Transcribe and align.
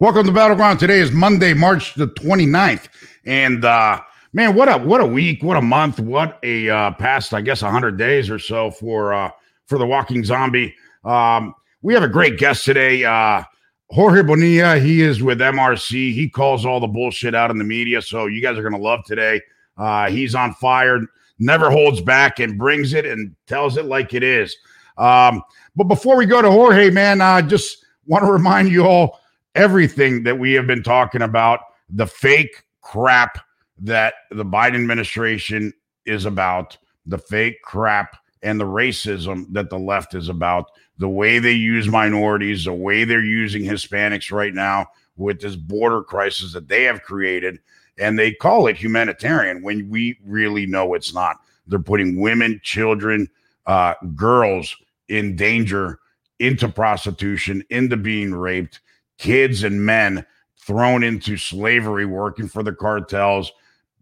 Welcome 0.00 0.24
to 0.24 0.32
Battleground. 0.32 0.80
Today 0.80 1.00
is 1.00 1.12
Monday, 1.12 1.52
March 1.52 1.92
the 1.92 2.06
29th. 2.06 2.88
And 3.26 3.66
uh 3.66 4.00
man, 4.32 4.54
what 4.54 4.66
a 4.66 4.78
what 4.78 5.02
a 5.02 5.06
week, 5.06 5.42
what 5.42 5.58
a 5.58 5.60
month, 5.60 6.00
what 6.00 6.38
a 6.42 6.70
uh 6.70 6.92
past, 6.92 7.34
I 7.34 7.42
guess, 7.42 7.60
100 7.60 7.98
days 7.98 8.30
or 8.30 8.38
so 8.38 8.70
for 8.70 9.12
uh 9.12 9.30
for 9.66 9.76
the 9.76 9.86
walking 9.86 10.24
zombie. 10.24 10.74
Um 11.04 11.54
we 11.82 11.92
have 11.92 12.02
a 12.02 12.08
great 12.08 12.38
guest 12.38 12.64
today. 12.64 13.04
Uh 13.04 13.42
Jorge 13.90 14.22
Bonilla, 14.22 14.78
he 14.78 15.02
is 15.02 15.22
with 15.22 15.38
MRC. 15.38 16.14
He 16.14 16.30
calls 16.30 16.64
all 16.64 16.80
the 16.80 16.86
bullshit 16.86 17.34
out 17.34 17.50
in 17.50 17.58
the 17.58 17.64
media. 17.64 18.00
So 18.00 18.24
you 18.24 18.40
guys 18.40 18.56
are 18.56 18.62
gonna 18.62 18.82
love 18.82 19.04
today. 19.04 19.42
Uh 19.76 20.08
he's 20.08 20.34
on 20.34 20.54
fire, 20.54 21.00
never 21.38 21.70
holds 21.70 22.00
back 22.00 22.40
and 22.40 22.56
brings 22.56 22.94
it 22.94 23.04
and 23.04 23.36
tells 23.46 23.76
it 23.76 23.84
like 23.84 24.14
it 24.14 24.22
is. 24.22 24.56
Um, 24.96 25.42
but 25.76 25.84
before 25.84 26.16
we 26.16 26.24
go 26.24 26.40
to 26.40 26.50
Jorge, 26.50 26.88
man, 26.88 27.20
I 27.20 27.40
uh, 27.40 27.42
just 27.42 27.84
want 28.06 28.24
to 28.24 28.32
remind 28.32 28.70
you 28.70 28.86
all 28.86 29.19
everything 29.54 30.22
that 30.24 30.38
we 30.38 30.52
have 30.52 30.66
been 30.66 30.82
talking 30.82 31.22
about 31.22 31.60
the 31.88 32.06
fake 32.06 32.64
crap 32.80 33.38
that 33.78 34.14
the 34.30 34.44
Biden 34.44 34.76
administration 34.76 35.72
is 36.06 36.24
about, 36.24 36.76
the 37.06 37.18
fake 37.18 37.62
crap 37.62 38.16
and 38.42 38.60
the 38.60 38.64
racism 38.64 39.46
that 39.52 39.70
the 39.70 39.78
left 39.78 40.14
is 40.14 40.28
about, 40.28 40.70
the 40.98 41.08
way 41.08 41.38
they 41.38 41.52
use 41.52 41.88
minorities, 41.88 42.64
the 42.64 42.72
way 42.72 43.04
they're 43.04 43.24
using 43.24 43.62
Hispanics 43.62 44.30
right 44.30 44.54
now 44.54 44.86
with 45.16 45.40
this 45.40 45.56
border 45.56 46.02
crisis 46.02 46.52
that 46.52 46.68
they 46.68 46.84
have 46.84 47.02
created. 47.02 47.58
And 47.98 48.18
they 48.18 48.32
call 48.32 48.66
it 48.66 48.76
humanitarian 48.76 49.62
when 49.62 49.90
we 49.90 50.18
really 50.24 50.66
know 50.66 50.94
it's 50.94 51.12
not. 51.12 51.36
They're 51.66 51.78
putting 51.78 52.20
women, 52.20 52.60
children, 52.62 53.28
uh, 53.66 53.94
girls 54.14 54.74
in 55.08 55.36
danger 55.36 55.98
into 56.38 56.68
prostitution, 56.68 57.62
into 57.68 57.96
being 57.96 58.34
raped 58.34 58.80
kids 59.20 59.62
and 59.62 59.84
men 59.84 60.26
thrown 60.56 61.04
into 61.04 61.36
slavery 61.36 62.06
working 62.06 62.48
for 62.48 62.62
the 62.62 62.72
cartels 62.72 63.52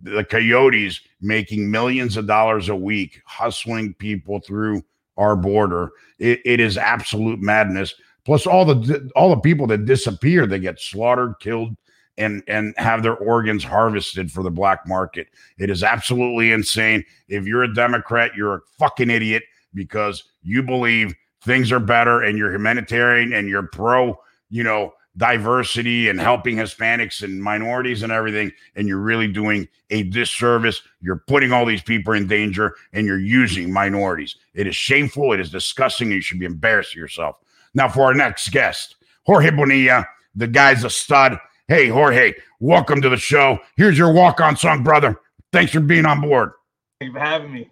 the 0.01 0.25
coyotes 0.25 1.01
making 1.21 1.71
millions 1.71 2.17
of 2.17 2.27
dollars 2.27 2.69
a 2.69 2.77
week 2.77 3.21
hustling 3.25 3.95
people 3.95 4.41
through 4.41 4.83
our 5.17 5.35
border. 5.37 5.91
It, 6.19 6.41
it 6.45 6.61
is 6.61 6.79
absolute 6.79 7.41
madness. 7.41 7.95
Plus 8.25 8.47
all 8.47 8.65
the 8.65 9.11
all 9.17 9.31
the 9.31 9.41
people 9.41 9.67
that 9.69 9.87
disappear 9.87 10.47
they 10.47 10.59
get 10.59 10.81
slaughtered 10.81 11.35
killed 11.41 11.75
and 12.17 12.43
and 12.47 12.75
have 12.77 13.03
their 13.03 13.17
organs 13.17 13.65
harvested 13.65 14.31
for 14.31 14.43
the 14.43 14.51
black 14.51 14.87
market. 14.87 15.29
It 15.59 15.71
is 15.71 15.83
absolutely 15.83 16.53
insane. 16.53 17.05
If 17.29 17.47
you're 17.47 17.65
a 17.65 17.75
democrat 17.75 18.33
you're 18.37 18.55
a 18.55 18.61
fucking 18.79 19.11
idiot 19.11 19.43
because 19.75 20.25
you 20.43 20.63
believe 20.63 21.15
things 21.43 21.73
are 21.73 21.81
better 21.81 22.23
and 22.23 22.39
you're 22.39 22.53
humanitarian 22.53 23.33
and 23.33 23.49
you're 23.49 23.67
pro 23.69 24.19
you 24.51 24.63
know 24.63 24.93
diversity 25.19 26.09
and 26.09 26.21
helping 26.21 26.57
Hispanics 26.57 27.23
and 27.23 27.43
minorities 27.43 28.03
and 28.03 28.11
everything, 28.11 28.53
and 28.77 28.89
you're 28.89 28.99
really 28.99 29.29
doing 29.29 29.69
a 29.91 30.05
disservice. 30.05 30.81
You're 31.01 31.25
putting 31.27 31.53
all 31.53 31.67
these 31.67 31.83
people 31.83 32.15
in 32.15 32.27
danger 32.27 32.75
and 32.93 33.07
you're 33.07 33.21
using 33.21 33.73
minorities. 33.73 34.37
It 34.55 34.67
is 34.67 34.77
shameful. 34.77 35.33
It 35.33 35.41
is 35.41 35.51
disgusting. 35.51 36.11
You 36.11 36.21
should 36.21 36.39
be 36.39 36.47
embarrassed 36.47 36.93
of 36.93 36.99
yourself. 36.99 37.37
Now, 37.75 37.89
for 37.89 38.05
our 38.05 38.15
next 38.15 38.49
guest, 38.51 38.97
Jorge 39.27 39.51
Bonilla, 39.51 40.07
the 40.35 40.47
guy's 40.47 40.85
a 40.85 40.91
stud. 40.91 41.39
Hey, 41.67 41.89
Jorge, 41.89 42.33
welcome 42.61 43.03
to 43.03 43.09
the 43.09 43.17
show. 43.17 43.59
Here's 43.77 43.99
your 43.99 44.13
walk 44.13 44.41
on 44.41 44.57
song, 44.57 44.83
brother. 44.83 45.21
Thanks 45.53 45.73
for 45.73 45.81
being 45.81 46.07
on 46.07 46.21
board. 46.21 46.53
Thank 47.01 47.09
you 47.09 47.19
for 47.19 47.21
having 47.21 47.53
me. 47.53 47.71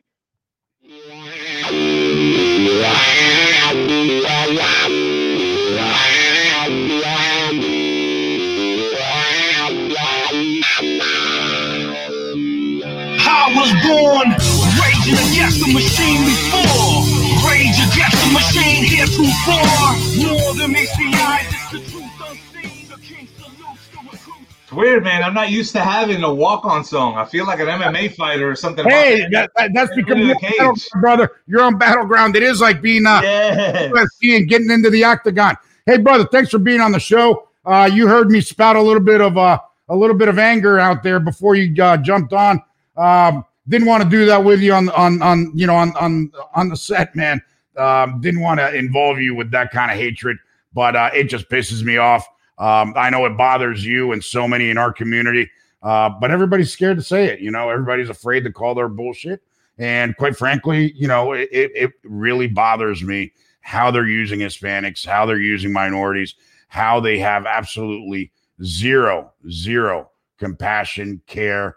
Was 13.56 13.72
born 13.88 14.28
raging 14.76 15.16
against 15.32 15.64
the 15.64 15.72
machine 15.72 16.20
before. 16.28 17.00
Rage 17.48 17.80
against 17.88 18.18
the 18.20 18.30
machine 18.32 18.84
here 18.84 19.06
too 19.06 19.30
far. 19.48 19.96
More 20.20 20.54
than 20.54 20.72
meets 20.72 20.96
the 20.96 21.10
eyes, 21.14 21.46
it's 21.48 21.72
the 21.72 21.78
truth 21.90 22.12
unseen. 22.20 22.88
The 22.88 22.98
king 22.98 23.28
salutes 23.38 23.88
the 23.88 23.98
recruits. 24.12 24.52
It's 24.62 24.72
weird, 24.72 25.04
man. 25.04 25.22
I'm 25.22 25.32
not 25.32 25.50
used 25.50 25.72
to 25.72 25.80
having 25.80 26.22
a 26.22 26.32
walk-on 26.32 26.84
song. 26.84 27.16
I 27.16 27.24
feel 27.24 27.46
like 27.46 27.60
an 27.60 27.66
MMA 27.66 28.14
fighter 28.14 28.50
or 28.50 28.56
something. 28.56 28.84
Hey, 28.84 29.26
that, 29.32 29.50
that, 29.56 29.72
that's 29.72 29.94
because 29.96 30.18
you're 30.18 30.74
brother. 31.00 31.30
You're 31.46 31.62
on 31.62 31.78
battleground. 31.78 32.36
It 32.36 32.42
is 32.42 32.60
like 32.60 32.82
being 32.82 33.06
uh, 33.06 33.20
yes. 33.22 33.92
UFC 33.92 34.36
and 34.36 34.48
getting 34.48 34.70
into 34.70 34.90
the 34.90 35.04
octagon. 35.04 35.56
Hey, 35.86 35.98
brother, 35.98 36.26
thanks 36.30 36.50
for 36.50 36.58
being 36.58 36.80
on 36.80 36.92
the 36.92 37.00
show. 37.00 37.48
Uh, 37.64 37.88
you 37.92 38.06
heard 38.06 38.30
me 38.30 38.40
spout 38.40 38.76
a 38.76 38.82
little 38.82 39.02
bit 39.02 39.20
of 39.20 39.38
uh, 39.38 39.58
a 39.88 39.96
little 39.96 40.16
bit 40.16 40.28
of 40.28 40.38
anger 40.38 40.78
out 40.78 41.02
there 41.02 41.20
before 41.20 41.54
you 41.54 41.82
uh, 41.82 41.96
jumped 41.96 42.32
on. 42.32 42.60
Um, 42.96 43.44
didn't 43.68 43.88
want 43.88 44.02
to 44.02 44.08
do 44.08 44.26
that 44.26 44.44
with 44.44 44.60
you 44.60 44.72
on 44.72 44.88
on 44.90 45.20
on 45.22 45.52
you 45.54 45.66
know 45.66 45.76
on 45.76 45.94
on 45.96 46.30
on 46.54 46.68
the 46.68 46.76
set, 46.76 47.14
man. 47.16 47.42
Um, 47.76 48.20
didn't 48.20 48.40
want 48.40 48.60
to 48.60 48.74
involve 48.74 49.18
you 49.18 49.34
with 49.34 49.50
that 49.50 49.70
kind 49.70 49.90
of 49.90 49.98
hatred, 49.98 50.38
but 50.72 50.96
uh, 50.96 51.10
it 51.12 51.24
just 51.24 51.48
pisses 51.48 51.82
me 51.82 51.98
off. 51.98 52.26
Um, 52.58 52.94
I 52.96 53.10
know 53.10 53.26
it 53.26 53.36
bothers 53.36 53.84
you 53.84 54.12
and 54.12 54.24
so 54.24 54.48
many 54.48 54.70
in 54.70 54.78
our 54.78 54.92
community, 54.92 55.50
uh, 55.82 56.08
but 56.08 56.30
everybody's 56.30 56.72
scared 56.72 56.96
to 56.96 57.02
say 57.02 57.26
it. 57.26 57.40
You 57.40 57.50
know, 57.50 57.68
everybody's 57.68 58.08
afraid 58.08 58.44
to 58.44 58.52
call 58.52 58.74
their 58.74 58.88
bullshit. 58.88 59.42
And 59.78 60.16
quite 60.16 60.36
frankly, 60.36 60.92
you 60.96 61.06
know, 61.06 61.32
it, 61.32 61.50
it 61.52 61.92
really 62.02 62.46
bothers 62.46 63.02
me 63.02 63.32
how 63.60 63.90
they're 63.90 64.08
using 64.08 64.40
Hispanics, 64.40 65.04
how 65.04 65.26
they're 65.26 65.38
using 65.38 65.70
minorities, 65.70 66.34
how 66.68 66.98
they 66.98 67.18
have 67.18 67.44
absolutely 67.44 68.32
zero, 68.64 69.32
zero 69.50 70.10
compassion, 70.38 71.20
care, 71.26 71.76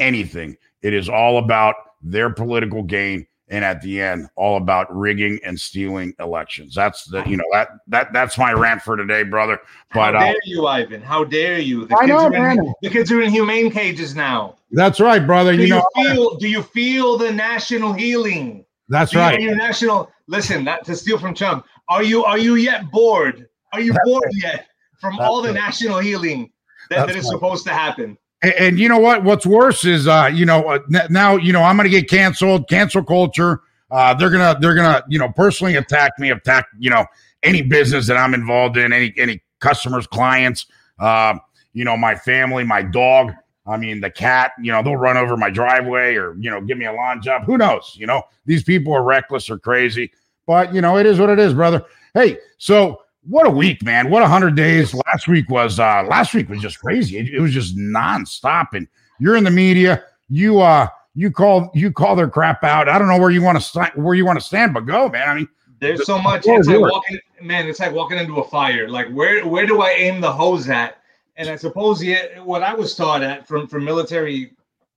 anything. 0.00 0.56
It 0.82 0.94
is 0.94 1.08
all 1.08 1.38
about 1.38 1.76
their 2.02 2.30
political 2.30 2.82
gain 2.82 3.26
and 3.50 3.64
at 3.64 3.82
the 3.82 4.00
end 4.00 4.28
all 4.36 4.56
about 4.56 4.94
rigging 4.96 5.38
and 5.44 5.60
stealing 5.60 6.14
elections 6.20 6.74
that's 6.74 7.04
the 7.06 7.22
you 7.24 7.36
know 7.36 7.44
that 7.52 7.68
that 7.88 8.12
that's 8.12 8.38
my 8.38 8.52
rant 8.52 8.80
for 8.80 8.96
today 8.96 9.22
brother 9.22 9.60
but 9.92 10.14
how 10.14 10.20
uh, 10.20 10.24
dare 10.24 10.30
uh, 10.30 10.38
you 10.44 10.66
ivan 10.66 11.02
how 11.02 11.24
dare 11.24 11.58
you 11.58 11.86
the 11.86 11.96
I 12.00 12.06
know, 12.06 12.30
man. 12.30 12.58
In, 12.58 12.74
the 12.80 12.88
kids 12.88 13.12
are 13.12 13.20
in 13.20 13.30
humane 13.30 13.70
cages 13.70 14.14
now 14.14 14.56
that's 14.70 15.00
right 15.00 15.24
brother 15.24 15.56
do 15.56 15.62
you, 15.64 15.68
know 15.68 15.84
feel 15.94 16.36
do 16.36 16.48
you 16.48 16.62
feel 16.62 17.18
the 17.18 17.32
national 17.32 17.92
healing 17.92 18.64
that's 18.88 19.12
do 19.12 19.18
right 19.18 19.40
you, 19.40 19.54
national 19.54 20.10
listen 20.26 20.64
not 20.64 20.84
to 20.84 20.96
steal 20.96 21.18
from 21.18 21.34
chum 21.34 21.62
are 21.88 22.02
you 22.02 22.24
are 22.24 22.38
you 22.38 22.54
yet 22.54 22.90
bored 22.90 23.48
are 23.72 23.80
you 23.80 23.92
that's 23.92 24.08
bored 24.08 24.24
right. 24.24 24.42
yet 24.42 24.66
from 25.00 25.16
that's 25.16 25.28
all 25.28 25.42
the 25.42 25.48
right. 25.48 25.54
national 25.54 25.98
healing 25.98 26.50
that, 26.88 27.06
that 27.06 27.16
is 27.16 27.24
right. 27.24 27.32
supposed 27.32 27.66
to 27.66 27.72
happen 27.72 28.16
and, 28.42 28.54
and, 28.54 28.78
you 28.78 28.88
know 28.88 28.98
what? 28.98 29.22
What's 29.22 29.44
worse 29.44 29.84
is, 29.84 30.06
uh, 30.06 30.30
you 30.32 30.46
know, 30.46 30.64
uh, 30.64 30.78
now 31.10 31.36
you 31.36 31.52
know 31.52 31.62
I'm 31.62 31.76
going 31.76 31.84
to 31.84 31.90
get 31.90 32.08
canceled. 32.08 32.68
Cancel 32.68 33.04
culture. 33.04 33.60
Uh, 33.90 34.14
they're 34.14 34.30
gonna 34.30 34.56
they're 34.60 34.74
gonna 34.74 35.02
you 35.08 35.18
know 35.18 35.30
personally 35.30 35.74
attack 35.76 36.12
me, 36.18 36.30
attack 36.30 36.66
you 36.78 36.90
know 36.90 37.04
any 37.42 37.62
business 37.62 38.06
that 38.06 38.16
I'm 38.16 38.34
involved 38.34 38.76
in, 38.76 38.92
any 38.92 39.12
any 39.16 39.42
customers, 39.58 40.06
clients, 40.06 40.66
uh, 40.98 41.38
you 41.72 41.84
know, 41.84 41.96
my 41.96 42.14
family, 42.14 42.64
my 42.64 42.82
dog. 42.82 43.32
I 43.66 43.76
mean, 43.76 44.00
the 44.00 44.10
cat. 44.10 44.52
You 44.60 44.72
know, 44.72 44.82
they'll 44.82 44.96
run 44.96 45.16
over 45.16 45.36
my 45.36 45.50
driveway 45.50 46.14
or 46.14 46.34
you 46.38 46.50
know 46.50 46.60
give 46.60 46.78
me 46.78 46.86
a 46.86 46.92
lawn 46.92 47.22
job. 47.22 47.44
Who 47.44 47.58
knows? 47.58 47.94
You 47.98 48.06
know, 48.06 48.22
these 48.46 48.64
people 48.64 48.92
are 48.92 49.02
reckless 49.02 49.50
or 49.50 49.58
crazy. 49.58 50.10
But 50.46 50.74
you 50.74 50.80
know, 50.80 50.96
it 50.96 51.06
is 51.06 51.18
what 51.18 51.30
it 51.30 51.38
is, 51.38 51.54
brother. 51.54 51.84
Hey, 52.14 52.38
so 52.58 53.02
what 53.22 53.46
a 53.46 53.50
week, 53.50 53.82
man! 53.82 54.10
What 54.10 54.22
a 54.22 54.28
hundred 54.28 54.56
days. 54.56 54.94
Last 54.94 55.28
week 55.28 55.50
was 55.50 55.78
uh 55.78 56.04
last 56.08 56.34
week 56.34 56.48
was 56.48 56.60
just 56.60 56.80
crazy. 56.80 57.18
It, 57.18 57.28
it, 57.28 57.40
was 57.40 57.52
just 57.52 57.76
nonstop. 57.76 58.68
And 58.72 58.88
you're 59.18 59.36
in 59.36 59.44
the 59.44 59.50
media. 59.50 60.04
You 60.28 60.60
uh 60.60 60.88
you 61.14 61.30
call 61.30 61.70
you 61.74 61.92
call 61.92 62.16
their 62.16 62.28
crap 62.28 62.64
out. 62.64 62.88
I 62.88 62.98
don't 62.98 63.08
know 63.08 63.18
where 63.18 63.30
you 63.30 63.42
want 63.42 63.58
to 63.58 63.64
st- 63.64 63.96
where 63.96 64.14
you 64.14 64.24
want 64.24 64.40
to 64.40 64.44
stand, 64.44 64.72
but 64.72 64.86
go, 64.86 65.08
man. 65.08 65.28
I 65.28 65.34
mean, 65.34 65.48
there's 65.80 66.06
so 66.06 66.18
much. 66.18 66.44
It's 66.46 66.68
like 66.68 66.80
walking, 66.80 67.18
man. 67.42 67.66
It's 67.66 67.80
like 67.80 67.92
walking 67.92 68.18
into 68.18 68.38
a 68.38 68.48
fire. 68.48 68.88
Like 68.88 69.10
where 69.10 69.46
where 69.46 69.66
do 69.66 69.82
I 69.82 69.90
aim 69.90 70.20
the 70.20 70.32
hose 70.32 70.68
at? 70.68 70.98
And 71.36 71.48
I 71.48 71.56
suppose 71.56 72.02
yeah, 72.02 72.40
what 72.40 72.62
I 72.62 72.74
was 72.74 72.94
taught 72.94 73.22
at 73.22 73.46
from 73.46 73.66
from 73.66 73.84
military 73.84 74.52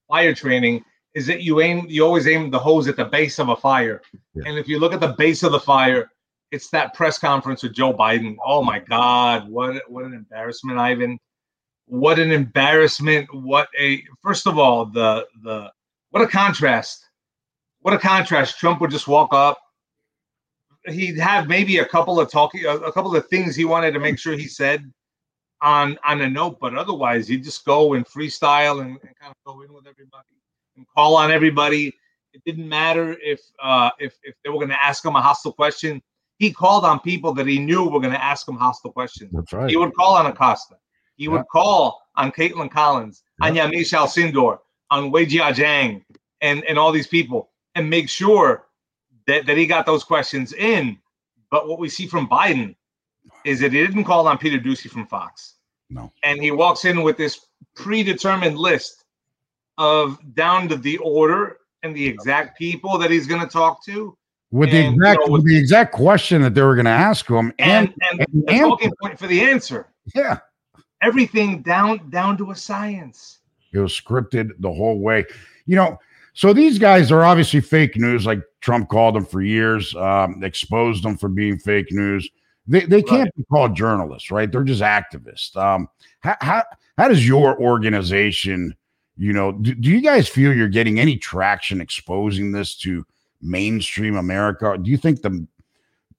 fire 0.08 0.34
training 0.34 0.84
is 1.14 1.28
that 1.28 1.42
you 1.42 1.62
aim 1.62 1.86
you 1.90 2.06
always 2.06 2.28
aim 2.28 2.52
the 2.52 2.60
hose 2.60 2.88
at 2.88 2.96
the 2.96 3.06
base 3.06 3.40
of 3.40 3.50
a 3.50 3.56
fire. 3.56 4.02
Yeah. 4.34 4.44
And 4.46 4.58
if 4.58 4.68
you 4.68 4.80
look 4.80 4.94
at 4.94 5.00
the 5.00 5.16
base 5.18 5.44
of 5.44 5.52
the 5.52 5.60
fire, 5.60 6.10
it's 6.54 6.70
that 6.70 6.94
press 6.94 7.18
conference 7.18 7.64
with 7.64 7.74
Joe 7.74 7.94
Biden. 7.94 8.36
Oh 8.46 8.64
my 8.64 8.78
God, 8.78 9.50
what 9.50 9.82
what 9.90 10.06
an 10.06 10.14
embarrassment, 10.14 10.78
Ivan! 10.78 11.18
What 11.88 12.20
an 12.20 12.32
embarrassment! 12.32 13.28
What 13.34 13.68
a 13.78 14.04
first 14.22 14.46
of 14.46 14.60
all 14.60 14.86
the 14.86 15.26
the 15.42 15.72
what 16.12 16.22
a 16.22 16.28
contrast! 16.28 17.10
What 17.82 17.96
a 17.96 17.98
contrast! 17.98 18.60
Trump 18.60 18.82
would 18.82 18.92
just 18.92 19.08
walk 19.08 19.34
up. 19.34 19.60
He'd 20.86 21.18
have 21.18 21.48
maybe 21.48 21.80
a 21.80 21.86
couple 21.86 22.20
of 22.20 22.30
talking, 22.30 22.66
a, 22.66 22.76
a 22.78 22.92
couple 22.92 23.16
of 23.16 23.28
things 23.30 23.56
he 23.56 23.66
wanted 23.66 23.94
to 23.94 24.00
make 24.00 24.20
sure 24.20 24.34
he 24.34 24.48
said 24.48 24.92
on 25.64 25.98
on 26.06 26.22
a 26.22 26.30
note, 26.30 26.60
but 26.62 26.76
otherwise 26.76 27.28
he'd 27.28 27.44
just 27.44 27.66
go 27.66 27.96
and 27.96 28.06
freestyle 28.06 28.82
and, 28.82 28.92
and 29.02 29.18
kind 29.20 29.32
of 29.32 29.38
go 29.44 29.64
in 29.64 29.74
with 29.74 29.88
everybody 29.88 30.38
and 30.78 30.86
call 30.96 31.16
on 31.16 31.32
everybody. 31.32 31.92
It 32.32 32.44
didn't 32.46 32.70
matter 32.70 33.18
if 33.24 33.42
uh, 33.60 33.90
if 33.98 34.20
if 34.22 34.36
they 34.44 34.52
were 34.52 34.58
going 34.58 34.70
to 34.70 34.86
ask 34.86 35.04
him 35.04 35.16
a 35.16 35.22
hostile 35.22 35.54
question 35.54 36.00
he 36.38 36.52
called 36.52 36.84
on 36.86 37.00
people 37.00 37.34
that 37.36 37.48
he 37.48 37.60
knew 37.60 37.88
were 37.88 38.00
going 38.00 38.14
to 38.14 38.24
ask 38.24 38.48
him 38.48 38.56
hostile 38.56 38.92
questions. 38.92 39.32
That's 39.34 39.54
right. 39.54 39.70
He 39.70 39.78
would 39.78 39.94
call 39.94 40.16
on 40.16 40.26
Acosta. 40.26 40.76
He 41.16 41.28
would 41.28 41.48
call 41.52 42.02
on 42.16 42.32
Kaitlan 42.32 42.72
Collins, 42.72 43.24
Yeah. 43.42 43.48
on 43.48 43.56
Yamiche 43.56 43.94
Alcindor, 43.94 44.60
on 44.90 45.12
Weijia 45.12 45.54
Jiang, 45.54 46.04
and, 46.42 46.64
and 46.66 46.78
all 46.78 46.92
these 46.92 47.08
people, 47.08 47.52
and 47.76 47.90
make 47.90 48.10
sure 48.10 48.66
that, 49.28 49.46
that 49.46 49.58
he 49.58 49.66
got 49.66 49.86
those 49.86 50.04
questions 50.04 50.54
in. 50.54 50.98
But 51.52 51.68
what 51.68 51.80
we 51.80 51.88
see 51.88 52.08
from 52.08 52.28
Biden 52.28 52.76
is 53.46 53.60
that 53.62 53.72
he 53.72 53.86
didn't 53.86 54.04
call 54.06 54.28
on 54.28 54.38
Peter 54.38 54.58
Doocy 54.58 54.90
from 54.90 55.06
Fox. 55.08 55.56
No. 55.90 56.12
And 56.24 56.42
he 56.42 56.52
walks 56.52 56.86
in 56.86 57.04
with 57.04 57.16
this 57.18 57.46
predetermined 57.76 58.58
list 58.58 59.06
of 59.78 60.18
down 60.34 60.68
to 60.70 60.76
the 60.78 60.98
order 60.98 61.58
and 61.84 61.96
the 61.96 62.06
exact 62.06 62.58
people 62.58 62.98
that 62.98 63.12
he's 63.12 63.28
going 63.28 63.42
to 63.42 63.48
talk 63.48 63.84
to. 63.86 64.18
With 64.54 64.70
the 64.72 64.78
and, 64.86 64.96
you 64.96 65.02
exact 65.02 65.20
know, 65.26 65.34
with 65.34 65.46
the 65.46 65.58
exact 65.58 65.94
question 65.94 66.42
that 66.44 66.54
they 66.54 66.62
were 66.62 66.76
going 66.76 66.86
to 66.86 66.92
ask 66.92 67.28
him, 67.30 67.52
and, 67.60 67.88
And, 67.90 67.94
and, 68.12 68.20
and 68.22 68.44
the 68.48 68.52
answer. 68.52 68.64
talking 68.70 68.94
point 69.02 69.18
for 69.20 69.28
the 69.28 69.42
answer. 69.42 69.88
yeah, 70.16 70.38
Everything 71.02 71.62
down 71.64 72.10
down 72.10 72.38
to 72.38 72.52
a 72.52 72.56
science. 72.56 73.40
it 73.74 73.80
was 73.80 73.92
scripted 73.92 74.52
the 74.60 74.72
whole 74.72 75.00
way. 75.00 75.26
You 75.66 75.76
know, 75.76 75.98
so 76.34 76.54
these 76.54 76.78
guys 76.80 77.12
are 77.12 77.24
obviously 77.24 77.62
fake 77.62 77.98
news, 77.98 78.26
like 78.26 78.42
Trump 78.62 78.90
called 78.90 79.16
them 79.16 79.26
for 79.26 79.42
years, 79.42 79.96
um, 79.96 80.44
exposed 80.44 81.04
them 81.04 81.18
for 81.18 81.30
being 81.30 81.58
fake 81.58 81.92
news. 81.92 82.30
They 82.68 82.82
they 82.86 83.02
can't 83.02 83.24
Right. 83.24 83.36
be 83.36 83.44
called 83.52 83.76
journalists, 83.76 84.32
right? 84.32 84.50
They're 84.52 84.64
just 84.64 84.82
activists. 84.82 85.56
Um, 85.58 85.90
how 86.22 86.36
how 86.42 86.64
how 86.98 87.08
does 87.08 87.28
your 87.28 87.60
organization, 87.60 88.76
you 89.18 89.34
know, 89.34 89.52
do, 89.52 89.74
do 89.76 89.90
you 89.90 90.00
guys 90.02 90.30
feel 90.30 90.54
you're 90.54 90.68
getting 90.70 91.00
any 91.00 91.18
traction 91.18 91.82
exposing 91.82 92.52
this 92.52 92.76
to 92.78 93.06
mainstream 93.44 94.16
America? 94.16 94.78
Do 94.82 94.90
you 94.90 94.98
think 94.98 95.22
the 95.22 95.46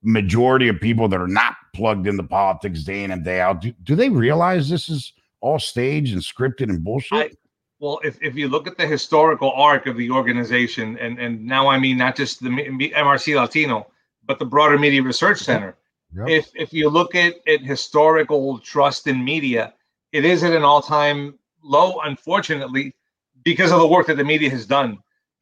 majority 0.02 0.68
of 0.68 0.80
people 0.80 1.08
that 1.08 1.20
are 1.20 1.26
not 1.26 1.54
plugged 1.74 2.06
into 2.06 2.22
politics 2.22 2.84
day 2.84 3.02
in 3.04 3.10
and 3.10 3.24
day 3.24 3.40
out 3.40 3.62
do, 3.62 3.72
do 3.82 3.96
they 3.96 4.10
realize 4.10 4.68
this 4.68 4.88
is 4.88 5.12
all 5.40 5.58
staged 5.58 6.12
and 6.12 6.22
scripted 6.22 6.68
and 6.68 6.84
bullshit? 6.84 7.32
I- 7.32 7.36
Well, 7.80 8.00
if, 8.04 8.18
if 8.22 8.34
you 8.36 8.48
look 8.48 8.66
at 8.66 8.76
the 8.76 8.86
historical 8.86 9.50
arc 9.52 9.86
of 9.86 9.96
the 9.96 10.10
organization, 10.10 10.98
and, 10.98 11.18
and 11.18 11.44
now 11.44 11.68
I 11.68 11.78
mean 11.78 11.96
not 11.96 12.16
just 12.16 12.42
the 12.42 12.48
MRC 12.48 13.34
Latino, 13.34 13.86
but 14.26 14.38
the 14.38 14.44
broader 14.46 14.78
Media 14.78 15.02
Research 15.02 15.38
Center. 15.40 15.76
Yep. 16.16 16.28
If 16.28 16.50
if 16.54 16.72
you 16.72 16.88
look 16.88 17.14
at, 17.14 17.34
at 17.48 17.60
historical 17.62 18.58
trust 18.60 19.06
in 19.08 19.24
media, 19.24 19.74
it 20.12 20.24
is 20.24 20.44
at 20.44 20.52
an 20.52 20.62
all 20.62 20.80
time 20.80 21.36
low, 21.62 21.98
unfortunately, 22.04 22.94
because 23.42 23.72
of 23.72 23.80
the 23.80 23.86
work 23.86 24.06
that 24.06 24.16
the 24.16 24.24
media 24.24 24.48
has 24.48 24.64
done. 24.64 24.98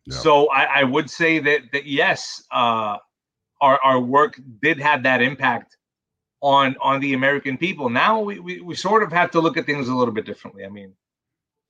Yeah. 0.06 0.16
So 0.19 0.50
I, 0.50 0.81
I 0.81 0.84
would 0.84 1.08
say 1.08 1.38
that 1.38 1.62
that 1.72 1.87
yes, 1.87 2.43
uh, 2.50 2.99
our 3.60 3.78
our 3.84 4.00
work 4.00 4.40
did 4.60 4.81
have 4.81 5.02
that 5.04 5.22
impact 5.22 5.76
on 6.40 6.76
on 6.81 7.00
the 7.00 7.14
American 7.14 7.56
people. 7.56 7.88
Now 7.88 8.20
we, 8.20 8.40
we 8.40 8.60
we 8.60 8.75
sort 8.75 9.02
of 9.02 9.12
have 9.12 9.31
to 9.32 9.40
look 9.40 9.56
at 9.56 9.66
things 9.66 9.88
a 9.88 9.94
little 9.94 10.14
bit 10.14 10.26
differently. 10.26 10.64
I 10.64 10.69
mean, 10.69 10.93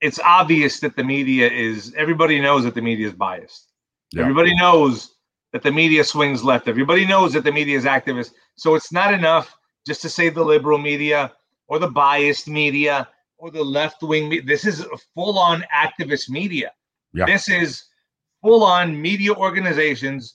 it's 0.00 0.18
obvious 0.20 0.80
that 0.80 0.96
the 0.96 1.04
media 1.04 1.48
is 1.48 1.94
everybody 1.96 2.40
knows 2.40 2.64
that 2.64 2.74
the 2.74 2.82
media 2.82 3.06
is 3.06 3.14
biased. 3.14 3.68
Yeah. 4.12 4.22
Everybody 4.22 4.54
knows 4.56 5.14
that 5.52 5.62
the 5.62 5.70
media 5.70 6.02
swings 6.02 6.42
left. 6.42 6.68
Everybody 6.68 7.06
knows 7.06 7.34
that 7.34 7.44
the 7.44 7.52
media 7.52 7.76
is 7.76 7.84
activist. 7.84 8.32
So 8.56 8.74
it's 8.74 8.92
not 8.92 9.12
enough 9.12 9.54
just 9.86 10.02
to 10.02 10.08
say 10.08 10.28
the 10.28 10.42
liberal 10.42 10.78
media 10.78 11.32
or 11.68 11.78
the 11.78 11.88
biased 11.88 12.48
media 12.48 13.08
or 13.38 13.50
the 13.50 13.62
left 13.62 14.02
wing. 14.02 14.40
This 14.46 14.64
is 14.64 14.86
full 15.14 15.38
on 15.38 15.64
activist 15.74 16.30
media. 16.30 16.72
Yeah. 17.12 17.26
This 17.26 17.48
is 17.48 17.84
full 18.42 18.62
on 18.64 19.00
media 19.00 19.32
organizations 19.32 20.34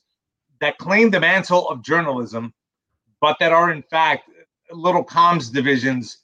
that 0.59 0.77
claim 0.77 1.11
the 1.11 1.19
mantle 1.19 1.67
of 1.69 1.83
journalism, 1.83 2.53
but 3.21 3.37
that 3.39 3.51
are 3.51 3.71
in 3.71 3.83
fact 3.83 4.29
little 4.71 5.03
comms 5.03 5.51
divisions 5.53 6.19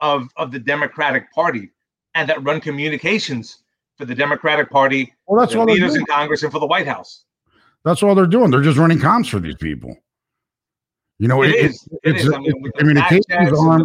of, 0.00 0.28
of 0.36 0.50
the 0.52 0.58
Democratic 0.58 1.32
Party 1.32 1.70
and 2.14 2.28
that 2.28 2.42
run 2.44 2.60
communications 2.60 3.58
for 3.96 4.04
the 4.04 4.14
Democratic 4.14 4.70
Party, 4.70 5.12
well, 5.26 5.40
that's 5.40 5.52
the 5.54 5.58
all 5.58 5.66
leaders 5.66 5.96
in 5.96 6.04
Congress, 6.06 6.42
and 6.42 6.52
for 6.52 6.60
the 6.60 6.66
White 6.66 6.86
House. 6.86 7.24
That's 7.84 8.02
all 8.02 8.14
they're 8.14 8.26
doing. 8.26 8.50
They're 8.50 8.62
just 8.62 8.78
running 8.78 8.98
comms 8.98 9.28
for 9.28 9.40
these 9.40 9.56
people. 9.56 9.96
You 11.18 11.26
know, 11.28 11.42
It 11.42 11.50
it- 11.50 11.64
is. 11.70 11.88
It 11.90 11.98
it's 12.04 12.22
is. 12.22 12.28
a- 12.28 12.36
I 12.36 12.38
mean, 12.38 12.52
it's 12.64 12.78
communications 12.78 13.58
arm. 13.58 13.84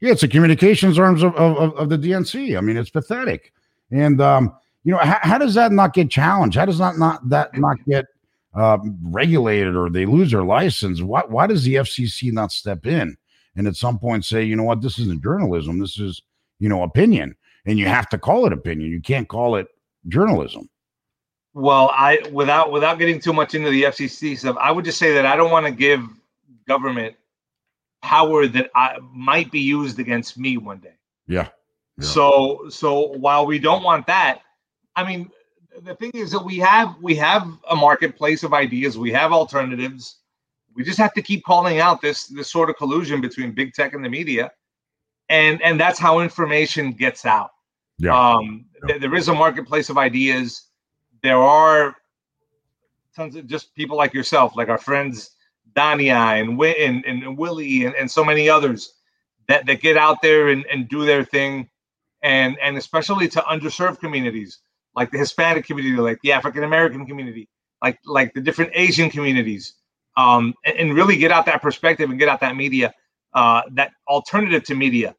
Yeah, 0.00 0.12
it's 0.12 0.22
the 0.22 0.28
communications 0.28 0.98
arms 0.98 1.22
of, 1.22 1.34
of, 1.34 1.56
of- 1.58 1.74
of 1.76 1.88
the 1.90 1.98
DNC. 1.98 2.56
I 2.56 2.60
mean, 2.62 2.78
it's 2.78 2.88
pathetic. 2.88 3.52
And 3.90 4.20
um, 4.22 4.54
you 4.84 4.92
know, 4.92 4.98
how, 4.98 5.18
how 5.22 5.38
does 5.38 5.54
that 5.54 5.72
not 5.72 5.92
get 5.92 6.10
challenged? 6.10 6.56
How 6.56 6.64
does 6.64 6.78
that 6.78 6.98
not 6.98 7.28
that 7.28 7.56
not 7.56 7.76
get 7.86 8.06
uh, 8.54 8.78
regulated 9.02 9.76
or 9.76 9.90
they 9.90 10.06
lose 10.06 10.30
their 10.30 10.44
license? 10.44 11.02
Why 11.02 11.22
why 11.26 11.46
does 11.46 11.64
the 11.64 11.74
FCC 11.74 12.32
not 12.32 12.52
step 12.52 12.86
in 12.86 13.16
and 13.56 13.66
at 13.66 13.76
some 13.76 13.98
point 13.98 14.24
say, 14.24 14.42
you 14.44 14.56
know 14.56 14.62
what, 14.62 14.80
this 14.80 14.98
isn't 14.98 15.22
journalism, 15.22 15.78
this 15.78 15.98
is 15.98 16.22
you 16.58 16.68
know 16.68 16.82
opinion, 16.82 17.36
and 17.66 17.78
you 17.78 17.86
have 17.86 18.08
to 18.10 18.18
call 18.18 18.46
it 18.46 18.52
opinion. 18.52 18.90
You 18.90 19.00
can't 19.00 19.28
call 19.28 19.56
it 19.56 19.66
journalism. 20.08 20.68
Well, 21.52 21.90
I 21.92 22.20
without 22.32 22.70
without 22.72 22.98
getting 22.98 23.20
too 23.20 23.32
much 23.32 23.54
into 23.54 23.70
the 23.70 23.84
FCC 23.84 24.38
stuff, 24.38 24.56
I 24.60 24.70
would 24.70 24.84
just 24.84 24.98
say 24.98 25.12
that 25.14 25.26
I 25.26 25.36
don't 25.36 25.50
want 25.50 25.66
to 25.66 25.72
give 25.72 26.02
government 26.68 27.16
power 28.02 28.46
that 28.46 28.70
I, 28.74 28.98
might 29.12 29.50
be 29.50 29.60
used 29.60 29.98
against 29.98 30.38
me 30.38 30.56
one 30.56 30.78
day. 30.78 30.94
Yeah. 31.26 31.48
Yeah. 31.98 32.04
So 32.04 32.66
so 32.70 33.08
while 33.18 33.46
we 33.46 33.58
don't 33.58 33.82
want 33.82 34.06
that, 34.06 34.42
I 34.96 35.04
mean, 35.04 35.30
the 35.82 35.94
thing 35.94 36.10
is 36.14 36.30
that 36.32 36.44
we 36.44 36.58
have 36.58 36.96
we 37.00 37.14
have 37.16 37.48
a 37.70 37.76
marketplace 37.76 38.42
of 38.42 38.52
ideas, 38.52 38.98
we 38.98 39.12
have 39.12 39.32
alternatives. 39.32 40.16
We 40.74 40.84
just 40.84 40.98
have 40.98 41.12
to 41.14 41.22
keep 41.22 41.44
calling 41.44 41.80
out 41.80 42.00
this 42.00 42.26
this 42.26 42.50
sort 42.50 42.70
of 42.70 42.76
collusion 42.76 43.20
between 43.20 43.52
big 43.52 43.74
tech 43.74 43.94
and 43.94 44.04
the 44.04 44.08
media, 44.08 44.52
and 45.28 45.60
and 45.62 45.80
that's 45.80 45.98
how 45.98 46.20
information 46.20 46.92
gets 46.92 47.26
out. 47.26 47.50
Yeah. 47.98 48.18
Um, 48.18 48.66
th- 48.86 49.00
there 49.00 49.14
is 49.14 49.28
a 49.28 49.34
marketplace 49.34 49.90
of 49.90 49.98
ideas. 49.98 50.68
There 51.22 51.38
are 51.38 51.96
tons 53.14 53.36
of 53.36 53.46
just 53.46 53.74
people 53.74 53.96
like 53.96 54.14
yourself, 54.14 54.56
like 54.56 54.68
our 54.68 54.78
friends 54.78 55.32
Dania 55.74 56.40
and 56.40 56.50
Wi- 56.50 56.76
and, 56.78 57.04
and 57.04 57.36
Willie 57.36 57.84
and, 57.84 57.94
and 57.94 58.10
so 58.10 58.24
many 58.24 58.48
others 58.48 58.94
that, 59.48 59.66
that 59.66 59.80
get 59.80 59.96
out 59.96 60.22
there 60.22 60.48
and, 60.48 60.64
and 60.66 60.88
do 60.88 61.04
their 61.04 61.24
thing 61.24 61.68
and 62.22 62.58
and 62.60 62.76
especially 62.76 63.28
to 63.28 63.40
underserved 63.42 63.98
communities 63.98 64.58
like 64.94 65.10
the 65.10 65.18
Hispanic 65.18 65.64
community, 65.66 65.96
like 65.96 66.20
the 66.22 66.32
African 66.32 66.64
American 66.64 67.06
community, 67.06 67.48
like 67.82 67.98
like 68.04 68.34
the 68.34 68.40
different 68.40 68.72
Asian 68.74 69.10
communities, 69.10 69.74
um, 70.16 70.54
and, 70.64 70.76
and 70.76 70.94
really 70.94 71.16
get 71.16 71.30
out 71.30 71.46
that 71.46 71.62
perspective 71.62 72.10
and 72.10 72.18
get 72.18 72.28
out 72.28 72.40
that 72.40 72.56
media, 72.56 72.92
uh, 73.34 73.62
that 73.72 73.92
alternative 74.08 74.64
to 74.64 74.74
media 74.74 75.14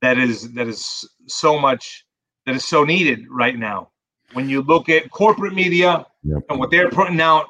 that 0.00 0.18
is 0.18 0.52
that 0.52 0.68
is 0.68 1.08
so 1.26 1.58
much 1.58 2.06
that 2.46 2.54
is 2.54 2.64
so 2.64 2.84
needed 2.84 3.26
right 3.30 3.58
now. 3.58 3.90
When 4.32 4.48
you 4.48 4.62
look 4.62 4.88
at 4.88 5.10
corporate 5.10 5.54
media 5.54 6.06
Yep. 6.24 6.42
and 6.50 6.58
what 6.58 6.70
they're 6.70 6.90
putting 6.90 7.20
out 7.20 7.46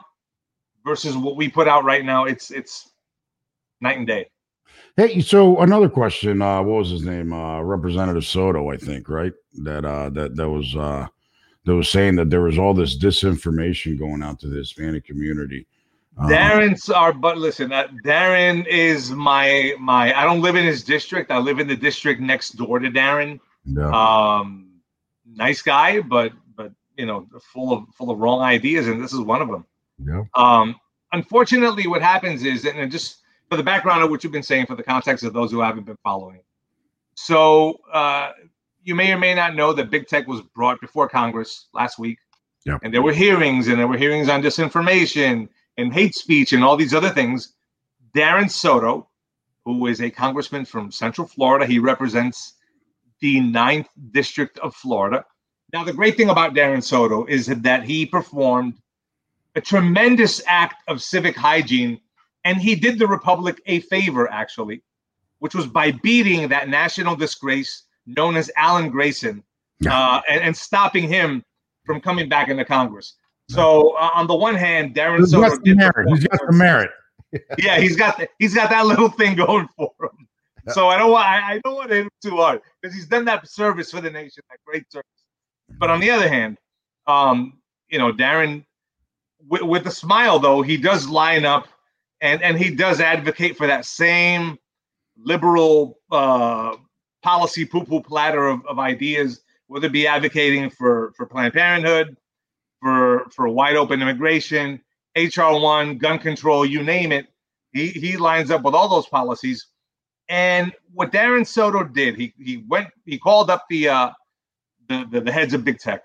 versus 0.84 1.16
what 1.16 1.36
we 1.36 1.48
put 1.48 1.66
out 1.68 1.84
right 1.84 2.04
now, 2.04 2.24
it's 2.24 2.50
it's 2.50 2.90
night 3.80 3.98
and 3.98 4.06
day. 4.06 4.30
Hey, 4.96 5.20
so 5.20 5.58
another 5.58 5.88
question. 5.88 6.42
Uh, 6.42 6.62
what 6.62 6.78
was 6.78 6.90
his 6.90 7.04
name? 7.04 7.32
Uh, 7.32 7.60
Representative 7.60 8.24
Soto, 8.24 8.70
I 8.70 8.76
think, 8.76 9.08
right? 9.08 9.32
That 9.64 9.84
uh, 9.84 10.10
that 10.10 10.36
that 10.36 10.48
was 10.48 10.74
uh, 10.76 11.06
that 11.68 11.76
was 11.76 11.88
saying 11.90 12.16
that 12.16 12.30
there 12.30 12.40
was 12.40 12.58
all 12.58 12.72
this 12.72 12.96
disinformation 12.96 13.98
going 13.98 14.22
out 14.22 14.40
to 14.40 14.48
the 14.48 14.56
Hispanic 14.56 15.04
community. 15.04 15.66
Um, 16.16 16.28
Darren's 16.28 16.88
our 16.88 17.12
but 17.12 17.36
listen, 17.36 17.70
uh, 17.72 17.88
Darren 18.04 18.66
is 18.66 19.10
my 19.10 19.74
my. 19.78 20.18
I 20.18 20.24
don't 20.24 20.40
live 20.40 20.56
in 20.56 20.64
his 20.64 20.82
district. 20.82 21.30
I 21.30 21.38
live 21.38 21.60
in 21.60 21.68
the 21.68 21.76
district 21.76 22.20
next 22.20 22.52
door 22.52 22.78
to 22.78 22.90
Darren. 22.90 23.38
yeah, 23.66 23.90
Um, 23.90 24.80
nice 25.26 25.60
guy, 25.60 26.00
but 26.00 26.32
but 26.56 26.72
you 26.96 27.04
know, 27.04 27.26
full 27.52 27.72
of 27.72 27.84
full 27.94 28.10
of 28.10 28.18
wrong 28.18 28.40
ideas, 28.40 28.88
and 28.88 29.04
this 29.04 29.12
is 29.12 29.20
one 29.20 29.42
of 29.42 29.48
them. 29.48 29.64
yeah, 30.04 30.22
Um, 30.34 30.74
unfortunately, 31.12 31.86
what 31.86 32.00
happens 32.02 32.42
is, 32.44 32.64
and 32.64 32.90
just 32.90 33.18
for 33.50 33.56
the 33.58 33.62
background 33.62 34.02
of 34.02 34.10
what 34.10 34.24
you've 34.24 34.32
been 34.32 34.42
saying, 34.42 34.66
for 34.66 34.74
the 34.74 34.82
context 34.82 35.22
of 35.22 35.34
those 35.34 35.50
who 35.52 35.60
haven't 35.60 35.84
been 35.84 35.98
following. 36.02 36.40
So 37.14 37.78
uh, 37.92 38.32
you 38.82 38.94
may 38.94 39.12
or 39.12 39.18
may 39.18 39.34
not 39.34 39.54
know 39.54 39.72
that 39.72 39.90
big 39.90 40.06
tech 40.06 40.26
was 40.26 40.40
brought 40.54 40.80
before 40.80 41.08
Congress 41.08 41.66
last 41.74 41.98
week, 41.98 42.18
Yeah. 42.64 42.78
and 42.82 42.92
there 42.92 43.02
were 43.02 43.12
hearings, 43.12 43.68
and 43.68 43.78
there 43.78 43.88
were 43.88 43.96
hearings 43.98 44.28
on 44.28 44.42
disinformation 44.42 45.48
and 45.76 45.92
hate 45.92 46.14
speech 46.14 46.52
and 46.52 46.64
all 46.64 46.76
these 46.76 46.94
other 46.94 47.10
things. 47.10 47.54
Darren 48.14 48.50
Soto, 48.50 49.08
who 49.64 49.86
is 49.86 50.00
a 50.00 50.10
congressman 50.10 50.64
from 50.64 50.90
Central 50.90 51.26
Florida, 51.26 51.66
he 51.66 51.78
represents 51.78 52.54
the 53.20 53.40
ninth 53.40 53.88
district 54.12 54.58
of 54.60 54.74
Florida. 54.74 55.24
Now, 55.72 55.84
the 55.84 55.92
great 55.92 56.16
thing 56.16 56.30
about 56.30 56.54
Darren 56.54 56.82
Soto 56.82 57.26
is 57.26 57.46
that 57.46 57.84
he 57.84 58.06
performed 58.06 58.74
a 59.54 59.60
tremendous 59.60 60.40
act 60.46 60.82
of 60.88 61.02
civic 61.02 61.36
hygiene, 61.36 62.00
and 62.44 62.58
he 62.58 62.74
did 62.74 62.98
the 62.98 63.06
Republic 63.06 63.60
a 63.66 63.80
favor, 63.80 64.30
actually, 64.30 64.82
which 65.40 65.54
was 65.54 65.66
by 65.66 65.90
beating 65.90 66.48
that 66.48 66.68
national 66.68 67.16
disgrace 67.16 67.84
known 68.16 68.36
as 68.36 68.50
Alan 68.56 68.90
Grayson 68.90 69.42
uh, 69.88 70.20
and, 70.28 70.42
and 70.42 70.56
stopping 70.56 71.08
him 71.08 71.42
from 71.84 72.00
coming 72.00 72.28
back 72.28 72.48
into 72.48 72.64
Congress. 72.64 73.14
So, 73.50 73.96
uh, 73.96 74.10
on 74.14 74.26
the 74.26 74.34
one 74.34 74.54
hand, 74.54 74.94
Darren 74.94 75.20
he's 75.20 75.30
Soto 75.30 75.48
got 75.48 75.64
the 75.64 75.74
merit. 75.74 76.08
He's 76.08 76.26
got 76.26 76.40
the 76.46 76.52
merit. 76.52 76.90
yeah, 77.58 77.78
he's 77.78 77.96
got 77.96 78.18
the, 78.18 78.28
he's 78.38 78.54
got 78.54 78.70
that 78.70 78.86
little 78.86 79.08
thing 79.08 79.36
going 79.36 79.68
for 79.76 79.92
him. 80.00 80.28
So 80.68 80.88
I 80.88 80.98
don't 80.98 81.10
want 81.10 81.26
I, 81.26 81.52
I 81.52 81.60
don't 81.64 81.74
want 81.74 81.88
to 81.90 81.96
hit 81.96 82.04
him 82.04 82.10
too 82.22 82.36
hard 82.36 82.60
because 82.80 82.94
he's 82.94 83.06
done 83.06 83.24
that 83.24 83.48
service 83.48 83.90
for 83.90 84.00
the 84.00 84.10
nation, 84.10 84.42
that 84.50 84.58
great 84.66 84.90
service. 84.92 85.06
But 85.78 85.90
on 85.90 86.00
the 86.00 86.10
other 86.10 86.28
hand, 86.28 86.58
um, 87.06 87.58
you 87.88 87.98
know, 87.98 88.12
Darren, 88.12 88.64
with, 89.46 89.62
with 89.62 89.86
a 89.86 89.90
smile 89.90 90.38
though, 90.38 90.62
he 90.62 90.76
does 90.76 91.08
line 91.08 91.44
up 91.44 91.68
and 92.20 92.42
and 92.42 92.58
he 92.58 92.74
does 92.74 93.00
advocate 93.00 93.56
for 93.56 93.66
that 93.66 93.84
same 93.84 94.58
liberal 95.16 95.98
uh, 96.10 96.76
policy 97.28 97.66
poo 97.66 97.84
poo 97.84 98.00
platter 98.00 98.46
of, 98.46 98.64
of 98.64 98.78
ideas, 98.78 99.42
whether 99.66 99.88
it 99.88 99.92
be 99.92 100.06
advocating 100.06 100.70
for 100.70 101.12
for 101.14 101.26
Planned 101.26 101.52
Parenthood, 101.52 102.16
for 102.80 103.26
for 103.34 103.46
wide 103.50 103.76
open 103.76 104.00
immigration, 104.00 104.80
HR 105.14 105.52
one, 105.60 105.98
gun 105.98 106.18
control, 106.18 106.64
you 106.64 106.82
name 106.82 107.12
it. 107.12 107.26
He 107.72 107.88
he 107.88 108.16
lines 108.16 108.50
up 108.50 108.62
with 108.62 108.74
all 108.74 108.88
those 108.88 109.06
policies. 109.08 109.66
And 110.30 110.72
what 110.94 111.12
Darren 111.12 111.46
Soto 111.46 111.84
did, 111.84 112.16
he 112.16 112.32
he 112.38 112.64
went, 112.66 112.88
he 113.04 113.18
called 113.18 113.50
up 113.50 113.66
the 113.68 113.88
uh 113.90 114.10
the, 114.88 115.06
the, 115.10 115.20
the 115.20 115.32
heads 115.32 115.52
of 115.52 115.66
big 115.66 115.78
tech, 115.78 116.00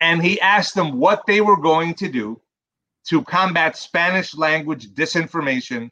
and 0.00 0.22
he 0.22 0.40
asked 0.40 0.74
them 0.74 0.98
what 0.98 1.26
they 1.26 1.42
were 1.42 1.60
going 1.60 1.92
to 1.96 2.08
do 2.08 2.40
to 3.08 3.22
combat 3.24 3.76
Spanish 3.76 4.34
language 4.34 4.88
disinformation 4.94 5.90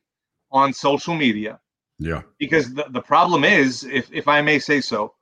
on 0.51 0.73
social 0.73 1.15
media. 1.15 1.61
Yeah. 2.05 2.23
Because 2.39 2.75
the, 2.75 2.87
the 2.91 3.01
problem 3.01 3.45
is, 3.45 3.85
if, 3.85 4.13
if 4.13 4.29
I 4.29 4.43
may 4.43 4.59
say 4.59 4.81
so, 4.81 5.15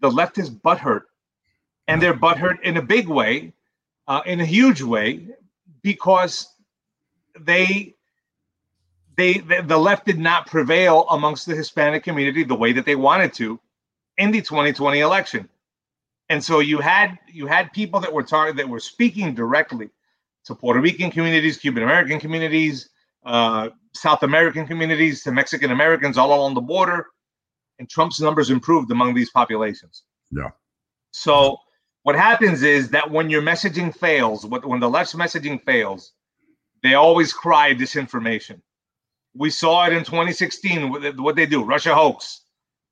the 0.00 0.10
left 0.10 0.38
is 0.38 0.50
butthurt. 0.50 1.02
And 1.86 2.02
they're 2.02 2.14
butthurt 2.14 2.60
in 2.62 2.76
a 2.76 2.82
big 2.82 3.08
way, 3.08 3.52
uh, 4.06 4.20
in 4.26 4.40
a 4.40 4.44
huge 4.44 4.82
way, 4.82 5.28
because 5.82 6.54
they 7.40 7.94
they 9.16 9.38
the 9.38 9.76
left 9.76 10.06
did 10.06 10.18
not 10.18 10.46
prevail 10.46 11.06
amongst 11.10 11.46
the 11.46 11.54
Hispanic 11.54 12.04
community 12.04 12.44
the 12.44 12.54
way 12.54 12.72
that 12.72 12.84
they 12.84 12.94
wanted 12.94 13.32
to 13.34 13.58
in 14.16 14.30
the 14.30 14.40
2020 14.40 15.00
election. 15.00 15.48
And 16.28 16.42
so 16.44 16.60
you 16.60 16.78
had 16.78 17.18
you 17.26 17.46
had 17.46 17.72
people 17.72 18.00
that 18.00 18.12
were 18.12 18.22
target 18.22 18.56
that 18.56 18.68
were 18.68 18.80
speaking 18.80 19.34
directly 19.34 19.88
to 20.44 20.54
Puerto 20.54 20.80
Rican 20.80 21.10
communities, 21.10 21.56
Cuban 21.56 21.82
American 21.82 22.20
communities, 22.20 22.90
uh, 23.28 23.68
South 23.94 24.22
American 24.22 24.66
communities, 24.66 25.22
to 25.22 25.32
Mexican 25.32 25.70
Americans 25.70 26.16
all 26.16 26.34
along 26.34 26.54
the 26.54 26.60
border, 26.60 27.06
and 27.78 27.88
Trump's 27.88 28.20
numbers 28.20 28.50
improved 28.50 28.90
among 28.90 29.14
these 29.14 29.30
populations. 29.30 30.02
Yeah. 30.30 30.50
So 31.10 31.58
what 32.04 32.16
happens 32.16 32.62
is 32.62 32.88
that 32.90 33.10
when 33.10 33.28
your 33.28 33.42
messaging 33.42 33.94
fails, 33.94 34.46
when 34.46 34.80
the 34.80 34.88
left's 34.88 35.14
messaging 35.14 35.62
fails, 35.62 36.12
they 36.82 36.94
always 36.94 37.32
cry 37.32 37.74
disinformation. 37.74 38.62
We 39.34 39.50
saw 39.50 39.86
it 39.86 39.92
in 39.92 40.04
2016. 40.04 41.18
What 41.18 41.36
they 41.36 41.46
do, 41.46 41.62
Russia 41.62 41.94
hoax, 41.94 42.42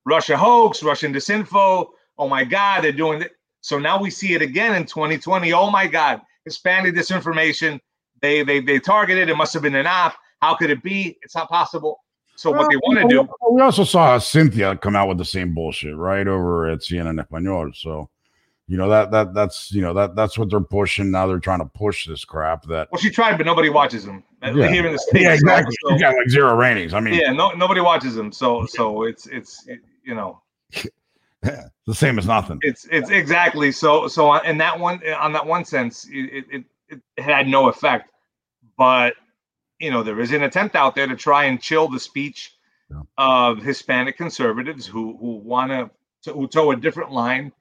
Russia 0.05 0.37
hoax, 0.37 0.83
Russian 0.83 1.13
disinfo. 1.13 1.87
Oh 2.17 2.29
my 2.29 2.43
God, 2.43 2.83
they're 2.83 2.91
doing 2.91 3.23
it. 3.23 3.31
So 3.61 3.79
now 3.79 3.99
we 3.99 4.11
see 4.11 4.33
it 4.33 4.41
again 4.43 4.75
in 4.75 4.85
2020. 4.85 5.51
Oh 5.51 5.71
my 5.71 5.87
God, 5.87 6.21
Hispanic 6.45 6.93
disinformation. 6.93 7.79
They 8.21 8.43
they 8.43 8.59
they 8.59 8.79
targeted. 8.79 9.29
It 9.29 9.35
must 9.35 9.53
have 9.53 9.63
been 9.63 9.75
an 9.75 9.87
app. 9.87 10.15
How 10.41 10.55
could 10.55 10.69
it 10.69 10.83
be? 10.83 11.17
It's 11.21 11.35
not 11.35 11.49
possible. 11.49 12.03
So 12.35 12.51
what 12.51 12.69
they 12.69 12.77
want 12.77 12.99
to 12.99 13.07
do. 13.07 13.27
We 13.51 13.61
also 13.61 13.83
saw 13.83 14.17
Cynthia 14.19 14.77
come 14.77 14.95
out 14.95 15.07
with 15.07 15.17
the 15.17 15.25
same 15.25 15.55
bullshit 15.55 15.95
right 15.95 16.27
over 16.27 16.67
at 16.67 16.79
CNN 16.79 17.19
Español. 17.19 17.75
So 17.75 18.09
you 18.67 18.77
know 18.77 18.89
that 18.89 19.09
that 19.11 19.33
that's 19.33 19.71
you 19.71 19.81
know 19.81 19.93
that 19.95 20.15
that's 20.15 20.37
what 20.37 20.51
they're 20.51 20.59
pushing 20.59 21.09
now. 21.09 21.25
They're 21.25 21.39
trying 21.39 21.59
to 21.59 21.65
push 21.65 22.05
this 22.05 22.23
crap. 22.23 22.63
That 22.65 22.89
well, 22.91 23.01
she 23.01 23.09
tried, 23.09 23.37
but 23.37 23.45
nobody 23.47 23.69
watches 23.69 24.05
them 24.05 24.23
yeah. 24.43 24.67
here 24.67 24.85
in 24.85 24.93
the 24.93 24.99
states. 24.99 25.23
Yeah, 25.23 25.33
exactly. 25.33 25.75
So, 25.81 25.93
you 25.93 25.99
got 25.99 26.15
like 26.15 26.29
zero 26.29 26.55
ratings. 26.55 26.93
I 26.93 26.99
mean, 26.99 27.15
yeah, 27.15 27.31
no, 27.31 27.51
nobody 27.51 27.81
watches 27.81 28.13
them. 28.13 28.31
So 28.31 28.65
so 28.67 29.03
it's 29.03 29.25
it's 29.27 29.67
it, 29.67 29.79
you 30.03 30.13
know. 30.13 30.41
the 31.41 31.95
same 31.95 32.19
as 32.19 32.27
nothing. 32.27 32.59
It's 32.61 32.85
it's 32.91 33.09
exactly 33.09 33.71
so 33.71 34.07
so 34.07 34.29
uh, 34.29 34.41
in 34.43 34.57
that 34.59 34.77
one 34.77 35.01
on 35.13 35.33
that 35.33 35.45
one 35.45 35.65
sense 35.65 36.05
it, 36.11 36.45
it 36.51 36.63
it 36.89 37.01
had 37.17 37.47
no 37.47 37.69
effect, 37.69 38.11
but 38.77 39.15
you 39.79 39.91
know 39.91 40.03
there 40.03 40.19
is 40.19 40.31
an 40.31 40.43
attempt 40.43 40.75
out 40.75 40.95
there 40.95 41.07
to 41.07 41.15
try 41.15 41.45
and 41.45 41.61
chill 41.61 41.87
the 41.87 41.99
speech 41.99 42.53
yeah. 42.89 43.01
of 43.17 43.59
Hispanic 43.59 44.17
conservatives 44.17 44.85
who 44.85 45.17
who 45.17 45.37
want 45.37 45.71
to 46.23 46.33
who 46.33 46.47
toe 46.47 46.71
a 46.71 46.75
different 46.75 47.11
line 47.11 47.51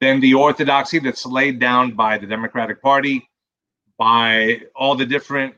than 0.00 0.20
the 0.20 0.34
orthodoxy 0.34 0.98
that's 0.98 1.26
laid 1.26 1.58
down 1.58 1.92
by 1.92 2.18
the 2.18 2.26
Democratic 2.26 2.80
Party, 2.80 3.28
by 3.98 4.60
all 4.76 4.94
the 4.94 5.06
different 5.06 5.54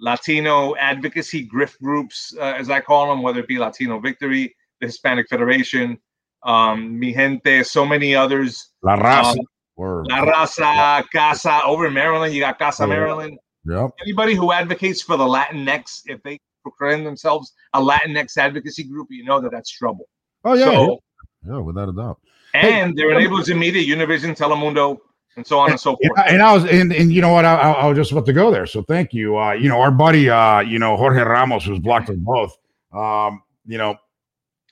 Latino 0.00 0.74
advocacy 0.76 1.46
grift 1.46 1.78
groups, 1.78 2.34
uh, 2.38 2.54
as 2.56 2.70
I 2.70 2.80
call 2.80 3.08
them, 3.08 3.22
whether 3.22 3.40
it 3.40 3.48
be 3.48 3.58
Latino 3.58 4.00
Victory, 4.00 4.56
the 4.80 4.86
Hispanic 4.86 5.28
Federation, 5.28 5.98
um, 6.42 6.98
Mi 6.98 7.12
Gente, 7.12 7.62
so 7.64 7.84
many 7.84 8.14
others. 8.14 8.70
La 8.82 8.96
Raza. 8.96 9.38
Um, 9.38 10.04
La 10.08 10.24
Raza, 10.24 11.04
Casa. 11.12 11.60
Over 11.64 11.86
in 11.86 11.94
Maryland, 11.94 12.34
you 12.34 12.40
got 12.40 12.58
Casa 12.58 12.86
Maryland. 12.86 13.38
Yep. 13.66 13.90
Anybody 14.02 14.34
who 14.34 14.52
advocates 14.52 15.02
for 15.02 15.16
the 15.16 15.24
Latinx, 15.24 16.02
if 16.06 16.22
they 16.22 16.38
proclaim 16.62 17.04
themselves 17.04 17.52
a 17.74 17.80
Latinx 17.80 18.36
advocacy 18.36 18.84
group, 18.84 19.08
you 19.10 19.24
know 19.24 19.40
that 19.40 19.50
that's 19.52 19.70
trouble. 19.70 20.06
Oh 20.44 20.54
yeah, 20.54 20.64
so, 20.64 20.98
yeah. 21.46 21.58
without 21.58 21.88
a 21.88 21.92
doubt. 21.92 22.18
And 22.54 22.88
hey, 22.88 22.92
they're 22.96 23.12
enabled 23.12 23.44
to 23.46 23.54
media, 23.54 23.82
Univision, 23.96 24.36
Telemundo, 24.36 24.98
and 25.36 25.46
so 25.46 25.58
on 25.58 25.70
and 25.70 25.78
so 25.78 25.96
forth. 25.96 26.18
And, 26.18 26.34
and 26.34 26.42
I 26.42 26.52
was, 26.52 26.64
and, 26.64 26.92
and 26.92 27.12
you 27.12 27.20
know 27.20 27.32
what, 27.32 27.44
I, 27.44 27.54
I, 27.54 27.86
was 27.86 27.96
just 27.96 28.12
about 28.12 28.26
to 28.26 28.32
go 28.32 28.50
there. 28.50 28.66
So 28.66 28.82
thank 28.82 29.12
you. 29.12 29.38
Uh, 29.38 29.52
you 29.52 29.68
know, 29.68 29.80
our 29.80 29.90
buddy, 29.90 30.28
uh, 30.28 30.60
you 30.60 30.78
know, 30.78 30.96
Jorge 30.96 31.22
Ramos, 31.22 31.64
who's 31.64 31.78
blocked 31.78 32.10
us 32.10 32.16
both. 32.16 32.56
Um, 32.92 33.42
you 33.66 33.78
know, 33.78 33.96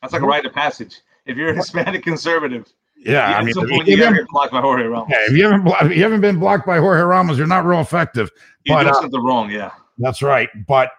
that's 0.03 0.13
like 0.13 0.23
a 0.23 0.27
rite 0.27 0.47
of 0.47 0.53
passage. 0.53 1.01
If 1.27 1.37
you're 1.37 1.51
a 1.51 1.55
Hispanic 1.55 2.03
conservative, 2.03 2.73
yeah, 2.99 3.39
I 3.39 3.43
mean, 3.43 3.55
if 3.57 3.87
you, 3.87 4.03
haven't, 4.03 4.29
blocked 4.31 4.53
by 4.53 4.61
Jorge 4.61 4.85
Ramos. 4.85 5.09
Yeah, 5.11 5.27
if 5.27 5.33
you 5.33 5.49
haven't, 5.49 5.91
if 5.91 5.97
you 5.97 6.03
haven't 6.03 6.21
been 6.21 6.39
blocked 6.39 6.67
by 6.67 6.79
Jorge 6.79 7.03
Ramos, 7.03 7.39
you're 7.39 7.47
not 7.47 7.65
real 7.65 7.81
effective. 7.81 8.31
You 8.65 8.75
but, 8.75 8.87
uh, 8.87 8.95
something 8.95 9.23
wrong, 9.23 9.51
yeah. 9.51 9.71
That's 9.99 10.23
right. 10.23 10.49
But 10.67 10.91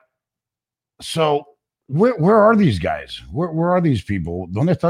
so 1.01 1.45
where, 1.87 2.15
where 2.15 2.37
are 2.37 2.55
these 2.55 2.79
guys? 2.79 3.21
Where, 3.31 3.51
where 3.51 3.71
are 3.71 3.81
these 3.81 4.01
people? 4.01 4.47
¿Dónde 4.47 4.77
está 4.77 4.89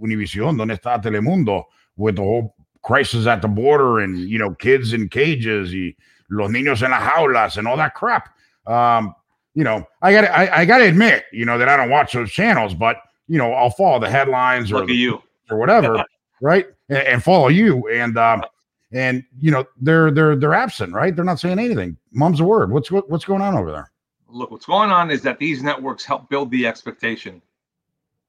Univision? 0.00 0.56
¿Dónde 0.56 0.78
está 0.78 1.00
Telemundo 1.02 1.64
with 1.96 2.16
the 2.16 2.22
whole 2.22 2.54
crisis 2.82 3.26
at 3.26 3.42
the 3.42 3.48
border 3.48 4.00
and 4.00 4.18
you 4.18 4.38
know 4.38 4.54
kids 4.54 4.92
in 4.92 5.08
cages 5.08 5.72
y 5.72 5.94
los 6.30 6.50
niños 6.50 6.82
en 6.82 6.90
las 6.90 7.02
jaulas 7.02 7.58
and 7.58 7.68
all 7.68 7.76
that 7.76 7.94
crap? 7.94 8.30
Um, 8.66 9.14
you 9.54 9.64
know, 9.64 9.86
I 10.00 10.12
got 10.12 10.24
I, 10.24 10.62
I 10.62 10.64
got 10.64 10.78
to 10.78 10.84
admit, 10.84 11.24
you 11.32 11.44
know, 11.44 11.58
that 11.58 11.68
I 11.68 11.76
don't 11.76 11.90
watch 11.90 12.14
those 12.14 12.32
channels, 12.32 12.74
but 12.74 12.96
you 13.28 13.38
know, 13.38 13.52
I'll 13.52 13.70
follow 13.70 13.98
the 13.98 14.10
headlines 14.10 14.72
or 14.72 14.88
you 14.88 15.22
or 15.50 15.58
whatever, 15.58 16.02
right? 16.42 16.66
And, 16.90 16.98
and, 16.98 17.24
follow 17.24 17.48
you 17.48 17.88
and 17.88 18.18
um, 18.18 18.44
and 18.92 19.24
you 19.40 19.50
know 19.50 19.64
they're 19.80 20.10
they're 20.10 20.36
they're 20.36 20.54
absent, 20.54 20.92
right? 20.92 21.16
They're 21.16 21.24
not 21.24 21.40
saying 21.40 21.58
anything. 21.58 21.96
Mom's 22.12 22.40
a 22.40 22.44
word. 22.44 22.70
What's 22.70 22.90
what, 22.90 23.08
what's 23.08 23.24
going 23.24 23.40
on 23.40 23.56
over 23.56 23.70
there? 23.70 23.92
look, 24.32 24.50
what's 24.50 24.66
going 24.66 24.90
on 24.90 25.10
is 25.10 25.22
that 25.22 25.38
these 25.38 25.62
networks 25.62 26.04
help 26.04 26.28
build 26.28 26.50
the 26.50 26.66
expectation 26.66 27.40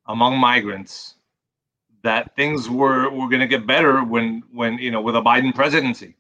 among 0.08 0.38
migrants 0.38 1.15
that 2.03 2.36
things 2.36 2.70
were 2.70 3.10
were 3.10 3.29
going 3.29 3.39
to 3.39 3.48
get 3.48 3.65
better 3.65 4.03
when 4.03 4.43
when 4.51 4.77
you 4.77 4.91
know 4.91 5.01
with 5.01 5.15
a 5.15 5.22
Biden 5.22 5.55
presidency. 5.55 6.15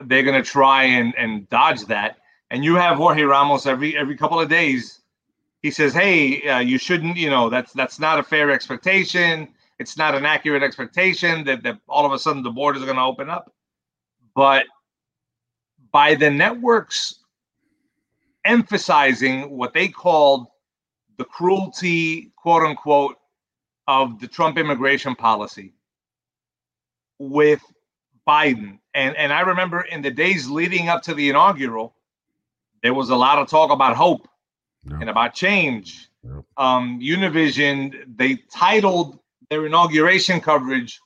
They're 0.00 0.22
going 0.22 0.40
to 0.40 0.48
try 0.48 0.84
and 0.84 1.14
and 1.16 1.48
dodge 1.48 1.86
that. 1.86 2.18
And 2.50 2.64
you 2.64 2.76
have 2.76 2.98
Jorge 2.98 3.22
Ramos 3.22 3.66
every 3.66 3.96
every 3.96 4.16
couple 4.16 4.38
of 4.38 4.48
days. 4.48 5.00
He 5.62 5.70
says, 5.70 5.94
"Hey, 5.94 6.46
uh, 6.46 6.58
you 6.58 6.76
shouldn't. 6.76 7.16
You 7.16 7.30
know 7.30 7.48
that's 7.48 7.72
that's 7.72 7.98
not 7.98 8.18
a 8.18 8.22
fair 8.22 8.50
expectation. 8.50 9.48
It's 9.78 9.96
not 9.96 10.14
an 10.14 10.24
accurate 10.24 10.62
expectation 10.62 11.44
that 11.44 11.62
that 11.62 11.78
all 11.88 12.06
of 12.06 12.12
a 12.12 12.18
sudden 12.18 12.42
the 12.42 12.50
borders 12.50 12.82
are 12.82 12.86
going 12.86 12.96
to 12.96 13.02
open 13.02 13.30
up." 13.30 13.52
But 14.34 14.66
by 15.92 16.14
the 16.14 16.30
networks 16.30 17.20
emphasizing 18.44 19.50
what 19.50 19.72
they 19.72 19.88
called 19.88 20.46
the 21.16 21.24
cruelty, 21.24 22.32
quote 22.36 22.62
unquote, 22.62 23.16
of 23.86 24.20
the 24.20 24.26
Trump 24.26 24.58
immigration 24.58 25.14
policy 25.14 25.72
with 27.18 27.62
Biden. 28.26 28.78
And 28.94 29.16
and 29.16 29.32
I 29.32 29.40
remember 29.40 29.82
in 29.82 30.02
the 30.02 30.10
days 30.10 30.48
leading 30.48 30.88
up 30.88 31.02
to 31.02 31.14
the 31.14 31.28
inaugural, 31.28 31.94
there 32.82 32.94
was 32.94 33.10
a 33.10 33.16
lot 33.16 33.38
of 33.38 33.48
talk 33.48 33.70
about 33.70 33.96
hope 33.96 34.28
and 35.00 35.08
about 35.08 35.34
change. 35.34 36.08
Um, 36.56 37.00
Univision, 37.00 38.04
they 38.16 38.36
titled 38.50 39.18
their 39.50 39.66
inauguration 39.66 40.40
coverage 40.40 41.00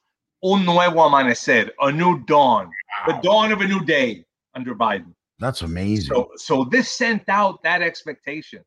Un 0.44 0.64
Nuevo 0.64 1.08
Amanecer, 1.08 1.70
a 1.80 1.90
new 1.90 2.22
dawn, 2.24 2.66
wow. 2.66 3.14
the 3.14 3.20
dawn 3.22 3.52
of 3.52 3.60
a 3.60 3.66
new 3.66 3.84
day 3.84 4.24
under 4.54 4.74
Biden. 4.74 5.12
That's 5.40 5.62
amazing. 5.62 6.14
So, 6.14 6.30
so 6.36 6.64
this 6.64 6.90
sent 6.90 7.28
out 7.28 7.62
that 7.62 7.82
expectation. 7.82 8.64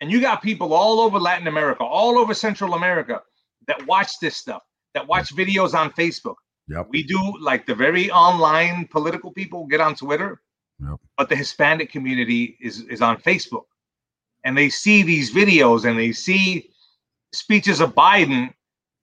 And 0.00 0.10
you 0.10 0.20
got 0.20 0.42
people 0.42 0.74
all 0.74 1.00
over 1.00 1.18
Latin 1.18 1.48
America, 1.48 1.82
all 1.82 2.18
over 2.18 2.34
Central 2.34 2.74
America 2.74 3.20
that 3.66 3.84
watch 3.86 4.18
this 4.20 4.36
stuff, 4.36 4.62
that 4.94 5.06
watch 5.06 5.34
videos 5.34 5.74
on 5.74 5.90
Facebook. 5.92 6.36
Yep. 6.68 6.88
We 6.90 7.02
do 7.02 7.18
like 7.40 7.66
the 7.66 7.74
very 7.74 8.10
online 8.10 8.86
political 8.88 9.32
people 9.32 9.66
get 9.66 9.80
on 9.80 9.94
Twitter 9.94 10.40
Yep. 10.80 11.00
but 11.16 11.28
the 11.28 11.36
Hispanic 11.36 11.90
community 11.90 12.56
is 12.60 12.82
is 12.82 13.02
on 13.02 13.16
Facebook, 13.18 13.64
and 14.44 14.56
they 14.56 14.68
see 14.68 15.02
these 15.02 15.32
videos 15.34 15.84
and 15.84 15.98
they 15.98 16.12
see 16.12 16.70
speeches 17.32 17.80
of 17.80 17.94
Biden 17.94 18.54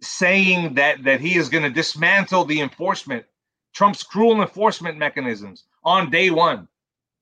saying 0.07 0.75
that 0.75 1.03
that 1.03 1.19
he 1.21 1.35
is 1.35 1.49
going 1.49 1.63
to 1.63 1.69
dismantle 1.69 2.45
the 2.45 2.61
enforcement, 2.61 3.25
Trump's 3.73 4.03
cruel 4.03 4.41
enforcement 4.41 4.97
mechanisms 4.97 5.65
on 5.83 6.09
day 6.09 6.29
one. 6.29 6.67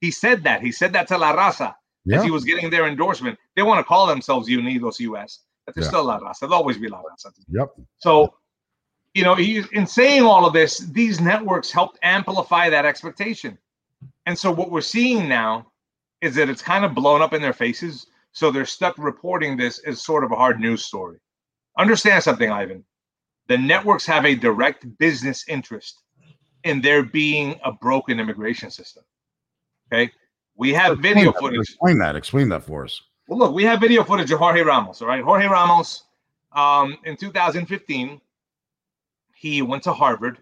He 0.02 0.12
said 0.12 0.44
that. 0.44 0.62
He 0.62 0.72
said 0.72 0.94
that 0.94 1.08
to 1.08 1.18
La 1.18 1.36
Raza 1.36 1.74
Yeah. 2.06 2.18
as 2.18 2.24
he 2.24 2.32
was 2.32 2.44
getting 2.44 2.70
their 2.70 2.88
endorsement. 2.88 3.40
They 3.56 3.64
want 3.64 3.80
to 3.80 3.84
call 3.84 4.06
themselves 4.08 4.50
Unidos 4.50 5.00
US, 5.00 5.40
but 5.66 5.74
they're 5.76 5.84
Yeah. 5.84 5.90
still 5.90 6.04
La 6.06 6.20
Raza. 6.20 6.42
They'll 6.42 6.54
always 6.54 6.78
be 6.78 6.90
La 6.90 7.02
Raza. 7.02 7.32
Yep. 7.50 7.74
So, 7.98 8.36
you 9.14 9.24
know, 9.24 9.36
he, 9.36 9.64
in 9.72 9.88
saying 9.88 10.24
all 10.24 10.46
of 10.46 10.54
this, 10.54 10.80
these 10.80 11.22
networks 11.22 11.72
helped 11.72 11.98
amplify 12.04 12.70
that 12.70 12.86
expectation. 12.86 13.58
And 14.26 14.38
so, 14.38 14.52
what 14.52 14.72
we're 14.72 14.82
seeing 14.82 15.28
now 15.28 15.72
is 16.22 16.36
that 16.36 16.50
it's 16.50 16.62
kind 16.62 16.84
of 16.86 16.94
blown 16.94 17.22
up 17.22 17.34
in 17.34 17.42
their 17.42 17.54
faces. 17.54 18.08
So, 18.32 18.52
they're 18.52 18.66
stuck 18.66 18.98
reporting 18.98 19.56
this 19.58 19.80
as 19.80 20.04
sort 20.04 20.24
of 20.24 20.32
a 20.32 20.36
hard 20.36 20.60
news 20.60 20.84
story. 20.86 21.20
Understand 21.78 22.24
something, 22.24 22.52
Ivan. 22.52 22.84
The 23.48 23.58
networks 23.58 24.06
have 24.06 24.26
a 24.26 24.36
direct 24.36 24.86
business 24.98 25.46
interest 25.48 26.02
in 26.64 26.82
there 26.82 27.04
being 27.04 27.60
a 27.64 27.72
broken 27.72 28.20
immigration 28.20 28.70
system. 28.72 29.04
Okay. 29.92 30.12
We 30.56 30.74
have 30.74 31.00
video 31.00 31.32
that. 31.32 31.40
footage. 31.40 31.60
Explain 31.60 31.98
that. 32.00 32.16
Explain 32.16 32.50
that 32.50 32.64
for 32.64 32.86
us. 32.86 33.02
Well, 33.28 33.40
look, 33.40 33.54
we 33.54 33.64
have 33.64 33.80
video 33.80 34.04
footage 34.04 34.32
of 34.32 34.40
Jorge 34.40 34.62
Ramos. 34.62 35.02
All 35.02 35.08
right, 35.08 35.24
Jorge 35.24 35.48
Ramos, 35.48 36.04
um, 36.52 36.98
in 37.06 37.16
2015, 37.18 38.22
he 39.34 39.62
went 39.62 39.84
to 39.84 39.94
Harvard, 39.94 40.40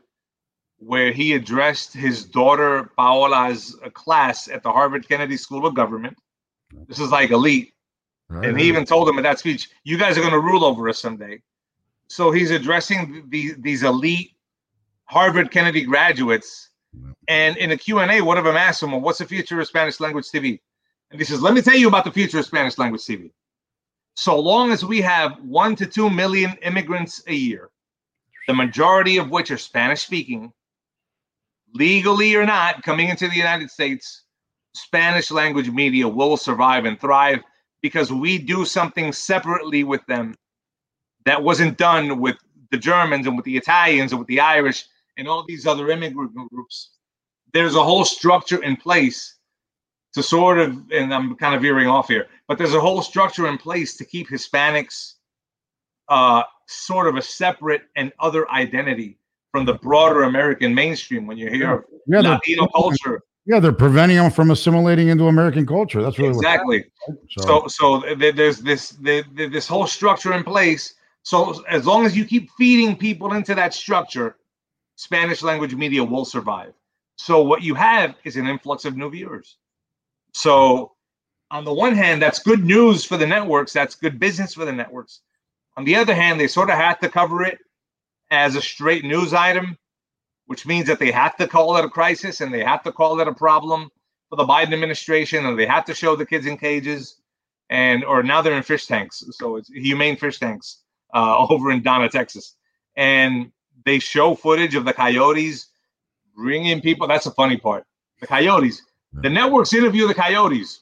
where 0.77 1.11
he 1.11 1.33
addressed 1.33 1.93
his 1.93 2.25
daughter 2.25 2.89
Paola's 2.97 3.77
uh, 3.85 3.89
class 3.91 4.47
at 4.47 4.63
the 4.63 4.71
Harvard 4.71 5.07
Kennedy 5.07 5.37
School 5.37 5.65
of 5.65 5.75
Government. 5.75 6.17
This 6.87 6.99
is 6.99 7.11
like 7.11 7.31
elite, 7.31 7.73
and 8.31 8.59
he 8.59 8.67
even 8.67 8.85
told 8.85 9.07
them 9.07 9.17
in 9.17 9.23
that 9.23 9.39
speech, 9.39 9.69
"You 9.83 9.97
guys 9.97 10.17
are 10.17 10.21
going 10.21 10.33
to 10.33 10.39
rule 10.39 10.63
over 10.63 10.89
us 10.89 10.99
someday." 10.99 11.41
So 12.07 12.31
he's 12.31 12.51
addressing 12.51 13.25
the, 13.29 13.53
these 13.57 13.83
elite 13.83 14.31
Harvard 15.05 15.51
Kennedy 15.51 15.83
graduates, 15.83 16.69
and 17.27 17.55
in 17.57 17.71
a 17.71 17.77
Q&A, 17.77 18.21
one 18.21 18.37
of 18.37 18.43
them 18.43 18.57
asked 18.57 18.83
him, 18.83 18.91
well, 18.91 19.01
"What's 19.01 19.19
the 19.19 19.25
future 19.25 19.59
of 19.59 19.67
Spanish 19.67 19.99
language 19.99 20.25
TV?" 20.25 20.59
And 21.11 21.19
he 21.19 21.25
says, 21.25 21.41
Let 21.41 21.53
me 21.53 21.61
tell 21.61 21.75
you 21.75 21.87
about 21.87 22.05
the 22.05 22.11
future 22.11 22.39
of 22.39 22.45
Spanish 22.45 22.77
language 22.77 23.01
TV. 23.01 23.31
So 24.15 24.39
long 24.39 24.71
as 24.71 24.83
we 24.83 25.01
have 25.01 25.39
one 25.41 25.75
to 25.75 25.85
two 25.85 26.09
million 26.09 26.55
immigrants 26.63 27.21
a 27.27 27.33
year, 27.33 27.69
the 28.47 28.53
majority 28.53 29.17
of 29.17 29.29
which 29.29 29.51
are 29.51 29.57
Spanish 29.57 30.01
speaking, 30.01 30.51
legally 31.73 32.35
or 32.35 32.45
not, 32.45 32.81
coming 32.83 33.09
into 33.09 33.27
the 33.27 33.35
United 33.35 33.69
States, 33.69 34.23
Spanish 34.73 35.31
language 35.31 35.69
media 35.69 36.07
will 36.07 36.37
survive 36.37 36.85
and 36.85 36.99
thrive 36.99 37.41
because 37.81 38.11
we 38.11 38.37
do 38.37 38.65
something 38.65 39.11
separately 39.11 39.83
with 39.83 40.05
them 40.05 40.35
that 41.25 41.41
wasn't 41.41 41.77
done 41.77 42.19
with 42.19 42.37
the 42.71 42.77
Germans 42.77 43.27
and 43.27 43.35
with 43.35 43.45
the 43.45 43.57
Italians 43.57 44.11
and 44.11 44.19
with 44.19 44.27
the 44.27 44.39
Irish 44.39 44.85
and 45.17 45.27
all 45.27 45.43
these 45.43 45.67
other 45.67 45.89
immigrant 45.89 46.33
groups. 46.33 46.91
There's 47.53 47.75
a 47.75 47.83
whole 47.83 48.05
structure 48.05 48.63
in 48.63 48.75
place 48.77 49.35
to 50.13 50.23
sort 50.23 50.59
of, 50.59 50.91
and 50.91 51.13
I'm 51.13 51.35
kind 51.35 51.55
of 51.55 51.61
veering 51.61 51.87
off 51.87 52.07
here, 52.07 52.27
but 52.47 52.57
there's 52.57 52.73
a 52.73 52.79
whole 52.79 53.01
structure 53.01 53.47
in 53.47 53.57
place 53.57 53.95
to 53.97 54.05
keep 54.05 54.29
Hispanics 54.29 55.15
uh, 56.09 56.43
sort 56.67 57.07
of 57.07 57.15
a 57.15 57.21
separate 57.21 57.83
and 57.95 58.11
other 58.19 58.49
identity 58.51 59.17
from 59.51 59.65
the 59.65 59.73
broader 59.73 60.23
American 60.23 60.73
mainstream. 60.73 61.27
When 61.27 61.37
you 61.37 61.49
hear 61.49 61.85
Yeah, 62.07 62.21
Latino 62.21 62.67
culture, 62.67 63.21
yeah, 63.45 63.59
they're 63.59 63.71
preventing 63.71 64.17
them 64.17 64.31
from 64.31 64.51
assimilating 64.51 65.07
into 65.07 65.27
American 65.27 65.65
culture. 65.65 66.01
That's 66.01 66.19
really 66.19 66.29
exactly. 66.29 66.85
So, 67.39 67.67
so 67.67 68.01
th- 68.01 68.35
there's 68.35 68.59
this 68.59 68.97
this 68.99 69.67
whole 69.67 69.87
structure 69.87 70.33
in 70.33 70.43
place. 70.43 70.93
So 71.23 71.63
as 71.67 71.85
long 71.85 72.05
as 72.05 72.15
you 72.15 72.25
keep 72.25 72.49
feeding 72.57 72.95
people 72.95 73.33
into 73.33 73.55
that 73.55 73.73
structure, 73.73 74.37
Spanish 74.95 75.41
language 75.41 75.75
media 75.75 76.03
will 76.03 76.25
survive. 76.25 76.73
So 77.15 77.41
what 77.43 77.63
you 77.63 77.75
have 77.75 78.15
is 78.23 78.37
an 78.37 78.47
influx 78.47 78.85
of 78.85 78.97
new 78.97 79.09
viewers. 79.09 79.57
So 80.33 80.93
on 81.49 81.65
the 81.65 81.73
one 81.73 81.95
hand, 81.95 82.21
that's 82.21 82.39
good 82.39 82.63
news 82.63 83.05
for 83.05 83.17
the 83.17 83.27
networks. 83.27 83.73
That's 83.73 83.95
good 83.95 84.19
business 84.19 84.53
for 84.53 84.65
the 84.65 84.71
networks. 84.71 85.21
On 85.77 85.83
the 85.83 85.95
other 85.95 86.13
hand, 86.13 86.39
they 86.39 86.47
sort 86.47 86.69
of 86.69 86.77
have 86.77 86.99
to 86.99 87.09
cover 87.09 87.43
it 87.43 87.59
as 88.29 88.55
a 88.55 88.61
straight 88.61 89.03
news 89.03 89.33
item, 89.33 89.77
which 90.51 90.65
means 90.65 90.85
that 90.85 90.99
they 90.99 91.11
have 91.11 91.37
to 91.37 91.47
call 91.47 91.77
it 91.77 91.85
a 91.85 91.89
crisis 91.89 92.41
and 92.41 92.53
they 92.53 92.61
have 92.61 92.83
to 92.83 92.91
call 92.91 93.21
it 93.21 93.25
a 93.25 93.33
problem 93.33 93.89
for 94.27 94.35
the 94.35 94.43
Biden 94.43 94.73
administration, 94.73 95.45
and 95.45 95.57
they 95.57 95.65
have 95.65 95.85
to 95.85 95.93
show 95.93 96.13
the 96.17 96.25
kids 96.25 96.45
in 96.45 96.57
cages, 96.57 97.21
and 97.69 98.03
or 98.03 98.21
now 98.21 98.41
they're 98.41 98.57
in 98.57 98.61
fish 98.61 98.85
tanks. 98.85 99.23
So 99.31 99.55
it's 99.55 99.69
humane 99.69 100.17
fish 100.17 100.39
tanks 100.39 100.81
uh, 101.13 101.47
over 101.49 101.71
in 101.71 101.81
Donna, 101.81 102.09
Texas, 102.09 102.57
and 102.97 103.49
they 103.85 103.99
show 103.99 104.35
footage 104.35 104.75
of 104.75 104.83
the 104.83 104.91
coyotes 104.91 105.69
bringing 106.35 106.81
people. 106.81 107.07
That's 107.07 107.23
the 107.23 107.31
funny 107.31 107.55
part. 107.55 107.85
The 108.19 108.27
coyotes. 108.27 108.81
The 109.13 109.29
networks 109.29 109.73
interview 109.73 110.05
the 110.05 110.13
coyotes. 110.13 110.81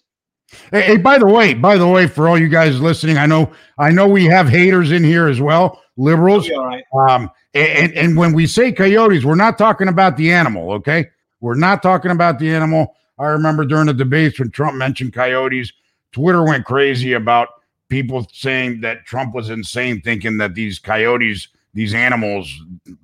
Hey, 0.71 0.81
hey, 0.81 0.97
by 0.97 1.19
the 1.19 1.27
way, 1.27 1.53
by 1.53 1.77
the 1.77 1.87
way, 1.87 2.07
for 2.07 2.27
all 2.27 2.39
you 2.39 2.49
guys 2.49 2.81
listening, 2.81 3.19
I 3.19 3.27
know, 3.27 3.51
I 3.77 3.91
know 3.91 4.07
we 4.07 4.25
have 4.25 4.49
haters 4.49 4.91
in 4.91 5.03
here 5.03 5.27
as 5.27 5.39
well, 5.39 5.79
liberals. 5.99 6.49
Right. 6.49 6.83
Um, 6.93 7.29
and, 7.53 7.93
and 7.93 8.17
when 8.17 8.33
we 8.33 8.47
say 8.47 8.71
coyotes, 8.71 9.23
we're 9.23 9.35
not 9.35 9.57
talking 9.57 9.87
about 9.87 10.17
the 10.17 10.31
animal, 10.31 10.71
okay? 10.73 11.09
We're 11.41 11.55
not 11.55 11.83
talking 11.83 12.11
about 12.11 12.39
the 12.39 12.49
animal. 12.53 12.95
I 13.19 13.25
remember 13.25 13.65
during 13.65 13.87
the 13.87 13.93
debates 13.93 14.39
when 14.39 14.49
Trump 14.49 14.77
mentioned 14.77 15.13
coyotes, 15.13 15.71
Twitter 16.11 16.43
went 16.43 16.65
crazy 16.65 17.13
about 17.13 17.49
people 17.89 18.25
saying 18.31 18.81
that 18.81 19.05
Trump 19.05 19.35
was 19.35 19.49
insane, 19.49 20.01
thinking 20.01 20.37
that 20.37 20.55
these 20.55 20.79
coyotes, 20.79 21.49
these 21.73 21.93
animals, 21.93 22.51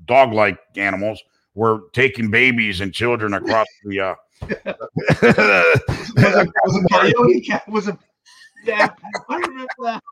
dog-like 0.06 0.58
animals, 0.78 1.22
were 1.54 1.82
taking 1.94 2.32
babies 2.32 2.82
and 2.82 2.94
children 2.94 3.34
across 3.34 3.68
the. 3.84 4.00
Uh, 4.00 4.16
Was 4.42 4.52
a, 5.22 6.46
was 6.66 6.84
a 6.84 6.88
coyote 6.92 7.42
cat? 7.42 7.68
Was 7.68 7.88
a 7.88 7.98
yeah? 8.66 8.90
I 9.30 9.36
remember 9.38 9.66
that. 9.84 10.04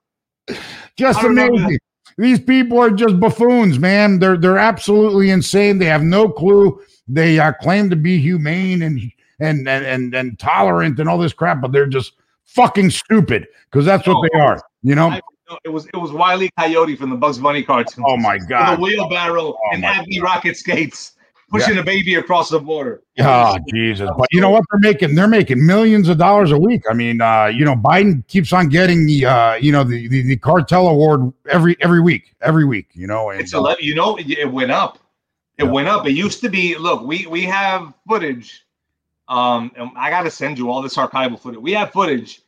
just 0.96 1.20
I 1.20 1.28
amazing. 1.28 1.78
These 2.18 2.40
people 2.42 2.80
are 2.80 2.92
just 2.92 3.20
buffoons, 3.20 3.80
man. 3.80 4.20
They're 4.20 4.38
they're 4.38 4.60
absolutely 4.60 5.30
insane. 5.30 5.80
They 5.80 5.86
have 5.86 6.04
no 6.04 6.30
clue. 6.30 6.82
They 7.08 7.40
uh, 7.40 7.54
claim 7.54 7.90
to 7.90 7.96
be 7.96 8.20
humane 8.20 8.82
and 8.82 9.00
and 9.40 9.68
and 9.68 9.86
and, 9.86 10.14
and 10.14 10.40
tolerant 10.40 11.00
and 11.00 11.10
all 11.10 11.18
this 11.18 11.34
crap, 11.34 11.62
but 11.62 11.72
they're 11.72 11.88
just 11.88 12.14
fucking 12.46 12.92
stupid 12.92 13.48
because 13.72 13.86
that's 13.86 14.08
what 14.08 14.18
Oh, 14.18 14.28
they 14.32 14.40
are. 14.40 14.62
You 14.84 14.96
know? 14.96 15.20
It 15.64 15.70
was 15.70 15.86
it 15.88 15.98
was 15.98 16.12
Wiley 16.12 16.50
Coyote 16.58 16.96
from 16.96 17.10
the 17.10 17.16
Bugs 17.16 17.38
Bunny 17.38 17.64
cartoon. 17.64 18.04
Oh 18.08 18.18
my 18.18 18.38
god! 18.38 18.74
a 18.74 18.76
god! 18.76 18.80
wheelbarrow 18.80 19.56
and 19.72 19.82
my 19.82 19.90
Acme 19.90 20.20
rocket 20.20 20.58
skates 20.58 21.14
pushing 21.54 21.78
a 21.78 21.84
baby 21.84 22.16
across 22.16 22.50
the 22.50 22.60
border. 22.60 23.04
Oh 23.20 23.58
Jesus! 23.74 24.10
But 24.18 24.28
you 24.32 24.42
know 24.42 24.50
what? 24.50 24.64
They're 24.72 24.80
making 24.80 25.16
they're 25.16 25.28
making 25.28 25.66
millions 25.66 26.10
of 26.10 26.18
dollars 26.18 26.52
a 26.52 26.58
week. 26.58 26.84
I 26.90 26.94
mean, 26.94 27.22
uh, 27.22 27.46
you 27.46 27.64
know, 27.64 27.76
Biden 27.76 28.26
keeps 28.28 28.52
on 28.52 28.70
getting 28.70 29.06
the 29.06 29.26
uh, 29.26 29.54
you 29.56 29.72
know 29.72 29.84
the, 29.84 30.08
the 30.08 30.22
the 30.24 30.38
cartel 30.38 30.88
award 30.88 31.32
every 31.50 31.78
every 31.80 32.02
week, 32.02 32.34
every 32.42 32.66
week. 32.66 32.90
You 32.94 33.08
know, 33.08 33.30
and, 33.30 33.40
It's 33.40 33.54
eleven. 33.54 33.84
You 33.84 33.96
know, 33.96 34.16
it, 34.18 34.30
it 34.30 34.52
went 34.52 34.72
up. 34.72 34.98
It 35.58 35.66
Yeah. 35.66 35.72
went 35.72 35.88
up. 35.88 36.08
It 36.08 36.14
used 36.14 36.42
to 36.42 36.50
be. 36.50 36.76
Look, 36.78 37.04
we 37.04 37.28
we 37.28 37.44
have 37.44 37.94
footage. 38.08 38.66
Um, 39.30 39.72
and 39.78 39.90
I 39.96 40.10
got 40.10 40.24
to 40.24 40.32
send 40.32 40.58
you 40.58 40.70
all 40.70 40.82
this 40.82 40.96
archival 40.96 41.40
footage. 41.40 41.62
We 41.62 41.72
have 41.74 41.92
footage 41.92 42.42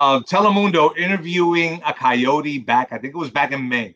of 0.00 0.24
Telemundo 0.24 0.96
interviewing 0.96 1.80
a 1.86 1.94
coyote 1.94 2.58
back. 2.58 2.92
I 2.92 2.98
think 2.98 3.14
it 3.14 3.18
was 3.18 3.30
back 3.30 3.52
in 3.52 3.68
May. 3.68 3.94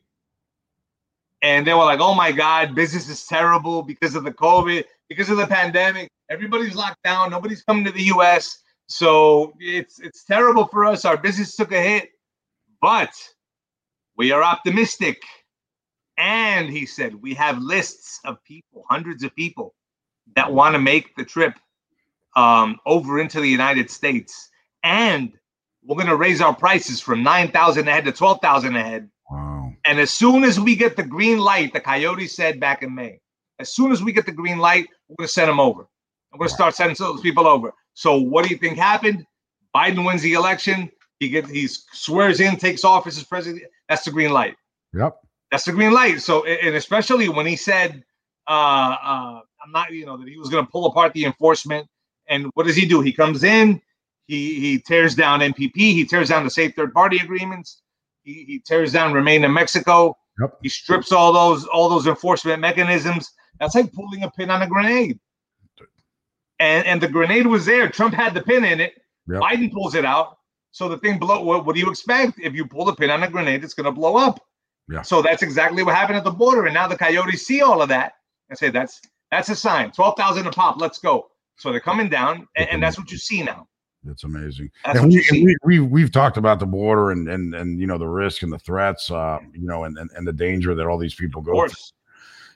And 1.44 1.66
they 1.66 1.74
were 1.74 1.84
like, 1.84 2.00
"Oh 2.00 2.14
my 2.14 2.32
God, 2.32 2.74
business 2.74 3.08
is 3.08 3.26
terrible 3.26 3.82
because 3.82 4.14
of 4.14 4.24
the 4.24 4.32
COVID, 4.32 4.84
because 5.08 5.28
of 5.30 5.36
the 5.36 5.46
pandemic. 5.46 6.08
Everybody's 6.30 6.74
locked 6.74 7.02
down. 7.04 7.30
Nobody's 7.30 7.62
coming 7.62 7.84
to 7.84 7.92
the 7.92 8.04
U.S. 8.14 8.58
So 8.88 9.52
it's 9.60 10.00
it's 10.00 10.24
terrible 10.24 10.66
for 10.66 10.86
us. 10.86 11.04
Our 11.04 11.18
business 11.18 11.54
took 11.54 11.70
a 11.72 11.80
hit, 11.80 12.08
but 12.80 13.12
we 14.16 14.32
are 14.32 14.42
optimistic." 14.42 15.22
And 16.16 16.70
he 16.70 16.86
said, 16.86 17.20
we 17.20 17.34
have 17.34 17.58
lists 17.58 18.20
of 18.24 18.42
people, 18.44 18.84
hundreds 18.88 19.24
of 19.24 19.34
people 19.34 19.74
that 20.36 20.52
want 20.52 20.74
to 20.74 20.78
make 20.78 21.14
the 21.16 21.24
trip 21.24 21.54
um, 22.36 22.78
over 22.86 23.18
into 23.18 23.40
the 23.40 23.48
United 23.48 23.90
States. 23.90 24.48
And 24.82 25.32
we're 25.82 25.96
going 25.96 26.06
to 26.06 26.16
raise 26.16 26.40
our 26.40 26.54
prices 26.54 27.00
from 27.00 27.22
9,000 27.22 27.88
a 27.88 27.90
head 27.90 28.04
to 28.04 28.12
12,000 28.12 28.76
a 28.76 28.82
head. 28.82 29.10
And 29.86 30.00
as 30.00 30.10
soon 30.10 30.44
as 30.44 30.58
we 30.58 30.76
get 30.76 30.96
the 30.96 31.02
green 31.02 31.38
light, 31.38 31.72
the 31.72 31.80
Coyote 31.80 32.26
said 32.26 32.58
back 32.60 32.82
in 32.82 32.94
May, 32.94 33.20
as 33.58 33.72
soon 33.74 33.92
as 33.92 34.02
we 34.02 34.12
get 34.12 34.26
the 34.26 34.32
green 34.32 34.58
light, 34.58 34.88
we're 35.08 35.16
going 35.18 35.28
to 35.28 35.32
send 35.32 35.48
them 35.48 35.60
over. 35.60 35.86
I'm 36.32 36.38
going 36.38 36.48
to 36.48 36.54
start 36.54 36.74
sending 36.74 36.96
those 36.98 37.20
people 37.20 37.46
over. 37.46 37.72
So 37.94 38.16
what 38.16 38.44
do 38.44 38.50
you 38.50 38.58
think 38.58 38.78
happened? 38.78 39.26
Biden 39.76 40.04
wins 40.06 40.22
the 40.22 40.34
election. 40.34 40.90
He 41.20 41.28
gets 41.28 41.50
he 41.50 41.68
swears 41.68 42.40
in, 42.40 42.56
takes 42.56 42.84
office 42.84 43.16
as 43.18 43.24
president. 43.24 43.64
That's 43.88 44.04
the 44.04 44.10
green 44.10 44.32
light. 44.32 44.56
Yep. 44.92 45.16
That's 45.50 45.64
the 45.64 45.72
green 45.72 45.92
light. 45.92 46.20
So, 46.20 46.44
and 46.44 46.74
especially 46.74 47.28
when 47.28 47.46
he 47.46 47.56
said, 47.56 48.02
uh, 48.48 48.50
uh, 48.50 49.40
"I'm 49.64 49.72
not," 49.72 49.92
you 49.92 50.06
know, 50.06 50.16
that 50.16 50.28
he 50.28 50.38
was 50.38 50.48
going 50.48 50.64
to 50.66 50.70
pull 50.70 50.86
apart 50.86 51.12
the 51.12 51.24
enforcement 51.24 51.88
And 52.28 52.50
what 52.54 52.66
does 52.66 52.76
he 52.76 52.86
do? 52.86 53.00
He 53.00 53.12
comes 53.12 53.44
in, 53.44 53.80
he 54.26 54.60
he 54.60 54.78
tears 54.78 55.14
down 55.14 55.40
MPP, 55.40 55.76
he 55.76 56.04
tears 56.04 56.28
down 56.28 56.44
the 56.44 56.50
safe 56.50 56.74
third 56.74 56.92
party 56.92 57.18
agreements, 57.18 57.82
he, 58.24 58.44
he 58.44 58.58
tears 58.58 58.92
down 58.92 59.12
Remain 59.12 59.44
in 59.44 59.52
Mexico. 59.52 60.16
Yep. 60.40 60.58
He 60.62 60.68
strips 60.68 61.12
all 61.12 61.32
those 61.32 61.64
all 61.66 61.88
those 61.88 62.06
enforcement 62.06 62.60
mechanisms. 62.60 63.30
That's 63.60 63.74
like 63.74 63.92
pulling 63.92 64.24
a 64.24 64.30
pin 64.30 64.50
on 64.50 64.62
a 64.62 64.66
grenade. 64.66 65.20
And 66.58 66.86
and 66.86 67.00
the 67.00 67.08
grenade 67.08 67.46
was 67.46 67.66
there. 67.66 67.88
Trump 67.88 68.14
had 68.14 68.34
the 68.34 68.42
pin 68.42 68.64
in 68.64 68.80
it. 68.80 68.94
Yep. 69.28 69.40
Biden 69.40 69.72
pulls 69.72 69.94
it 69.94 70.04
out. 70.04 70.38
So 70.72 70.88
the 70.88 70.98
thing 70.98 71.18
blow. 71.18 71.42
What, 71.42 71.66
what 71.66 71.74
do 71.74 71.80
you 71.80 71.88
expect? 71.88 72.40
If 72.40 72.54
you 72.54 72.66
pull 72.66 72.84
the 72.84 72.94
pin 72.94 73.10
on 73.10 73.22
a 73.22 73.30
grenade, 73.30 73.62
it's 73.62 73.74
going 73.74 73.84
to 73.84 73.92
blow 73.92 74.16
up. 74.16 74.40
Yeah. 74.90 75.02
So 75.02 75.22
that's 75.22 75.42
exactly 75.42 75.82
what 75.82 75.94
happened 75.94 76.18
at 76.18 76.24
the 76.24 76.30
border. 76.30 76.66
And 76.66 76.74
now 76.74 76.88
the 76.88 76.96
coyotes 76.96 77.46
see 77.46 77.62
all 77.62 77.80
of 77.80 77.88
that 77.90 78.14
and 78.48 78.58
say 78.58 78.70
that's 78.70 79.00
that's 79.30 79.48
a 79.48 79.56
sign. 79.56 79.92
Twelve 79.92 80.14
thousand 80.16 80.46
a 80.46 80.50
pop. 80.50 80.80
Let's 80.80 80.98
go. 80.98 81.28
So 81.56 81.70
they're 81.70 81.80
coming 81.80 82.08
down, 82.08 82.48
and, 82.56 82.68
and 82.68 82.82
that's 82.82 82.98
what 82.98 83.10
you 83.12 83.18
see 83.18 83.42
now. 83.42 83.68
It's 84.06 84.24
amazing. 84.24 84.70
And 84.84 85.08
we, 85.08 85.26
and 85.30 85.44
we, 85.44 85.56
we, 85.64 85.80
we, 85.80 86.00
have 86.02 86.10
talked 86.12 86.36
about 86.36 86.58
the 86.60 86.66
border 86.66 87.10
and 87.10 87.28
and 87.28 87.54
and 87.54 87.80
you 87.80 87.86
know 87.86 87.98
the 87.98 88.06
risk 88.06 88.42
and 88.42 88.52
the 88.52 88.58
threats, 88.58 89.10
uh, 89.10 89.38
you 89.54 89.66
know, 89.66 89.84
and, 89.84 89.96
and 89.98 90.10
and 90.16 90.26
the 90.26 90.32
danger 90.32 90.74
that 90.74 90.86
all 90.86 90.98
these 90.98 91.14
people 91.14 91.40
go 91.42 91.52
through. 91.70 91.84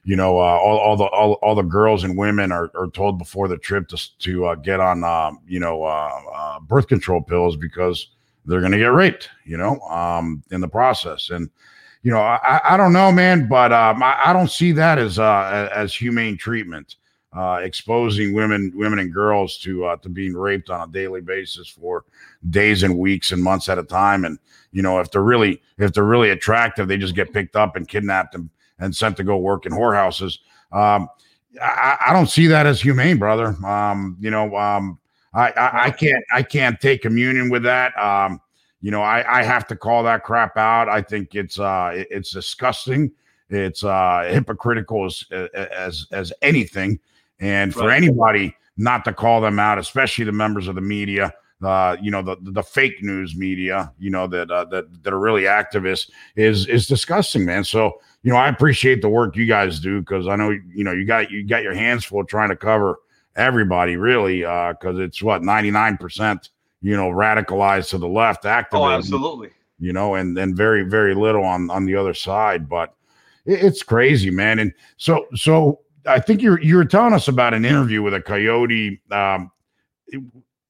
You 0.05 0.17
know, 0.17 0.39
uh, 0.39 0.43
all, 0.43 0.79
all 0.79 0.97
the 0.97 1.05
all, 1.05 1.33
all 1.35 1.55
the 1.55 1.63
girls 1.63 2.05
and 2.05 2.17
women 2.17 2.53
are, 2.53 2.71
are 2.75 2.89
told 2.89 3.19
before 3.19 3.49
the 3.49 3.59
trip 3.59 3.89
to 3.89 4.19
to 4.19 4.47
uh, 4.47 4.55
get 4.57 4.81
on, 4.81 5.05
um, 5.05 5.41
you 5.47 5.61
know, 5.61 5.83
uh, 5.85 6.21
uh, 6.35 6.61
birth 6.61 6.87
control 6.87 7.21
pills 7.23 7.57
because 7.57 8.09
they're 8.47 8.61
going 8.61 8.73
to 8.73 8.79
get 8.79 8.93
raped. 8.93 9.29
You 9.45 9.57
know, 9.57 9.81
um, 9.81 10.43
in 10.51 10.61
the 10.61 10.69
process, 10.69 11.31
and 11.31 11.51
you 12.03 12.11
know, 12.11 12.21
I, 12.21 12.39
I- 12.43 12.75
I 12.75 12.77
don't 12.77 12.93
know, 12.93 13.11
man, 13.11 13.49
but 13.49 13.73
um, 13.73 14.03
I, 14.03 14.19
I 14.27 14.33
don't 14.33 14.51
see 14.51 14.73
that 14.73 14.99
as 14.99 15.19
uh, 15.19 15.69
as 15.75 15.95
humane 15.95 16.37
treatment. 16.37 16.97
Uh, 17.37 17.61
exposing 17.63 18.33
women, 18.33 18.73
women 18.75 18.99
and 18.99 19.13
girls 19.13 19.59
to 19.59 19.85
uh, 19.85 19.97
to 19.99 20.09
being 20.09 20.33
raped 20.35 20.71
on 20.71 20.89
a 20.89 20.91
daily 20.93 21.21
basis 21.21 21.69
for 21.69 22.05
days 22.49 22.83
and 22.83 22.97
weeks 22.99 23.33
and 23.33 23.43
months 23.43 23.69
at 23.69 23.79
a 23.79 23.83
time, 23.83 24.25
and 24.25 24.39
you 24.73 24.81
know, 24.81 24.99
if 24.99 25.11
they're 25.11 25.23
really 25.23 25.61
if 25.77 25.93
they're 25.93 26.05
really 26.05 26.31
attractive, 26.31 26.89
they 26.89 26.97
just 26.97 27.15
get 27.15 27.33
picked 27.35 27.55
up 27.55 27.77
and 27.77 27.87
kidnapped 27.87 28.35
and 28.35 28.49
and 28.79 28.97
sent 28.97 29.15
to 29.19 29.25
go 29.25 29.37
work 29.37 29.67
in 29.67 29.73
whorehouses. 29.73 30.39
Um, 30.73 31.09
I, 31.63 31.99
I 32.09 32.13
don't 32.15 32.29
see 32.31 32.47
that 32.47 32.67
as 32.67 32.81
humane, 32.81 33.19
brother. 33.19 33.49
Um, 33.65 34.17
you 34.21 34.31
know, 34.31 34.57
um, 34.57 34.99
I, 35.35 35.51
I, 35.51 35.85
I 35.85 35.91
can't 35.91 36.25
I 36.33 36.43
can't 36.43 36.81
take 36.81 37.03
communion 37.03 37.51
with 37.51 37.63
that. 37.65 37.97
Um, 37.99 38.41
you 38.81 38.91
know, 38.91 39.03
I, 39.03 39.41
I 39.41 39.43
have 39.43 39.67
to 39.69 39.77
call 39.77 40.03
that 40.05 40.23
crap 40.25 40.57
out. 40.57 40.89
I 40.89 41.03
think 41.03 41.35
it's 41.35 41.59
uh, 41.59 41.93
it- 41.95 42.09
it's 42.11 42.31
disgusting. 42.31 43.13
It's 43.51 43.83
uh, 43.85 44.29
hypocritical 44.31 45.07
as 45.07 45.25
as 45.55 46.07
as 46.13 46.33
anything, 46.43 46.99
and 47.41 47.73
for 47.73 47.87
Right. 47.89 47.97
anybody 47.97 48.55
not 48.77 49.05
to 49.07 49.13
call 49.13 49.41
them 49.41 49.59
out, 49.59 49.79
especially 49.79 50.25
the 50.25 50.33
members 50.33 50.69
of 50.69 50.75
the 50.75 50.81
media, 50.81 51.33
uh, 51.63 51.97
you 52.01 52.11
know, 52.11 52.23
the 52.23 52.37
the 52.43 52.63
fake 52.63 53.03
news 53.03 53.35
media, 53.37 53.93
you 53.99 54.11
know, 54.11 54.27
that 54.27 54.51
uh, 54.51 54.65
that 54.67 55.03
that 55.03 55.13
are 55.13 55.19
really 55.19 55.43
activists, 55.43 56.11
is 56.37 56.67
is 56.69 56.87
disgusting, 56.87 57.45
man. 57.45 57.65
So 57.65 58.01
you 58.23 58.31
know, 58.33 58.37
I 58.39 58.49
appreciate 58.49 59.01
the 59.01 59.09
work 59.09 59.35
you 59.37 59.47
guys 59.47 59.81
do 59.81 60.01
because 60.01 60.29
I 60.29 60.37
know 60.37 60.51
you 60.51 60.85
know 60.85 60.93
you 60.93 61.05
got 61.07 61.31
you 61.31 61.47
got 61.47 61.63
your 61.63 61.75
hands 61.75 62.05
full 62.05 62.25
trying 62.25 62.51
to 62.51 62.57
cover 62.57 62.99
everybody, 63.37 63.97
really, 63.97 64.41
because 64.41 64.99
it's 64.99 65.23
what 65.23 65.43
ninety 65.43 65.71
nine 65.71 65.97
percent, 65.97 66.51
you 66.83 66.97
know, 66.97 67.09
radicalized 67.09 67.89
to 67.91 67.99
the 67.99 68.09
left, 68.09 68.45
activism, 68.45 68.89
Oh, 68.89 68.91
absolutely. 68.99 69.51
you 69.81 69.93
know, 69.93 70.17
and 70.17 70.37
then 70.37 70.55
very 70.55 70.83
very 70.83 71.15
little 71.15 71.45
on 71.45 71.71
on 71.71 71.87
the 71.87 71.97
other 71.97 72.13
side, 72.15 72.69
but 72.69 72.95
it, 73.49 73.65
it's 73.65 73.83
crazy, 73.83 74.31
man. 74.31 74.59
And 74.59 74.73
so 74.97 75.27
so 75.35 75.81
I 76.07 76.21
think 76.21 76.41
you're 76.43 76.61
you 76.61 76.77
were 76.77 76.85
telling 76.85 77.13
us 77.13 77.27
about 77.29 77.55
an 77.55 77.65
interview 77.65 78.03
with 78.03 78.15
a 78.15 78.21
coyote 78.23 79.01
um, 79.11 79.51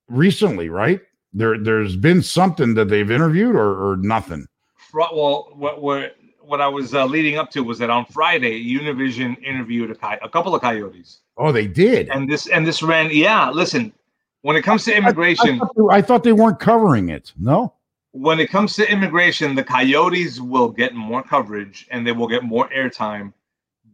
recently, 0.08 0.68
right? 0.68 1.00
There 1.32 1.58
there's 1.58 1.96
been 1.96 2.22
something 2.22 2.74
that 2.74 2.86
they've 2.88 3.10
interviewed 3.10 3.54
or 3.54 3.90
or 3.92 3.96
nothing. 3.98 4.46
Well, 4.94 5.48
what 5.54 5.82
what 5.82 6.16
what 6.40 6.60
I 6.62 6.68
was 6.68 6.94
uh, 6.94 7.04
leading 7.04 7.36
up 7.36 7.50
to 7.50 7.60
was 7.62 7.78
that 7.78 7.90
on 7.90 8.06
Friday, 8.06 8.64
Univision 8.64 9.40
interviewed 9.42 9.90
a, 9.90 9.94
coy- 9.94 10.18
a 10.22 10.28
couple 10.30 10.54
of 10.54 10.62
coyotes, 10.62 11.18
Oh, 11.36 11.52
they 11.52 11.66
did. 11.66 12.08
and 12.08 12.26
this 12.30 12.46
and 12.48 12.66
this 12.66 12.82
ran. 12.82 13.10
Yeah, 13.12 13.50
listen, 13.50 13.92
when 14.40 14.56
it 14.56 14.62
comes 14.62 14.84
to 14.86 14.94
I, 14.94 14.98
immigration, 14.98 15.58
thought 15.58 15.76
they, 15.76 15.94
I 15.94 16.00
thought 16.00 16.24
they 16.24 16.32
weren't 16.32 16.58
covering 16.58 17.10
it. 17.10 17.32
No. 17.38 17.74
When 18.12 18.40
it 18.40 18.48
comes 18.50 18.74
to 18.76 18.90
immigration, 18.90 19.54
the 19.54 19.64
coyotes 19.64 20.40
will 20.40 20.68
get 20.68 20.94
more 20.94 21.22
coverage 21.22 21.86
and 21.90 22.06
they 22.06 22.12
will 22.12 22.28
get 22.28 22.42
more 22.42 22.68
airtime 22.70 23.32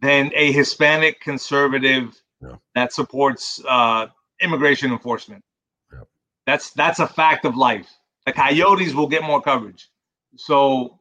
than 0.00 0.30
a 0.34 0.52
Hispanic 0.52 1.20
conservative 1.20 2.20
Yeah. 2.42 2.56
that 2.74 2.92
supports 2.92 3.60
uh, 3.68 4.08
immigration 4.40 4.92
enforcement. 4.92 5.42
Yep. 5.92 6.08
That's 6.46 6.70
that's 6.72 6.98
a 7.00 7.06
fact 7.08 7.44
of 7.44 7.56
life. 7.56 7.88
The 8.26 8.32
coyotes 8.32 8.94
will 8.94 9.06
get 9.08 9.22
more 9.22 9.40
coverage. 9.42 9.88
So 10.36 10.98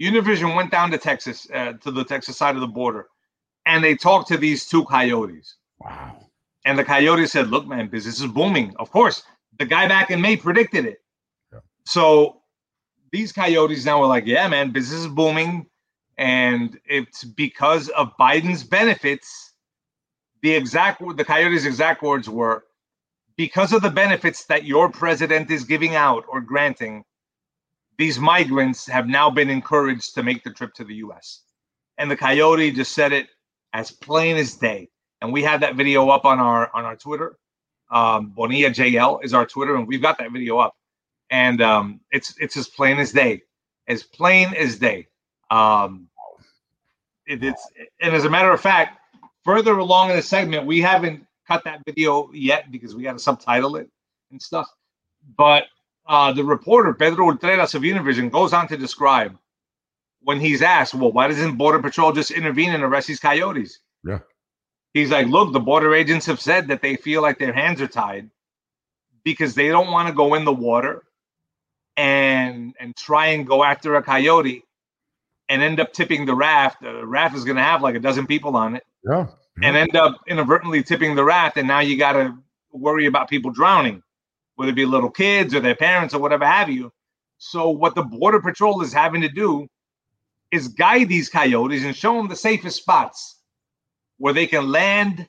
Univision 0.00 0.54
went 0.56 0.70
down 0.70 0.90
to 0.90 0.98
Texas, 0.98 1.46
uh, 1.52 1.74
to 1.74 1.90
the 1.90 2.04
Texas 2.04 2.36
side 2.36 2.54
of 2.54 2.60
the 2.60 2.66
border, 2.66 3.06
and 3.66 3.84
they 3.84 3.94
talked 3.94 4.28
to 4.28 4.36
these 4.36 4.66
two 4.68 4.84
coyotes. 4.86 5.56
Wow. 5.78 6.26
And 6.64 6.78
the 6.78 6.84
coyote 6.84 7.26
said, 7.26 7.48
Look, 7.48 7.66
man, 7.66 7.88
business 7.88 8.20
is 8.20 8.26
booming. 8.26 8.74
Of 8.78 8.90
course, 8.90 9.22
the 9.58 9.64
guy 9.66 9.86
back 9.88 10.10
in 10.10 10.20
May 10.20 10.36
predicted 10.36 10.86
it. 10.86 11.02
Yeah. 11.52 11.60
So 11.84 12.39
these 13.12 13.32
coyotes 13.32 13.84
now 13.84 14.00
were 14.00 14.06
like, 14.06 14.26
Yeah, 14.26 14.48
man, 14.48 14.70
business 14.70 15.00
is 15.00 15.08
booming. 15.08 15.66
And 16.18 16.78
it's 16.84 17.24
because 17.24 17.88
of 17.90 18.12
Biden's 18.18 18.62
benefits. 18.62 19.54
The 20.42 20.52
exact 20.52 21.02
the 21.16 21.24
coyotes' 21.24 21.64
exact 21.64 22.02
words 22.02 22.28
were 22.28 22.64
because 23.36 23.72
of 23.72 23.82
the 23.82 23.90
benefits 23.90 24.44
that 24.46 24.64
your 24.64 24.90
president 24.90 25.50
is 25.50 25.64
giving 25.64 25.94
out 25.94 26.24
or 26.28 26.40
granting, 26.40 27.04
these 27.98 28.18
migrants 28.18 28.86
have 28.86 29.06
now 29.06 29.30
been 29.30 29.50
encouraged 29.50 30.14
to 30.14 30.22
make 30.22 30.42
the 30.44 30.50
trip 30.50 30.74
to 30.74 30.84
the 30.84 30.96
US. 30.96 31.42
And 31.98 32.10
the 32.10 32.16
coyote 32.16 32.70
just 32.70 32.92
said 32.92 33.12
it 33.12 33.28
as 33.72 33.90
plain 33.90 34.36
as 34.36 34.54
day 34.54 34.88
and 35.20 35.32
we 35.32 35.42
have 35.42 35.60
that 35.60 35.76
video 35.76 36.08
up 36.08 36.24
on 36.24 36.38
our 36.38 36.70
on 36.74 36.84
our 36.84 36.96
Twitter. 36.96 37.36
Um, 37.90 38.30
Bonilla 38.30 38.70
JL 38.70 39.24
is 39.24 39.34
our 39.34 39.46
Twitter, 39.46 39.76
and 39.76 39.86
we've 39.86 40.02
got 40.02 40.18
that 40.18 40.30
video 40.32 40.58
up, 40.58 40.74
and 41.30 41.62
um, 41.62 42.00
it's 42.10 42.34
it's 42.38 42.56
as 42.56 42.68
plain 42.68 42.98
as 42.98 43.12
day, 43.12 43.42
as 43.88 44.02
plain 44.02 44.52
as 44.54 44.78
day. 44.78 45.06
Um, 45.50 46.08
it, 47.26 47.42
it's 47.42 47.70
and 48.00 48.14
as 48.14 48.24
a 48.24 48.30
matter 48.30 48.52
of 48.52 48.60
fact, 48.60 48.98
further 49.44 49.78
along 49.78 50.10
in 50.10 50.16
the 50.16 50.22
segment, 50.22 50.66
we 50.66 50.80
haven't 50.80 51.26
cut 51.46 51.64
that 51.64 51.82
video 51.84 52.30
yet 52.32 52.70
because 52.70 52.94
we 52.94 53.02
got 53.02 53.12
to 53.12 53.18
subtitle 53.18 53.76
it 53.76 53.88
and 54.30 54.40
stuff. 54.40 54.68
But 55.36 55.64
uh, 56.06 56.32
the 56.32 56.44
reporter 56.44 56.92
Pedro 56.94 57.30
Ultreras 57.30 57.74
of 57.74 57.82
Univision 57.82 58.30
goes 58.30 58.52
on 58.52 58.68
to 58.68 58.76
describe 58.76 59.36
when 60.22 60.40
he's 60.40 60.62
asked, 60.62 60.94
"Well, 60.94 61.12
why 61.12 61.28
doesn't 61.28 61.56
Border 61.56 61.80
Patrol 61.80 62.12
just 62.12 62.30
intervene 62.30 62.70
and 62.70 62.82
arrest 62.82 63.08
these 63.08 63.20
coyotes?" 63.20 63.78
Yeah. 64.04 64.18
He's 64.92 65.10
like, 65.10 65.28
look, 65.28 65.52
the 65.52 65.60
border 65.60 65.94
agents 65.94 66.26
have 66.26 66.40
said 66.40 66.66
that 66.68 66.82
they 66.82 66.96
feel 66.96 67.22
like 67.22 67.38
their 67.38 67.52
hands 67.52 67.80
are 67.80 67.86
tied 67.86 68.28
because 69.22 69.54
they 69.54 69.68
don't 69.68 69.92
want 69.92 70.08
to 70.08 70.14
go 70.14 70.34
in 70.34 70.44
the 70.44 70.52
water 70.52 71.04
and 72.00 72.74
and 72.80 72.96
try 72.96 73.26
and 73.26 73.46
go 73.46 73.62
after 73.62 73.94
a 73.96 74.02
coyote 74.02 74.62
and 75.50 75.60
end 75.60 75.78
up 75.80 75.92
tipping 75.92 76.24
the 76.24 76.34
raft. 76.34 76.80
The 76.80 77.04
raft 77.06 77.36
is 77.36 77.44
going 77.44 77.58
to 77.58 77.62
have 77.62 77.82
like 77.82 77.94
a 77.94 78.00
dozen 78.00 78.26
people 78.26 78.56
on 78.56 78.74
it 78.76 78.84
Yeah. 79.04 79.26
and 79.62 79.76
end 79.76 79.94
up 79.94 80.16
inadvertently 80.26 80.82
tipping 80.82 81.14
the 81.14 81.24
raft, 81.24 81.58
and 81.58 81.68
now 81.68 81.80
you 81.80 81.98
got 81.98 82.12
to 82.12 82.38
worry 82.72 83.04
about 83.04 83.28
people 83.28 83.50
drowning, 83.50 84.02
whether 84.54 84.70
it 84.70 84.76
be 84.76 84.86
little 84.86 85.10
kids 85.10 85.54
or 85.54 85.60
their 85.60 85.74
parents 85.74 86.14
or 86.14 86.20
whatever 86.20 86.46
have 86.46 86.70
you. 86.70 86.90
So 87.36 87.68
what 87.68 87.94
the 87.94 88.02
border 88.02 88.40
patrol 88.40 88.80
is 88.80 88.92
having 88.94 89.20
to 89.20 89.28
do 89.28 89.68
is 90.50 90.68
guide 90.68 91.08
these 91.08 91.28
coyotes 91.28 91.84
and 91.84 91.94
show 91.94 92.16
them 92.16 92.28
the 92.28 92.36
safest 92.36 92.78
spots 92.78 93.40
where 94.16 94.32
they 94.32 94.46
can 94.46 94.70
land 94.70 95.28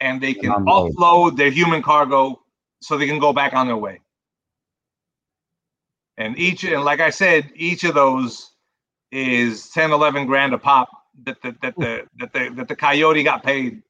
and 0.00 0.20
they 0.20 0.34
can 0.34 0.52
offload 0.52 1.36
their 1.36 1.50
human 1.50 1.82
cargo 1.82 2.40
so 2.80 2.96
they 2.96 3.06
can 3.06 3.18
go 3.18 3.32
back 3.32 3.54
on 3.54 3.66
their 3.66 3.76
way. 3.76 4.00
And 6.18 6.38
each, 6.38 6.64
and 6.64 6.82
like 6.84 7.00
I 7.00 7.10
said, 7.10 7.50
each 7.54 7.84
of 7.84 7.94
those 7.94 8.52
is 9.12 9.68
10, 9.70 9.92
11 9.92 10.26
grand 10.26 10.52
a 10.54 10.58
pop 10.58 10.88
that 11.24 11.40
the, 11.42 11.54
that 11.62 11.74
the, 11.76 12.06
that 12.18 12.32
the, 12.32 12.50
that 12.56 12.68
the 12.68 12.76
coyote 12.76 13.22
got 13.22 13.42
paid 13.42 13.82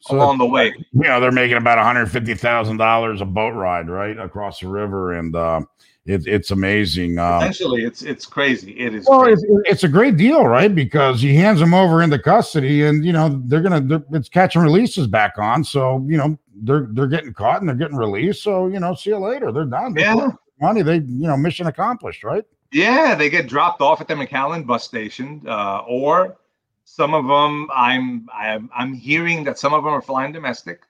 So, 0.00 0.16
along 0.16 0.38
the 0.38 0.46
way. 0.46 0.74
you 0.92 1.02
know, 1.04 1.20
they're 1.20 1.32
making 1.32 1.56
about 1.58 1.78
$150,000 1.78 3.20
a 3.20 3.24
boat 3.24 3.50
ride, 3.54 3.88
right? 3.88 4.18
Across 4.18 4.60
the 4.60 4.68
river. 4.68 5.12
And 5.14 5.34
uh, 5.36 5.60
it, 6.06 6.26
it's 6.26 6.50
amazing. 6.50 7.18
Um, 7.18 7.42
Essentially, 7.42 7.82
it's 7.82 8.02
it's 8.02 8.26
crazy. 8.26 8.72
It 8.78 8.94
is. 8.94 9.06
well, 9.08 9.24
it's, 9.24 9.44
it's 9.64 9.82
a 9.84 9.88
great 9.88 10.16
deal, 10.16 10.44
right? 10.46 10.72
Because 10.72 11.20
he 11.20 11.34
hands 11.34 11.58
them 11.58 11.74
over 11.74 12.00
into 12.00 12.16
custody, 12.18 12.84
and 12.84 13.04
you 13.04 13.12
know 13.12 13.42
they're 13.46 13.60
gonna 13.60 13.80
they're, 13.80 14.04
it's 14.12 14.28
catch 14.28 14.54
and 14.54 14.62
releases 14.62 15.08
back 15.08 15.34
on. 15.36 15.64
So 15.64 16.04
you 16.08 16.16
know 16.16 16.38
they're 16.62 16.86
they're 16.92 17.08
getting 17.08 17.34
caught 17.34 17.58
and 17.60 17.68
they're 17.68 17.74
getting 17.76 17.96
released. 17.96 18.44
So 18.44 18.68
you 18.68 18.78
know, 18.78 18.94
see 18.94 19.10
you 19.10 19.18
later. 19.18 19.50
They're 19.50 19.64
done. 19.64 19.96
Yeah. 19.96 20.30
Money. 20.60 20.82
They 20.82 20.96
you 20.96 21.26
know 21.26 21.36
mission 21.36 21.66
accomplished, 21.66 22.24
right? 22.24 22.44
Yeah, 22.72 23.14
they 23.14 23.30
get 23.30 23.48
dropped 23.48 23.80
off 23.80 24.00
at 24.00 24.08
the 24.08 24.14
McAllen 24.14 24.66
bus 24.66 24.84
station, 24.84 25.42
uh, 25.46 25.82
or 25.88 26.36
some 26.84 27.14
of 27.14 27.26
them. 27.26 27.68
I'm 27.74 28.28
I'm 28.32 28.70
I'm 28.74 28.92
hearing 28.92 29.44
that 29.44 29.58
some 29.58 29.74
of 29.74 29.84
them 29.84 29.92
are 29.92 30.02
flying 30.02 30.32
domestic. 30.32 30.80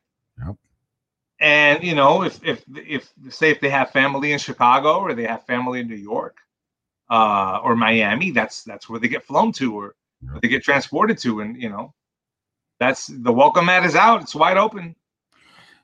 Yep. 0.45 0.57
And 1.41 1.85
you 1.85 1.95
know, 1.95 2.23
if 2.23 2.43
if 2.43 2.65
if 2.75 3.13
say 3.29 3.51
if 3.51 3.61
they 3.61 3.69
have 3.69 3.91
family 3.91 4.33
in 4.33 4.39
Chicago 4.39 4.99
or 4.99 5.15
they 5.15 5.27
have 5.27 5.45
family 5.45 5.81
in 5.81 5.89
New 5.89 5.97
York 5.97 6.39
uh, 7.11 7.61
or 7.63 7.77
Miami, 7.77 8.31
that's 8.31 8.65
that's 8.65 8.89
where 8.89 9.01
they 9.01 9.09
get 9.09 9.25
flown 9.25 9.53
to 9.53 9.79
or 9.79 9.95
yeah. 10.23 10.39
they 10.41 10.49
get 10.49 10.63
transported 10.63 11.19
to, 11.19 11.41
and 11.41 11.61
you 11.61 11.69
know, 11.69 11.93
that's 12.81 13.07
the 13.07 13.33
welcome 13.33 13.67
mat 13.67 13.85
is 13.85 13.95
out. 13.95 14.23
It's 14.23 14.35
wide 14.35 14.57
open. 14.57 14.97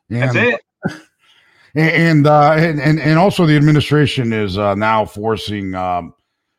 Yeah. 0.08 0.26
That's 0.32 0.36
it. 0.36 0.60
And, 1.74 2.26
uh, 2.26 2.52
and 2.52 2.80
and 2.80 3.00
and 3.00 3.18
also 3.18 3.46
the 3.46 3.56
administration 3.56 4.32
is 4.32 4.58
uh, 4.58 4.74
now 4.74 5.06
forcing 5.06 5.74
um, 5.74 6.12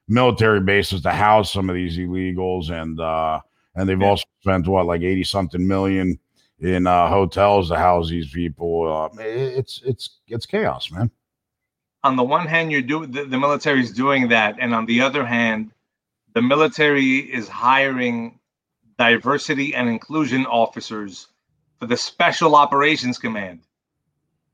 military 0.07 0.59
bases 0.59 1.01
to 1.01 1.11
house 1.11 1.53
some 1.53 1.69
of 1.69 1.75
these 1.75 1.97
illegals, 1.97 2.71
and 2.71 2.99
uh, 2.99 3.39
and 3.75 3.87
they've 3.87 4.01
yeah. 4.01 4.07
also 4.07 4.25
spent 4.41 4.67
what 4.67 4.87
like 4.87 5.01
eighty 5.01 5.23
something 5.23 5.67
million 5.67 6.17
in 6.59 6.87
uh, 6.87 7.07
hotels 7.09 7.69
to 7.69 7.75
house 7.75 8.09
these 8.09 8.31
people. 8.31 8.91
Uh, 8.91 9.21
it's 9.21 9.81
it's 9.85 10.19
it's 10.27 10.47
chaos, 10.47 10.91
man. 10.91 11.11
On 12.03 12.15
the 12.15 12.23
one 12.23 12.47
hand, 12.47 12.71
you're 12.71 12.81
doing 12.81 13.11
the, 13.11 13.25
the 13.25 13.37
military 13.37 13.81
is 13.81 13.91
doing 13.91 14.29
that, 14.29 14.55
and 14.59 14.73
on 14.73 14.87
the 14.87 14.99
other 15.01 15.25
hand, 15.25 15.71
the 16.33 16.41
military 16.41 17.17
is 17.17 17.47
hiring 17.47 18.39
diversity 18.97 19.75
and 19.75 19.89
inclusion 19.89 20.45
officers 20.47 21.27
for 21.79 21.85
the 21.85 21.97
Special 21.97 22.55
Operations 22.55 23.19
Command. 23.19 23.61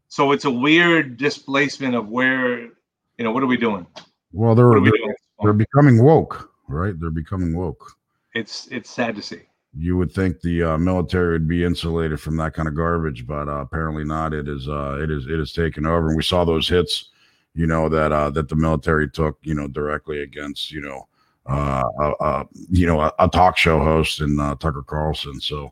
So 0.10 0.32
it's 0.32 0.46
a 0.46 0.52
weird 0.52 1.18
displacement 1.18 1.96
of 1.96 2.10
where, 2.10 2.62
you 2.62 2.72
know, 3.20 3.32
what 3.32 3.44
are 3.44 3.48
we 3.48 3.58
doing? 3.58 3.86
Well, 4.32 4.54
they're 4.54 4.82
they're, 4.82 5.16
they're 5.42 5.54
becoming 5.54 6.04
woke, 6.04 6.52
right? 6.68 7.00
They're 7.00 7.10
becoming 7.10 7.56
woke. 7.56 7.96
It's 8.36 8.68
it's 8.68 8.90
sad 8.90 9.16
to 9.16 9.22
see 9.22 9.42
you 9.78 9.98
would 9.98 10.12
think 10.12 10.42
the 10.42 10.64
uh, 10.64 10.78
military 10.78 11.34
would 11.34 11.48
be 11.48 11.64
insulated 11.64 12.20
from 12.20 12.38
that 12.38 12.54
kind 12.54 12.68
of 12.68 12.76
garbage, 12.76 13.28
but 13.28 13.48
uh, 13.48 13.62
apparently 13.62 14.04
not. 14.04 14.34
It 14.34 14.48
is 14.48 14.68
uh, 14.68 14.98
it 15.02 15.12
is 15.12 15.26
it 15.28 15.40
is 15.40 15.54
taken 15.54 15.86
over, 15.86 16.08
and 16.08 16.18
we 16.18 16.24
saw 16.24 16.44
those 16.44 16.68
hits, 16.68 17.10
you 17.54 17.68
know 17.68 17.88
that 17.90 18.12
uh, 18.12 18.30
that 18.32 18.50
the 18.50 18.56
military 18.56 19.10
took, 19.10 19.38
you 19.44 19.54
know, 19.54 19.68
directly 19.68 20.22
against, 20.22 20.72
you 20.72 20.82
know, 20.82 21.08
uh, 21.46 22.44
you 22.70 22.88
know, 22.88 23.02
a, 23.02 23.14
a, 23.20 23.28
talk 23.30 23.58
show 23.58 23.80
host 23.80 24.22
and 24.22 24.40
uh, 24.40 24.56
Tucker 24.60 24.84
Carlson. 24.84 25.40
So 25.40 25.72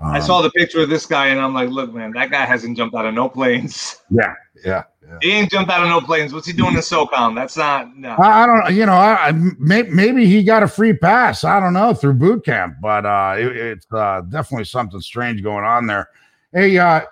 um, 0.00 0.10
I 0.10 0.20
saw 0.20 0.42
the 0.42 0.50
picture 0.50 0.80
of 0.80 0.90
this 0.90 1.06
guy, 1.06 1.28
and 1.28 1.40
I'm 1.40 1.54
like, 1.54 1.70
look, 1.70 1.92
man, 1.94 2.12
that 2.12 2.30
guy 2.30 2.44
hasn't 2.44 2.76
jumped 2.76 2.94
out 2.94 3.06
of 3.06 3.14
no 3.14 3.28
planes. 3.28 3.96
Yeah, 4.10 4.34
yeah. 4.64 4.84
Yeah. 5.06 5.18
He 5.20 5.30
ain't 5.32 5.50
jumped 5.50 5.70
out 5.70 5.82
of 5.82 5.88
no 5.88 6.00
planes. 6.00 6.32
What's 6.32 6.46
he 6.46 6.52
doing 6.52 6.74
in 6.74 6.80
SOCOM? 6.80 7.34
That's 7.34 7.56
not. 7.56 7.96
No. 7.96 8.10
I, 8.10 8.42
I 8.42 8.46
don't. 8.46 8.74
You 8.74 8.86
know, 8.86 8.92
I, 8.92 9.32
may, 9.32 9.82
maybe 9.82 10.26
he 10.26 10.42
got 10.42 10.62
a 10.62 10.68
free 10.68 10.92
pass. 10.92 11.44
I 11.44 11.60
don't 11.60 11.72
know 11.72 11.94
through 11.94 12.14
boot 12.14 12.44
camp, 12.44 12.76
but 12.80 13.06
uh, 13.06 13.34
it, 13.38 13.56
it's 13.56 13.86
uh, 13.92 14.22
definitely 14.28 14.64
something 14.64 15.00
strange 15.00 15.42
going 15.42 15.64
on 15.64 15.86
there. 15.86 16.08
Hey, 16.52 16.76
uh, 16.78 17.02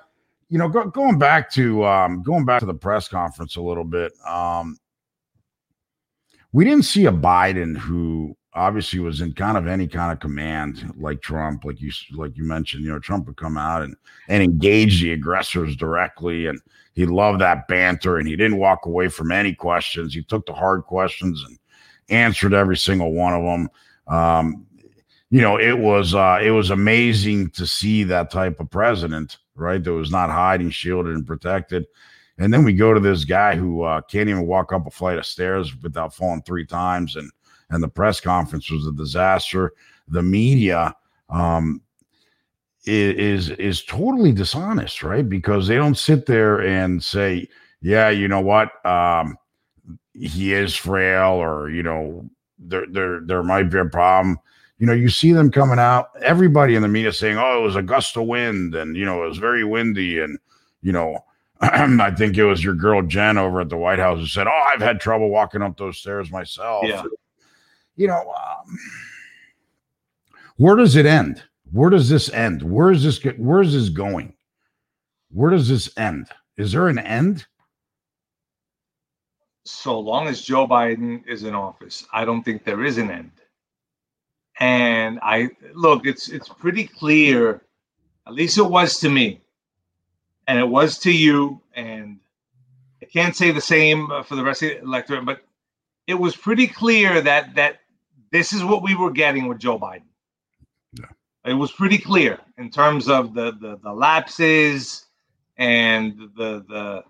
you 0.48 0.58
know, 0.58 0.68
go, 0.68 0.86
going 0.86 1.18
back 1.18 1.50
to 1.52 1.84
um, 1.84 2.22
going 2.22 2.44
back 2.44 2.60
to 2.60 2.66
the 2.66 2.74
press 2.74 3.06
conference 3.08 3.56
a 3.56 3.62
little 3.62 3.84
bit. 3.84 4.12
Um, 4.26 4.78
we 6.52 6.64
didn't 6.64 6.84
see 6.84 7.06
a 7.06 7.12
Biden 7.12 7.76
who 7.76 8.36
obviously 8.54 9.00
was 9.00 9.20
in 9.20 9.32
kind 9.32 9.56
of 9.56 9.66
any 9.66 9.88
kind 9.88 10.12
of 10.12 10.20
command 10.20 10.92
like 10.96 11.20
Trump, 11.20 11.64
like 11.64 11.80
you 11.80 11.90
like 12.12 12.36
you 12.36 12.44
mentioned. 12.44 12.84
You 12.84 12.92
know, 12.92 12.98
Trump 12.98 13.26
would 13.26 13.36
come 13.36 13.56
out 13.56 13.82
and 13.82 13.96
and 14.28 14.42
engage 14.42 15.00
the 15.00 15.12
aggressors 15.12 15.76
directly, 15.76 16.46
and 16.46 16.60
he 16.94 17.06
loved 17.06 17.40
that 17.40 17.68
banter, 17.68 18.18
and 18.18 18.28
he 18.28 18.36
didn't 18.36 18.58
walk 18.58 18.86
away 18.86 19.08
from 19.08 19.32
any 19.32 19.54
questions. 19.54 20.14
He 20.14 20.22
took 20.22 20.46
the 20.46 20.52
hard 20.54 20.84
questions 20.84 21.44
and 21.46 21.58
answered 22.08 22.54
every 22.54 22.76
single 22.76 23.12
one 23.12 23.34
of 23.34 23.42
them. 23.42 23.68
Um, 24.06 24.66
you 25.30 25.40
know, 25.40 25.58
it 25.58 25.78
was 25.78 26.14
uh, 26.14 26.38
it 26.42 26.50
was 26.50 26.70
amazing 26.70 27.50
to 27.50 27.66
see 27.66 28.04
that 28.04 28.30
type 28.30 28.60
of 28.60 28.70
president, 28.70 29.38
right? 29.56 29.82
That 29.82 29.92
was 29.92 30.10
not 30.10 30.30
hiding, 30.30 30.70
shielded, 30.70 31.14
and 31.14 31.26
protected. 31.26 31.86
And 32.38 32.52
then 32.52 32.64
we 32.64 32.72
go 32.72 32.92
to 32.92 33.00
this 33.00 33.24
guy 33.24 33.54
who 33.54 33.82
uh, 33.82 34.00
can't 34.02 34.28
even 34.28 34.46
walk 34.46 34.72
up 34.72 34.86
a 34.86 34.90
flight 34.90 35.18
of 35.18 35.26
stairs 35.26 35.72
without 35.82 36.14
falling 36.14 36.42
three 36.42 36.66
times 36.66 37.14
and 37.14 37.30
and 37.70 37.82
the 37.82 37.88
press 37.88 38.20
conference 38.20 38.70
was 38.70 38.86
a 38.86 38.92
disaster. 38.92 39.72
The 40.08 40.22
media 40.22 40.94
um, 41.28 41.80
is 42.86 43.50
is 43.50 43.82
totally 43.84 44.32
dishonest, 44.32 45.02
right? 45.02 45.28
Because 45.28 45.66
they 45.66 45.76
don't 45.76 45.96
sit 45.96 46.26
there 46.26 46.60
and 46.60 47.02
say, 47.02 47.48
"Yeah, 47.80 48.10
you 48.10 48.28
know 48.28 48.40
what, 48.40 48.84
um, 48.84 49.38
he 50.12 50.52
is 50.52 50.74
frail," 50.74 51.32
or 51.32 51.70
you 51.70 51.82
know, 51.82 52.28
there 52.58 52.86
there 52.90 53.20
there 53.20 53.42
might 53.42 53.70
be 53.70 53.78
a 53.78 53.84
problem. 53.86 54.38
You 54.78 54.86
know, 54.86 54.92
you 54.92 55.08
see 55.08 55.32
them 55.32 55.50
coming 55.50 55.78
out. 55.78 56.10
Everybody 56.20 56.74
in 56.74 56.82
the 56.82 56.88
media 56.88 57.12
saying, 57.12 57.38
"Oh, 57.38 57.60
it 57.60 57.62
was 57.62 57.76
a 57.76 57.82
gust 57.82 58.16
of 58.16 58.26
wind," 58.26 58.74
and 58.74 58.96
you 58.96 59.04
know, 59.04 59.24
it 59.24 59.28
was 59.28 59.38
very 59.38 59.64
windy, 59.64 60.20
and 60.20 60.38
you 60.82 60.92
know. 60.92 61.24
I 61.60 62.10
think 62.10 62.36
it 62.36 62.44
was 62.44 62.64
your 62.64 62.74
girl 62.74 63.00
Jen 63.00 63.38
over 63.38 63.60
at 63.60 63.70
the 63.70 63.76
White 63.76 64.00
House 64.00 64.18
who 64.18 64.26
said, 64.26 64.48
"Oh, 64.48 64.70
I've 64.74 64.82
had 64.82 65.00
trouble 65.00 65.30
walking 65.30 65.62
up 65.62 65.78
those 65.78 65.96
stairs 65.96 66.30
myself." 66.30 66.84
Yeah 66.84 67.04
you 67.96 68.06
know, 68.06 68.20
um, 68.20 68.78
where 70.56 70.76
does 70.76 70.96
it 70.96 71.06
end? 71.06 71.42
Where 71.72 71.90
does 71.90 72.08
this 72.08 72.30
end? 72.32 72.62
Where 72.62 72.90
is 72.90 73.02
this? 73.02 73.20
Where 73.36 73.62
is 73.62 73.72
this 73.72 73.88
going? 73.88 74.34
Where 75.30 75.50
does 75.50 75.68
this 75.68 75.90
end? 75.96 76.28
Is 76.56 76.72
there 76.72 76.88
an 76.88 76.98
end? 76.98 77.46
So 79.64 79.98
long 79.98 80.28
as 80.28 80.42
Joe 80.42 80.68
Biden 80.68 81.26
is 81.26 81.42
in 81.42 81.54
office, 81.54 82.06
I 82.12 82.24
don't 82.24 82.42
think 82.42 82.64
there 82.64 82.84
is 82.84 82.98
an 82.98 83.10
end. 83.10 83.32
And 84.60 85.18
I 85.22 85.50
look, 85.74 86.06
it's 86.06 86.28
it's 86.28 86.48
pretty 86.48 86.86
clear, 86.86 87.62
at 88.26 88.34
least 88.34 88.58
it 88.58 88.62
was 88.62 88.98
to 89.00 89.08
me, 89.08 89.40
and 90.46 90.58
it 90.58 90.68
was 90.68 90.98
to 90.98 91.10
you. 91.10 91.60
And 91.74 92.20
I 93.02 93.06
can't 93.06 93.34
say 93.34 93.50
the 93.50 93.60
same 93.60 94.08
for 94.24 94.36
the 94.36 94.44
rest 94.44 94.62
of 94.62 94.68
the 94.68 94.80
electorate, 94.82 95.24
but 95.24 95.40
it 96.06 96.14
was 96.14 96.36
pretty 96.36 96.68
clear 96.68 97.20
that 97.20 97.54
that 97.56 97.80
this 98.34 98.52
is 98.52 98.64
what 98.64 98.82
we 98.82 98.96
were 98.96 99.12
getting 99.12 99.46
with 99.46 99.58
Joe 99.60 99.78
Biden. 99.78 100.02
Yeah. 100.98 101.06
It 101.46 101.54
was 101.54 101.70
pretty 101.70 101.98
clear 101.98 102.40
in 102.58 102.68
terms 102.68 103.08
of 103.08 103.32
the 103.32 103.52
the, 103.52 103.78
the 103.82 103.92
lapses 103.92 105.06
and 105.56 106.18
the, 106.36 106.64
the 106.68 107.04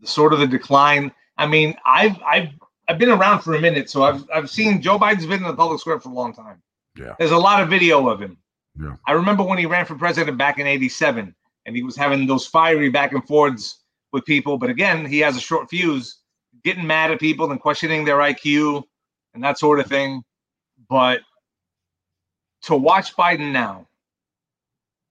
the 0.00 0.06
sort 0.06 0.32
of 0.32 0.40
the 0.40 0.46
decline. 0.46 1.12
I 1.36 1.46
mean, 1.46 1.76
I've 1.84 2.16
I've 2.22 2.48
I've 2.88 2.98
been 2.98 3.10
around 3.10 3.42
for 3.42 3.54
a 3.54 3.60
minute, 3.60 3.90
so 3.90 4.02
I've 4.04 4.24
I've 4.34 4.48
seen 4.48 4.80
Joe 4.80 4.98
Biden's 4.98 5.26
been 5.26 5.42
in 5.42 5.48
the 5.48 5.54
public 5.54 5.80
square 5.80 6.00
for 6.00 6.08
a 6.08 6.14
long 6.14 6.32
time. 6.32 6.62
Yeah. 6.96 7.14
There's 7.18 7.30
a 7.30 7.38
lot 7.38 7.62
of 7.62 7.68
video 7.68 8.08
of 8.08 8.22
him. 8.22 8.38
Yeah. 8.80 8.96
I 9.06 9.12
remember 9.12 9.42
when 9.42 9.58
he 9.58 9.66
ran 9.66 9.84
for 9.84 9.96
president 9.96 10.38
back 10.38 10.58
in 10.58 10.66
87 10.66 11.34
and 11.66 11.76
he 11.76 11.82
was 11.82 11.94
having 11.94 12.26
those 12.26 12.46
fiery 12.46 12.88
back 12.88 13.12
and 13.12 13.22
forths 13.26 13.80
with 14.12 14.24
people, 14.24 14.56
but 14.56 14.70
again, 14.70 15.04
he 15.04 15.18
has 15.18 15.36
a 15.36 15.40
short 15.40 15.68
fuse, 15.68 16.20
getting 16.64 16.86
mad 16.86 17.10
at 17.10 17.20
people 17.20 17.50
and 17.50 17.60
questioning 17.60 18.04
their 18.04 18.18
IQ 18.18 18.82
and 19.34 19.44
that 19.44 19.58
sort 19.58 19.78
of 19.78 19.86
thing. 19.86 20.22
But 20.90 21.20
to 22.62 22.76
watch 22.76 23.16
Biden 23.16 23.52
now, 23.52 23.86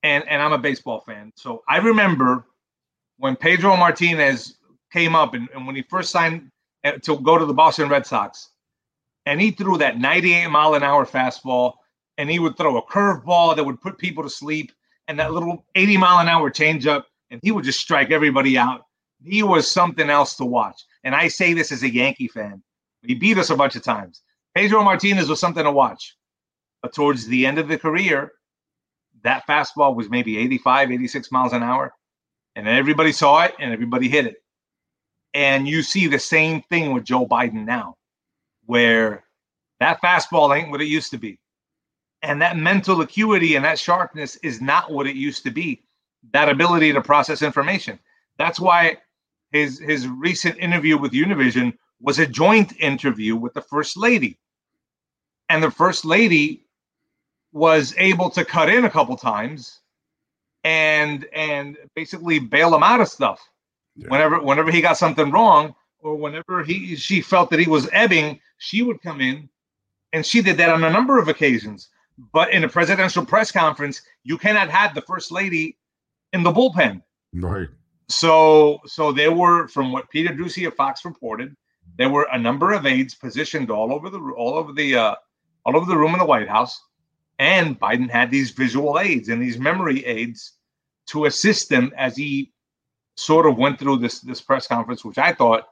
and 0.03 0.27
and 0.27 0.41
I'm 0.41 0.51
a 0.51 0.57
baseball 0.57 0.99
fan, 0.99 1.31
so 1.35 1.63
I 1.69 1.77
remember 1.77 2.45
when 3.17 3.37
Pedro 3.37 3.75
Martinez 3.77 4.57
came 4.91 5.15
up 5.15 5.33
and, 5.33 5.47
and 5.55 5.65
when 5.65 5.75
he 5.75 5.81
first 5.83 6.11
signed 6.11 6.51
uh, 6.83 6.93
to 7.03 7.19
go 7.19 7.37
to 7.37 7.45
the 7.45 7.53
Boston 7.53 7.87
Red 7.87 8.05
Sox, 8.05 8.49
and 9.25 9.39
he 9.39 9.51
threw 9.51 9.77
that 9.77 9.97
98 9.97 10.47
mile 10.49 10.75
an 10.75 10.83
hour 10.83 11.05
fastball, 11.05 11.75
and 12.17 12.29
he 12.29 12.39
would 12.39 12.57
throw 12.57 12.77
a 12.77 12.83
curveball 12.85 13.55
that 13.55 13.65
would 13.65 13.79
put 13.79 13.97
people 13.97 14.23
to 14.23 14.29
sleep, 14.29 14.73
and 15.07 15.17
that 15.17 15.31
little 15.31 15.65
80 15.75 15.95
mile 15.95 16.19
an 16.19 16.27
hour 16.27 16.51
changeup, 16.51 17.05
and 17.31 17.39
he 17.41 17.51
would 17.51 17.63
just 17.63 17.79
strike 17.79 18.11
everybody 18.11 18.57
out. 18.57 18.85
He 19.23 19.43
was 19.43 19.69
something 19.69 20.09
else 20.09 20.35
to 20.37 20.45
watch. 20.45 20.81
And 21.05 21.15
I 21.15 21.29
say 21.29 21.53
this 21.53 21.71
as 21.71 21.83
a 21.83 21.93
Yankee 21.93 22.27
fan. 22.27 22.61
He 23.01 23.15
beat 23.15 23.37
us 23.37 23.49
a 23.49 23.55
bunch 23.55 23.77
of 23.77 23.83
times. 23.83 24.21
Pedro 24.59 24.83
Martinez 24.83 25.29
was 25.29 25.39
something 25.39 25.63
to 25.63 25.71
watch. 25.71 26.17
But 26.81 26.93
towards 26.93 27.25
the 27.25 27.45
end 27.45 27.59
of 27.59 27.69
the 27.69 27.79
career, 27.79 28.33
that 29.23 29.47
fastball 29.47 29.95
was 29.95 30.09
maybe 30.09 30.37
85, 30.37 30.91
86 30.91 31.31
miles 31.31 31.53
an 31.53 31.63
hour. 31.63 31.93
And 32.57 32.67
everybody 32.67 33.13
saw 33.13 33.45
it 33.45 33.55
and 33.57 33.71
everybody 33.71 34.09
hit 34.09 34.25
it. 34.25 34.35
And 35.33 35.65
you 35.65 35.81
see 35.81 36.07
the 36.07 36.19
same 36.19 36.61
thing 36.63 36.91
with 36.91 37.05
Joe 37.05 37.25
Biden 37.25 37.65
now, 37.65 37.95
where 38.65 39.23
that 39.79 40.01
fastball 40.01 40.53
ain't 40.53 40.71
what 40.71 40.81
it 40.81 40.89
used 40.89 41.11
to 41.11 41.17
be. 41.17 41.39
And 42.21 42.41
that 42.41 42.57
mental 42.57 42.99
acuity 42.99 43.55
and 43.55 43.63
that 43.63 43.79
sharpness 43.79 44.35
is 44.43 44.59
not 44.59 44.91
what 44.91 45.07
it 45.07 45.15
used 45.15 45.43
to 45.43 45.51
be. 45.51 45.83
That 46.33 46.49
ability 46.49 46.91
to 46.91 47.01
process 47.01 47.41
information. 47.43 47.97
That's 48.37 48.59
why 48.59 48.97
his 49.53 49.79
his 49.79 50.05
recent 50.05 50.57
interview 50.57 50.97
with 50.97 51.13
Univision 51.13 51.77
was 52.01 52.19
a 52.19 52.27
joint 52.27 52.73
interview 52.77 53.37
with 53.37 53.53
the 53.53 53.61
first 53.61 53.95
lady. 53.95 54.37
And 55.49 55.63
the 55.63 55.71
first 55.71 56.05
lady 56.05 56.63
was 57.51 57.93
able 57.97 58.29
to 58.31 58.45
cut 58.45 58.69
in 58.69 58.85
a 58.85 58.89
couple 58.89 59.17
times 59.17 59.79
and 60.63 61.25
and 61.33 61.77
basically 61.95 62.39
bail 62.39 62.75
him 62.75 62.83
out 62.83 63.01
of 63.01 63.07
stuff. 63.07 63.41
Yeah. 63.95 64.07
Whenever 64.09 64.39
whenever 64.41 64.71
he 64.71 64.81
got 64.81 64.97
something 64.97 65.31
wrong 65.31 65.75
or 65.99 66.15
whenever 66.15 66.63
he 66.63 66.95
she 66.95 67.21
felt 67.21 67.49
that 67.49 67.59
he 67.59 67.67
was 67.67 67.89
ebbing, 67.91 68.39
she 68.57 68.83
would 68.83 69.01
come 69.01 69.21
in 69.21 69.49
and 70.13 70.25
she 70.25 70.41
did 70.41 70.57
that 70.57 70.69
on 70.69 70.83
a 70.83 70.89
number 70.89 71.17
of 71.19 71.27
occasions. 71.27 71.89
But 72.33 72.51
in 72.51 72.63
a 72.63 72.69
presidential 72.69 73.25
press 73.25 73.51
conference, 73.51 74.01
you 74.23 74.37
cannot 74.37 74.69
have 74.69 74.93
the 74.93 75.01
first 75.01 75.31
lady 75.31 75.77
in 76.33 76.43
the 76.43 76.51
bullpen. 76.51 77.01
Right. 77.33 77.69
So, 78.09 78.79
so 78.85 79.11
there 79.11 79.31
were, 79.31 79.67
from 79.67 79.91
what 79.91 80.09
Peter 80.09 80.33
Doocy 80.33 80.67
of 80.67 80.75
Fox 80.75 81.05
reported, 81.05 81.55
there 81.97 82.09
were 82.09 82.27
a 82.31 82.39
number 82.39 82.73
of 82.73 82.85
aides 82.85 83.13
positioned 83.13 83.69
all 83.69 83.93
over 83.93 84.09
the 84.09 84.19
all 84.19 84.55
over 84.55 84.73
the 84.73 84.95
uh, 84.95 85.15
all 85.65 85.75
over 85.75 85.85
the 85.85 85.97
room 85.97 86.13
in 86.13 86.19
the 86.19 86.25
White 86.25 86.49
House, 86.49 86.81
and 87.37 87.79
Biden 87.79 88.09
had 88.09 88.31
these 88.31 88.51
visual 88.51 88.99
aids 88.99 89.29
and 89.29 89.41
these 89.41 89.57
memory 89.57 90.05
aids 90.05 90.53
to 91.07 91.25
assist 91.25 91.71
him 91.71 91.91
as 91.97 92.15
he 92.15 92.51
sort 93.15 93.45
of 93.45 93.57
went 93.57 93.79
through 93.79 93.97
this 93.97 94.21
this 94.21 94.41
press 94.41 94.67
conference, 94.67 95.03
which 95.03 95.17
I 95.17 95.33
thought 95.33 95.63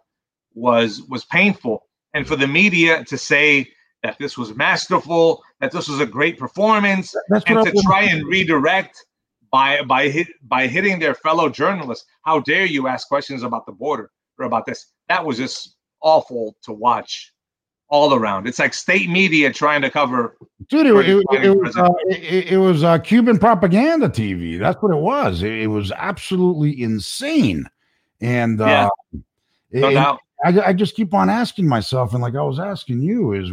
was 0.54 1.02
was 1.04 1.26
painful. 1.26 1.88
And 2.14 2.28
for 2.28 2.36
the 2.36 2.48
media 2.48 3.04
to 3.06 3.18
say 3.18 3.70
that 4.04 4.18
this 4.18 4.38
was 4.38 4.56
masterful, 4.56 5.44
that 5.60 5.72
this 5.72 5.88
was 5.88 6.00
a 6.00 6.06
great 6.06 6.38
performance, 6.38 7.14
That's 7.30 7.46
and 7.48 7.66
to 7.66 7.82
try 7.84 8.04
and 8.04 8.26
redirect 8.26 9.06
by 9.52 9.82
by 9.84 10.10
hit 10.10 10.28
by 10.44 10.68
hitting 10.68 11.00
their 11.00 11.16
fellow 11.16 11.50
journalists. 11.50 12.06
How 12.24 12.40
dare 12.40 12.66
you 12.66 12.88
ask 12.88 13.08
questions 13.08 13.44
about 13.44 13.66
the 13.66 13.72
border 13.72 14.12
or 14.38 14.46
about 14.46 14.66
this? 14.66 14.88
That 15.10 15.26
was 15.26 15.38
just 15.38 15.76
awful 16.02 16.56
to 16.64 16.74
watch 16.74 17.34
all 17.90 18.14
around. 18.14 18.48
It's 18.48 18.60
like 18.60 18.74
state 18.74 19.10
media 19.10 19.52
trying 19.52 19.82
to 19.82 19.90
cover. 19.90 20.38
Dude, 20.70 20.88
it, 20.88 20.96
it, 20.96 21.46
it 21.46 21.58
was 21.58 21.78
uh, 21.78 21.90
it, 22.08 22.52
it, 22.54 22.58
was 22.58 22.84
uh, 22.84 22.98
Cuban 23.00 23.38
propaganda 23.40 24.10
TV. 24.10 24.60
That's 24.60 24.82
what 24.82 24.92
it 24.92 25.00
was. 25.00 25.44
It, 25.44 25.68
was 25.68 25.92
absolutely 25.92 26.82
insane, 26.82 27.66
and 28.22 28.62
uh, 28.62 28.90
yeah, 29.72 29.80
no 29.82 29.92
doubt. 29.92 30.20
I, 30.44 30.62
I 30.62 30.74
just 30.74 30.96
keep 30.96 31.14
on 31.14 31.30
asking 31.30 31.68
myself, 31.68 32.14
and 32.14 32.22
like 32.22 32.36
I 32.36 32.44
was 32.44 32.60
asking 32.60 33.02
you, 33.02 33.34
is 33.34 33.52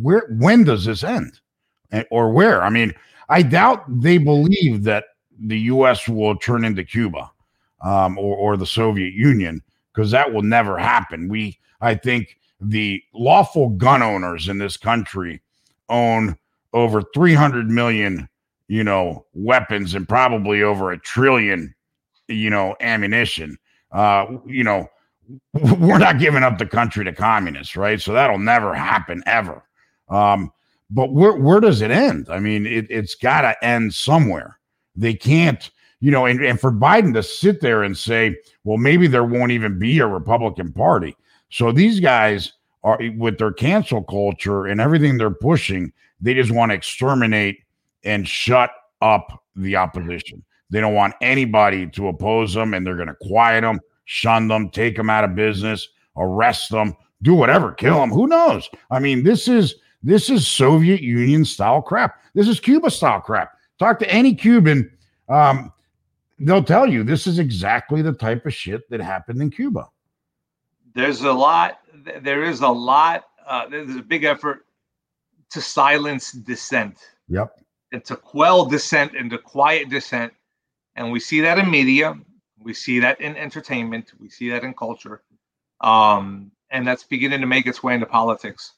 where 0.00 0.26
when 0.30 0.64
does 0.64 0.84
this 0.84 1.04
end, 1.04 1.40
or 2.10 2.32
where? 2.32 2.62
I 2.62 2.70
mean, 2.70 2.94
I 3.28 3.42
doubt 3.42 3.84
they 3.88 4.18
believe 4.18 4.84
that 4.84 5.04
the 5.38 5.58
U.S. 5.60 6.08
will 6.08 6.36
turn 6.36 6.64
into 6.64 6.82
Cuba 6.82 7.30
um, 7.82 8.18
or 8.18 8.36
or 8.36 8.56
the 8.56 8.66
Soviet 8.66 9.12
Union 9.12 9.62
because 9.96 10.10
that 10.10 10.32
will 10.32 10.42
never 10.42 10.78
happen. 10.78 11.28
We, 11.28 11.58
I 11.80 11.94
think, 11.94 12.38
the 12.60 13.02
lawful 13.14 13.70
gun 13.70 14.02
owners 14.02 14.48
in 14.48 14.58
this 14.58 14.76
country 14.76 15.40
own 15.88 16.36
over 16.72 17.02
300 17.14 17.70
million, 17.70 18.28
you 18.68 18.84
know, 18.84 19.24
weapons 19.34 19.94
and 19.94 20.08
probably 20.08 20.62
over 20.62 20.90
a 20.90 20.98
trillion, 20.98 21.74
you 22.28 22.50
know, 22.50 22.74
ammunition. 22.80 23.56
Uh, 23.92 24.26
you 24.46 24.64
know, 24.64 24.88
we're 25.78 25.98
not 25.98 26.18
giving 26.18 26.42
up 26.42 26.58
the 26.58 26.66
country 26.66 27.04
to 27.04 27.12
communists, 27.12 27.76
right? 27.76 28.00
So 28.00 28.12
that'll 28.12 28.38
never 28.38 28.74
happen 28.74 29.22
ever. 29.26 29.62
Um, 30.08 30.52
but 30.90 31.12
where 31.12 31.32
where 31.32 31.60
does 31.60 31.82
it 31.82 31.90
end? 31.90 32.28
I 32.30 32.38
mean, 32.38 32.64
it, 32.64 32.86
it's 32.90 33.14
got 33.14 33.40
to 33.42 33.64
end 33.64 33.92
somewhere. 33.92 34.58
They 34.94 35.14
can't, 35.14 35.68
you 36.00 36.10
know, 36.10 36.26
and, 36.26 36.40
and 36.44 36.60
for 36.60 36.70
Biden 36.70 37.12
to 37.14 37.22
sit 37.22 37.60
there 37.60 37.82
and 37.82 37.98
say, 37.98 38.36
well, 38.64 38.78
maybe 38.78 39.08
there 39.08 39.24
won't 39.24 39.50
even 39.50 39.78
be 39.78 39.98
a 39.98 40.06
Republican 40.06 40.72
Party. 40.72 41.16
So 41.50 41.72
these 41.72 42.00
guys 42.00 42.52
are 42.82 42.98
with 43.16 43.38
their 43.38 43.52
cancel 43.52 44.02
culture 44.02 44.66
and 44.66 44.80
everything 44.80 45.18
they're 45.18 45.30
pushing, 45.30 45.92
they 46.20 46.34
just 46.34 46.50
want 46.50 46.70
to 46.70 46.76
exterminate 46.76 47.58
and 48.04 48.26
shut 48.26 48.70
up 49.02 49.42
the 49.56 49.76
opposition. 49.76 50.42
They 50.70 50.80
don't 50.80 50.94
want 50.94 51.14
anybody 51.20 51.86
to 51.90 52.08
oppose 52.08 52.54
them 52.54 52.74
and 52.74 52.86
they're 52.86 52.96
going 52.96 53.08
to 53.08 53.16
quiet 53.20 53.62
them, 53.62 53.80
shun 54.04 54.48
them, 54.48 54.70
take 54.70 54.96
them 54.96 55.10
out 55.10 55.24
of 55.24 55.34
business, 55.34 55.88
arrest 56.16 56.70
them, 56.70 56.94
do 57.22 57.34
whatever, 57.34 57.72
kill 57.72 58.00
them. 58.00 58.10
Who 58.10 58.26
knows? 58.26 58.68
I 58.90 58.98
mean, 58.98 59.22
this 59.22 59.48
is 59.48 59.76
this 60.02 60.30
is 60.30 60.46
Soviet 60.46 61.00
Union 61.00 61.44
style 61.44 61.82
crap. 61.82 62.20
This 62.34 62.48
is 62.48 62.60
Cuba 62.60 62.90
style 62.90 63.20
crap. 63.20 63.52
Talk 63.78 63.98
to 63.98 64.10
any 64.10 64.34
Cuban, 64.34 64.90
um, 65.28 65.72
they'll 66.38 66.62
tell 66.62 66.86
you 66.86 67.02
this 67.02 67.26
is 67.26 67.38
exactly 67.38 68.02
the 68.02 68.12
type 68.12 68.46
of 68.46 68.54
shit 68.54 68.88
that 68.90 69.00
happened 69.00 69.40
in 69.40 69.50
Cuba 69.50 69.88
there's 70.96 71.20
a 71.20 71.32
lot 71.32 71.78
there 72.22 72.42
is 72.42 72.60
a 72.60 72.68
lot 72.68 73.24
uh, 73.46 73.68
there's 73.68 73.94
a 73.94 74.02
big 74.02 74.24
effort 74.24 74.66
to 75.50 75.60
silence 75.60 76.32
dissent. 76.32 76.98
Yep. 77.28 77.60
And 77.92 78.04
to 78.06 78.16
quell 78.16 78.64
dissent 78.64 79.12
and 79.16 79.30
to 79.30 79.38
quiet 79.38 79.88
dissent. 79.88 80.32
And 80.96 81.12
we 81.12 81.20
see 81.20 81.40
that 81.42 81.58
in 81.58 81.70
media. 81.70 82.18
We 82.58 82.74
see 82.74 82.98
that 83.00 83.20
in 83.20 83.36
entertainment. 83.36 84.12
We 84.18 84.28
see 84.28 84.50
that 84.50 84.64
in 84.64 84.74
culture. 84.74 85.22
Um, 85.80 86.50
and 86.70 86.86
that's 86.86 87.04
beginning 87.04 87.40
to 87.42 87.46
make 87.46 87.66
its 87.66 87.82
way 87.82 87.94
into 87.94 88.06
politics 88.06 88.72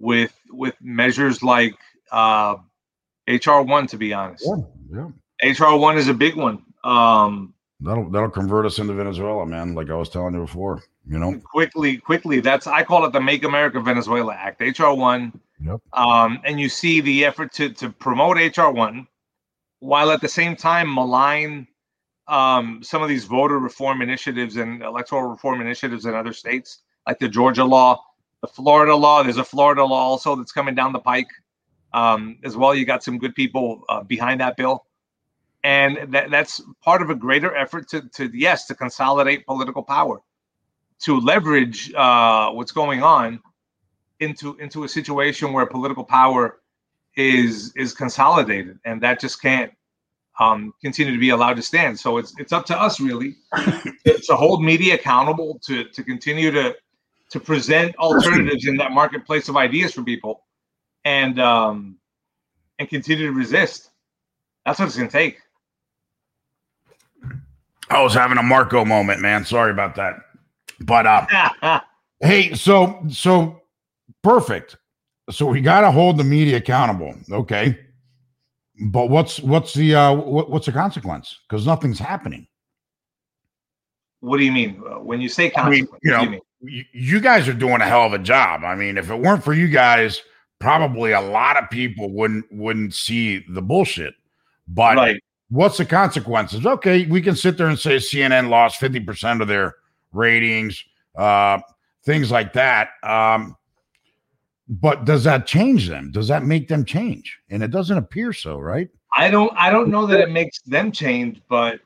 with 0.00 0.34
with 0.48 0.74
measures 0.80 1.42
like 1.42 1.74
uh, 2.10 2.56
hr1 3.28 3.88
to 3.90 3.96
be 3.98 4.12
honest. 4.12 4.44
Yeah, 4.46 5.10
yeah. 5.42 5.52
hr1 5.52 5.96
is 5.96 6.08
a 6.08 6.14
big 6.14 6.34
one. 6.34 6.64
Um, 6.82 7.54
that'll 7.80 8.10
that'll 8.10 8.30
convert 8.30 8.66
us 8.66 8.78
into 8.78 8.92
venezuela 8.92 9.46
man 9.46 9.74
like 9.74 9.90
i 9.90 9.94
was 9.94 10.08
telling 10.08 10.34
you 10.34 10.40
before 10.40 10.82
you 11.10 11.18
know? 11.18 11.40
Quickly 11.44 11.96
quickly 11.96 12.40
that's 12.40 12.68
i 12.68 12.84
call 12.84 13.04
it 13.04 13.12
the 13.12 13.20
make 13.20 13.42
america 13.44 13.80
venezuela 13.80 14.32
act 14.32 14.60
hr1 14.60 15.32
yep. 15.60 15.80
um, 15.92 16.40
and 16.44 16.60
you 16.60 16.68
see 16.68 17.00
the 17.00 17.24
effort 17.24 17.52
to 17.54 17.70
to 17.70 17.90
promote 17.90 18.36
hr1 18.36 19.06
while 19.80 20.10
at 20.12 20.20
the 20.20 20.28
same 20.28 20.54
time 20.54 20.94
malign 20.94 21.66
um, 22.28 22.80
some 22.84 23.02
of 23.02 23.08
these 23.08 23.24
voter 23.24 23.58
reform 23.58 24.02
initiatives 24.02 24.56
and 24.56 24.82
electoral 24.82 25.24
reform 25.24 25.60
initiatives 25.60 26.06
in 26.06 26.14
other 26.14 26.32
states 26.32 26.82
like 27.08 27.18
the 27.18 27.28
georgia 27.28 27.64
law 27.64 28.00
the 28.40 28.46
florida 28.46 28.94
law 28.94 29.24
there's 29.24 29.36
a 29.36 29.44
florida 29.44 29.84
law 29.84 30.00
also 30.00 30.36
that's 30.36 30.52
coming 30.52 30.74
down 30.74 30.92
the 30.92 31.00
pike. 31.00 31.28
Um, 31.92 32.38
as 32.44 32.56
well 32.56 32.72
you 32.72 32.86
got 32.86 33.02
some 33.02 33.18
good 33.18 33.34
people 33.34 33.82
uh, 33.88 34.04
behind 34.04 34.40
that 34.40 34.56
bill. 34.56 34.86
And 35.64 36.14
that, 36.14 36.30
that's 36.30 36.62
part 36.84 37.02
of 37.02 37.10
a 37.10 37.16
greater 37.16 37.52
effort 37.56 37.88
to, 37.88 38.08
to 38.10 38.30
yes 38.32 38.66
to 38.68 38.76
consolidate 38.76 39.44
political 39.44 39.82
power 39.82 40.20
to 41.00 41.18
leverage 41.20 41.92
uh, 41.94 42.50
what's 42.50 42.72
going 42.72 43.02
on 43.02 43.40
into 44.20 44.56
into 44.58 44.84
a 44.84 44.88
situation 44.88 45.52
where 45.52 45.66
political 45.66 46.04
power 46.04 46.60
is 47.16 47.72
is 47.76 47.94
consolidated, 47.94 48.78
and 48.84 49.00
that 49.02 49.20
just 49.20 49.40
can't 49.40 49.72
um, 50.38 50.72
continue 50.82 51.12
to 51.12 51.18
be 51.18 51.30
allowed 51.30 51.54
to 51.54 51.62
stand. 51.62 51.98
So 51.98 52.18
it's 52.18 52.34
it's 52.38 52.52
up 52.52 52.66
to 52.66 52.80
us 52.80 53.00
really 53.00 53.36
to 53.56 54.36
hold 54.36 54.62
media 54.62 54.94
accountable 54.94 55.58
to 55.66 55.84
to 55.84 56.02
continue 56.02 56.50
to 56.50 56.76
to 57.30 57.40
present 57.40 57.96
alternatives 57.96 58.66
in 58.66 58.76
that 58.76 58.92
marketplace 58.92 59.48
of 59.48 59.56
ideas 59.56 59.94
for 59.94 60.02
people, 60.02 60.44
and 61.04 61.40
um, 61.40 61.96
and 62.78 62.88
continue 62.88 63.26
to 63.26 63.32
resist. 63.32 63.90
That's 64.66 64.78
what 64.78 64.86
it's 64.86 64.96
going 64.96 65.08
to 65.08 65.12
take. 65.12 65.38
I 67.88 68.02
was 68.02 68.14
having 68.14 68.38
a 68.38 68.42
Marco 68.42 68.84
moment, 68.84 69.20
man. 69.20 69.44
Sorry 69.44 69.72
about 69.72 69.96
that. 69.96 70.16
But 70.80 71.06
uh, 71.06 71.80
hey, 72.20 72.54
so 72.54 73.02
so 73.08 73.62
perfect. 74.22 74.76
So 75.30 75.46
we 75.46 75.60
got 75.60 75.82
to 75.82 75.90
hold 75.90 76.16
the 76.16 76.24
media 76.24 76.56
accountable, 76.56 77.14
okay? 77.30 77.78
But 78.86 79.10
what's 79.10 79.40
what's 79.40 79.74
the 79.74 79.94
uh, 79.94 80.14
what, 80.14 80.50
what's 80.50 80.66
the 80.66 80.72
consequence? 80.72 81.38
Because 81.48 81.66
nothing's 81.66 81.98
happening. 81.98 82.46
What 84.20 84.38
do 84.38 84.44
you 84.44 84.52
mean 84.52 84.82
uh, 84.86 85.00
when 85.00 85.20
you 85.20 85.28
say 85.28 85.50
consequence? 85.50 86.00
I 86.12 86.24
mean, 86.24 86.32
you 86.32 86.40
know, 86.62 86.82
you 86.92 87.20
guys 87.20 87.48
are 87.48 87.54
doing 87.54 87.80
a 87.80 87.86
hell 87.86 88.04
of 88.04 88.12
a 88.12 88.18
job. 88.18 88.64
I 88.64 88.74
mean, 88.74 88.98
if 88.98 89.10
it 89.10 89.16
weren't 89.16 89.44
for 89.44 89.54
you 89.54 89.68
guys, 89.68 90.20
probably 90.58 91.12
a 91.12 91.20
lot 91.20 91.62
of 91.62 91.68
people 91.70 92.10
wouldn't 92.10 92.46
wouldn't 92.50 92.94
see 92.94 93.44
the 93.48 93.62
bullshit. 93.62 94.14
But 94.66 94.96
right. 94.96 95.22
what's 95.50 95.78
the 95.78 95.84
consequences? 95.84 96.64
Okay, 96.64 97.06
we 97.06 97.20
can 97.20 97.34
sit 97.34 97.58
there 97.58 97.68
and 97.68 97.78
say 97.78 97.96
CNN 97.96 98.48
lost 98.48 98.80
50% 98.80 99.42
of 99.42 99.48
their 99.48 99.74
ratings, 100.12 100.84
uh, 101.16 101.58
things 102.04 102.30
like 102.30 102.52
that. 102.54 102.90
Um, 103.02 103.56
but 104.68 105.04
does 105.04 105.24
that 105.24 105.46
change 105.46 105.88
them? 105.88 106.12
Does 106.12 106.28
that 106.28 106.44
make 106.44 106.68
them 106.68 106.84
change? 106.84 107.38
And 107.50 107.62
it 107.62 107.72
doesn't 107.72 107.98
appear 107.98 108.32
so, 108.32 108.58
right? 108.58 108.88
I 109.16 109.28
don't. 109.28 109.52
I 109.56 109.70
don't 109.70 109.88
know 109.88 110.06
that 110.06 110.20
it 110.20 110.30
makes 110.30 110.62
them 110.62 110.92
change, 110.92 111.42
but 111.48 111.80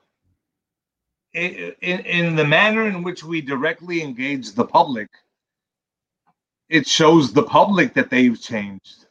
in, 1.32 1.72
in 1.80 2.36
the 2.36 2.44
manner 2.44 2.86
in 2.86 3.02
which 3.02 3.24
we 3.24 3.40
directly 3.40 4.02
engage 4.02 4.52
the 4.52 4.64
public, 4.64 5.08
it 6.68 6.86
shows 6.86 7.32
the 7.32 7.42
public 7.42 7.94
that 7.94 8.10
they've 8.10 8.40
changed, 8.40 9.06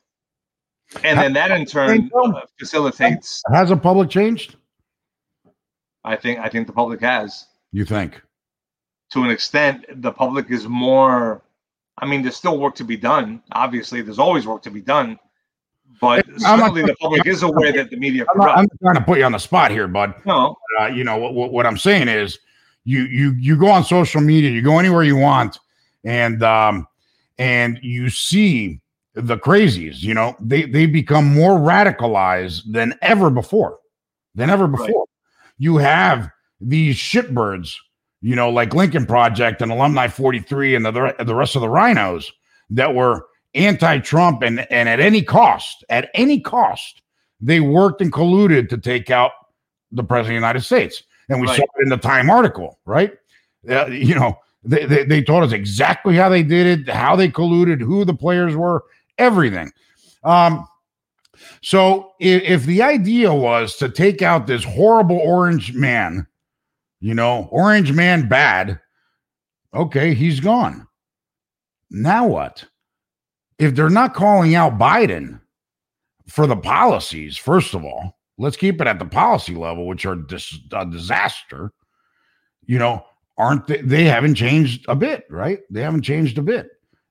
and 1.03 1.19
then 1.19 1.33
that 1.33 1.51
in 1.51 1.65
turn 1.65 2.11
uh, 2.15 2.41
facilitates. 2.59 3.41
Has 3.51 3.69
the 3.69 3.77
public 3.77 4.11
changed? 4.11 4.55
I 6.03 6.15
think. 6.15 6.39
I 6.39 6.49
think 6.49 6.67
the 6.67 6.73
public 6.73 7.01
has. 7.01 7.47
You 7.71 7.85
think? 7.85 8.21
To 9.13 9.23
an 9.23 9.29
extent, 9.29 9.85
the 10.01 10.11
public 10.11 10.49
is 10.49 10.67
more. 10.67 11.43
I 11.99 12.07
mean, 12.07 12.23
there's 12.23 12.35
still 12.35 12.59
work 12.59 12.73
to 12.75 12.83
be 12.83 12.97
done. 12.97 13.43
Obviously, 13.51 14.01
there's 14.01 14.19
always 14.19 14.47
work 14.47 14.63
to 14.63 14.71
be 14.71 14.81
done, 14.81 15.19
but 16.01 16.25
I'm 16.27 16.59
certainly 16.59 16.81
not, 16.81 16.87
the 16.87 16.95
public 16.95 17.27
is 17.27 17.43
aware 17.43 17.71
that 17.73 17.91
the 17.91 17.97
media. 17.97 18.25
I'm 18.31 18.37
not, 18.39 18.57
I'm 18.57 18.63
not, 18.63 18.79
trying 18.81 18.95
to 18.95 19.01
put 19.01 19.19
you 19.19 19.25
on 19.25 19.33
the 19.33 19.37
spot 19.37 19.69
here, 19.69 19.87
bud. 19.87 20.15
No, 20.25 20.55
uh, 20.81 20.87
you 20.87 21.03
know 21.03 21.17
what, 21.17 21.35
what, 21.35 21.51
what 21.51 21.65
I'm 21.67 21.77
saying 21.77 22.07
is, 22.07 22.39
you 22.85 23.03
you 23.03 23.33
you 23.33 23.55
go 23.55 23.69
on 23.69 23.83
social 23.83 24.19
media, 24.19 24.49
you 24.49 24.63
go 24.63 24.79
anywhere 24.79 25.03
you 25.03 25.15
want, 25.15 25.59
and 26.03 26.41
um, 26.41 26.87
and 27.37 27.79
you 27.83 28.09
see 28.09 28.81
the 29.13 29.37
crazies. 29.37 30.01
You 30.01 30.15
know, 30.15 30.35
they 30.39 30.63
they 30.63 30.87
become 30.87 31.31
more 31.31 31.59
radicalized 31.59 32.63
than 32.71 32.95
ever 33.03 33.29
before, 33.29 33.77
than 34.33 34.49
ever 34.49 34.67
before. 34.67 34.87
Right. 34.87 35.09
You 35.59 35.77
have 35.77 36.31
these 36.59 36.95
shitbirds, 36.95 37.75
you 38.23 38.37
know, 38.37 38.49
like 38.49 38.73
Lincoln 38.73 39.05
Project 39.05 39.61
and 39.61 39.69
Alumni 39.69 40.07
43 40.07 40.75
and 40.75 40.85
the, 40.85 41.13
the 41.25 41.35
rest 41.35 41.55
of 41.55 41.61
the 41.61 41.69
rhinos 41.69 42.31
that 42.69 42.95
were 42.95 43.27
anti-Trump 43.53 44.41
and, 44.41 44.65
and 44.71 44.87
at 44.87 45.01
any 45.01 45.21
cost, 45.21 45.83
at 45.89 46.09
any 46.13 46.39
cost, 46.39 47.01
they 47.41 47.59
worked 47.59 48.01
and 48.01 48.13
colluded 48.13 48.69
to 48.69 48.77
take 48.77 49.11
out 49.11 49.31
the 49.91 50.05
president 50.05 50.37
of 50.37 50.41
the 50.41 50.47
United 50.47 50.61
States. 50.61 51.03
And 51.27 51.41
we 51.41 51.47
right. 51.47 51.57
saw 51.57 51.63
it 51.63 51.83
in 51.83 51.89
the 51.89 51.97
Time 51.97 52.29
article, 52.29 52.79
right? 52.85 53.11
Uh, 53.69 53.87
you 53.87 54.15
know, 54.15 54.39
they, 54.63 54.85
they, 54.85 55.03
they 55.03 55.21
told 55.21 55.43
us 55.43 55.51
exactly 55.51 56.15
how 56.15 56.29
they 56.29 56.43
did 56.43 56.79
it, 56.79 56.93
how 56.93 57.17
they 57.17 57.27
colluded, 57.27 57.81
who 57.81 58.05
the 58.05 58.13
players 58.13 58.55
were, 58.55 58.85
everything. 59.17 59.69
Um, 60.23 60.65
so 61.61 62.13
if, 62.21 62.41
if 62.43 62.65
the 62.65 62.81
idea 62.81 63.33
was 63.33 63.75
to 63.77 63.89
take 63.89 64.21
out 64.21 64.47
this 64.47 64.63
horrible 64.63 65.17
orange 65.17 65.73
man, 65.73 66.25
you 67.03 67.13
know, 67.13 67.49
orange 67.51 67.91
man 67.91 68.29
bad, 68.29 68.79
okay, 69.73 70.13
he's 70.13 70.39
gone. 70.39 70.87
Now 71.91 72.25
what? 72.25 72.63
If 73.59 73.75
they're 73.75 73.89
not 73.89 74.13
calling 74.13 74.55
out 74.55 74.79
Biden 74.79 75.41
for 76.29 76.47
the 76.47 76.55
policies, 76.55 77.35
first 77.35 77.73
of 77.73 77.83
all, 77.83 78.17
let's 78.37 78.55
keep 78.55 78.79
it 78.79 78.87
at 78.87 78.99
the 78.99 79.05
policy 79.05 79.53
level, 79.53 79.85
which 79.85 80.05
are 80.05 80.15
dis- 80.15 80.57
a 80.71 80.85
disaster. 80.85 81.73
You 82.65 82.79
know, 82.79 83.05
aren't 83.37 83.67
they, 83.67 83.81
they 83.81 84.05
haven't 84.05 84.35
changed 84.35 84.85
a 84.87 84.95
bit, 84.95 85.25
right? 85.29 85.59
They 85.69 85.81
haven't 85.81 86.03
changed 86.03 86.37
a 86.37 86.41
bit 86.41 86.69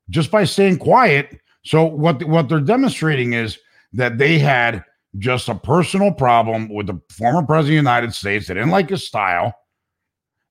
just 0.09 0.31
by 0.31 0.45
staying 0.45 0.79
quiet. 0.79 1.39
So 1.67 1.85
what 1.85 2.25
what 2.25 2.49
they're 2.49 2.61
demonstrating 2.61 3.35
is 3.35 3.59
that 3.93 4.17
they 4.17 4.39
had 4.39 4.87
just 5.19 5.51
a 5.51 5.55
personal 5.55 6.13
problem 6.13 6.71
with 6.71 6.87
the 6.87 6.99
former 7.11 7.43
president 7.43 7.81
of 7.81 7.85
the 7.85 7.91
United 7.91 8.15
States. 8.15 8.47
They 8.47 8.55
didn't 8.55 8.71
like 8.71 8.89
his 8.89 9.07
style, 9.07 9.55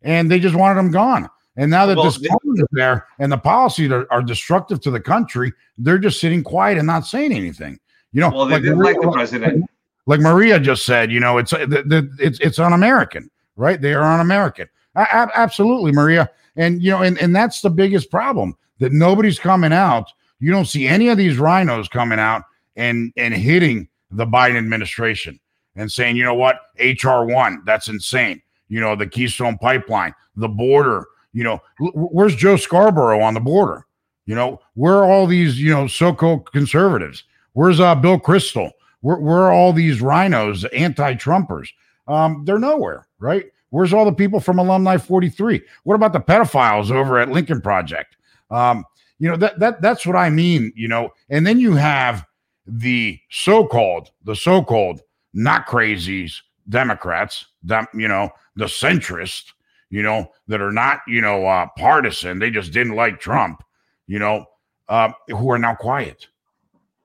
and 0.01 0.29
they 0.29 0.39
just 0.39 0.55
wanted 0.55 0.75
them 0.75 0.91
gone. 0.91 1.29
And 1.57 1.69
now 1.69 1.85
that 1.85 1.97
well, 1.97 2.05
this 2.05 2.17
is 2.17 2.65
there 2.71 3.07
and 3.19 3.31
the 3.31 3.37
policies 3.37 3.91
are, 3.91 4.07
are, 4.09 4.21
destructive 4.21 4.79
to 4.81 4.91
the 4.91 5.01
country, 5.01 5.51
they're 5.77 5.97
just 5.97 6.19
sitting 6.19 6.43
quiet 6.43 6.77
and 6.77 6.87
not 6.87 7.05
saying 7.05 7.33
anything. 7.33 7.77
You 8.13 8.21
know, 8.21 8.29
well, 8.29 8.45
they 8.45 8.53
like, 8.53 8.63
didn't 8.63 8.77
Maria, 8.77 8.93
like 8.93 9.01
the 9.01 9.11
president. 9.11 9.69
Like, 10.05 10.19
Maria 10.21 10.59
just 10.59 10.85
said, 10.85 11.11
you 11.11 11.19
know, 11.19 11.37
it's 11.37 11.53
it's 11.53 12.39
it's 12.39 12.59
un-American, 12.59 13.29
right? 13.55 13.79
They 13.79 13.93
are 13.93 14.03
un-American. 14.03 14.67
absolutely, 14.95 15.91
Maria. 15.91 16.29
And 16.55 16.81
you 16.81 16.91
know, 16.91 17.01
and, 17.01 17.17
and 17.19 17.35
that's 17.35 17.61
the 17.61 17.69
biggest 17.69 18.09
problem 18.09 18.55
that 18.79 18.91
nobody's 18.91 19.39
coming 19.39 19.71
out. 19.71 20.11
You 20.39 20.51
don't 20.51 20.65
see 20.65 20.87
any 20.87 21.09
of 21.09 21.17
these 21.17 21.37
rhinos 21.37 21.87
coming 21.87 22.19
out 22.19 22.43
and 22.75 23.13
and 23.17 23.33
hitting 23.33 23.87
the 24.09 24.25
Biden 24.25 24.57
administration 24.57 25.39
and 25.75 25.91
saying, 25.91 26.15
you 26.15 26.23
know 26.23 26.33
what, 26.33 26.59
HR 26.79 27.23
one, 27.23 27.61
that's 27.65 27.87
insane. 27.87 28.41
You 28.71 28.79
know, 28.79 28.95
the 28.95 29.05
Keystone 29.05 29.57
Pipeline, 29.57 30.15
the 30.37 30.47
border. 30.47 31.05
You 31.33 31.43
know, 31.43 31.61
where's 31.93 32.35
Joe 32.35 32.55
Scarborough 32.55 33.21
on 33.21 33.33
the 33.33 33.41
border? 33.41 33.85
You 34.25 34.35
know, 34.35 34.61
where 34.75 34.95
are 34.95 35.11
all 35.11 35.27
these 35.27 35.61
you 35.61 35.71
know 35.71 35.87
so-called 35.87 36.49
conservatives? 36.53 37.25
Where's 37.51 37.81
uh, 37.81 37.95
Bill 37.95 38.17
Kristol? 38.17 38.71
Where, 39.01 39.17
where 39.17 39.39
are 39.39 39.51
all 39.51 39.73
these 39.73 40.01
rhinos, 40.01 40.63
anti-Trumpers? 40.65 41.67
Um, 42.07 42.45
they're 42.45 42.59
nowhere, 42.59 43.07
right? 43.19 43.45
Where's 43.71 43.93
all 43.93 44.05
the 44.05 44.13
people 44.13 44.39
from 44.39 44.57
Alumni 44.57 44.95
43? 44.95 45.61
What 45.83 45.95
about 45.95 46.13
the 46.13 46.19
pedophiles 46.19 46.91
over 46.91 47.19
at 47.19 47.29
Lincoln 47.29 47.59
Project? 47.59 48.15
Um, 48.51 48.85
you 49.19 49.29
know 49.29 49.35
that 49.35 49.59
that 49.59 49.81
that's 49.81 50.05
what 50.05 50.15
I 50.15 50.29
mean. 50.29 50.71
You 50.77 50.87
know, 50.87 51.09
and 51.29 51.45
then 51.45 51.59
you 51.59 51.73
have 51.75 52.25
the 52.65 53.19
so-called 53.29 54.11
the 54.23 54.35
so-called 54.35 55.01
not 55.33 55.67
crazies 55.67 56.41
democrats 56.69 57.45
that 57.63 57.87
you 57.93 58.07
know 58.07 58.29
the 58.55 58.65
centrist 58.65 59.53
you 59.89 60.01
know 60.03 60.29
that 60.47 60.61
are 60.61 60.71
not 60.71 60.99
you 61.07 61.21
know 61.21 61.45
uh 61.45 61.67
partisan 61.77 62.39
they 62.39 62.49
just 62.49 62.71
didn't 62.71 62.95
like 62.95 63.19
trump 63.19 63.63
you 64.07 64.19
know 64.19 64.45
uh 64.89 65.11
who 65.29 65.51
are 65.51 65.59
now 65.59 65.75
quiet 65.75 66.27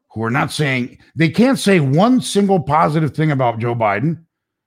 who 0.09 0.23
are 0.23 0.31
not 0.31 0.53
saying 0.53 0.99
they 1.15 1.29
can't 1.29 1.59
say 1.59 1.81
one 1.81 2.21
single 2.21 2.61
positive 2.61 3.15
thing 3.15 3.31
about 3.31 3.59
joe 3.59 3.75
biden 3.75 4.23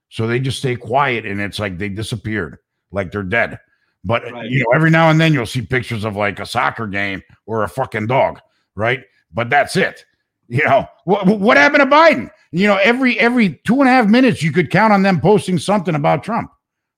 so 0.10 0.26
they 0.26 0.40
just 0.40 0.58
stay 0.58 0.76
quiet 0.76 1.26
and 1.26 1.40
it's 1.40 1.60
like 1.60 1.78
they 1.78 1.90
disappeared 1.90 2.58
like 2.92 3.12
they're 3.12 3.24
dead. 3.24 3.60
But 4.04 4.24
right. 4.32 4.50
you 4.50 4.64
know 4.64 4.72
every 4.74 4.90
now 4.90 5.10
and 5.10 5.20
then 5.20 5.34
you'll 5.34 5.46
see 5.46 5.62
pictures 5.62 6.04
of 6.04 6.16
like 6.16 6.40
a 6.40 6.46
soccer 6.46 6.88
game 6.88 7.22
or 7.46 7.64
a 7.64 7.70
fucking 7.70 8.08
dog 8.08 8.40
right? 8.76 9.04
But 9.32 9.50
that's 9.50 9.76
it 9.76 10.06
you 10.50 10.64
know 10.66 10.88
what? 11.06 11.28
What 11.28 11.58
happened 11.58 11.82
to 11.82 11.96
Biden? 11.96 12.30
You 12.52 12.68
know, 12.68 12.78
every 12.78 13.20
every 13.20 13.62
two 13.66 13.80
and 13.80 13.88
a 13.88 13.92
half 13.92 14.08
minutes 14.08 14.42
you 14.42 14.52
could 14.52 14.72
count 14.72 14.92
on 14.92 15.04
them 15.04 15.22
posting 15.22 15.60
something 15.60 15.94
about 15.94 16.24
Trump 16.24 16.52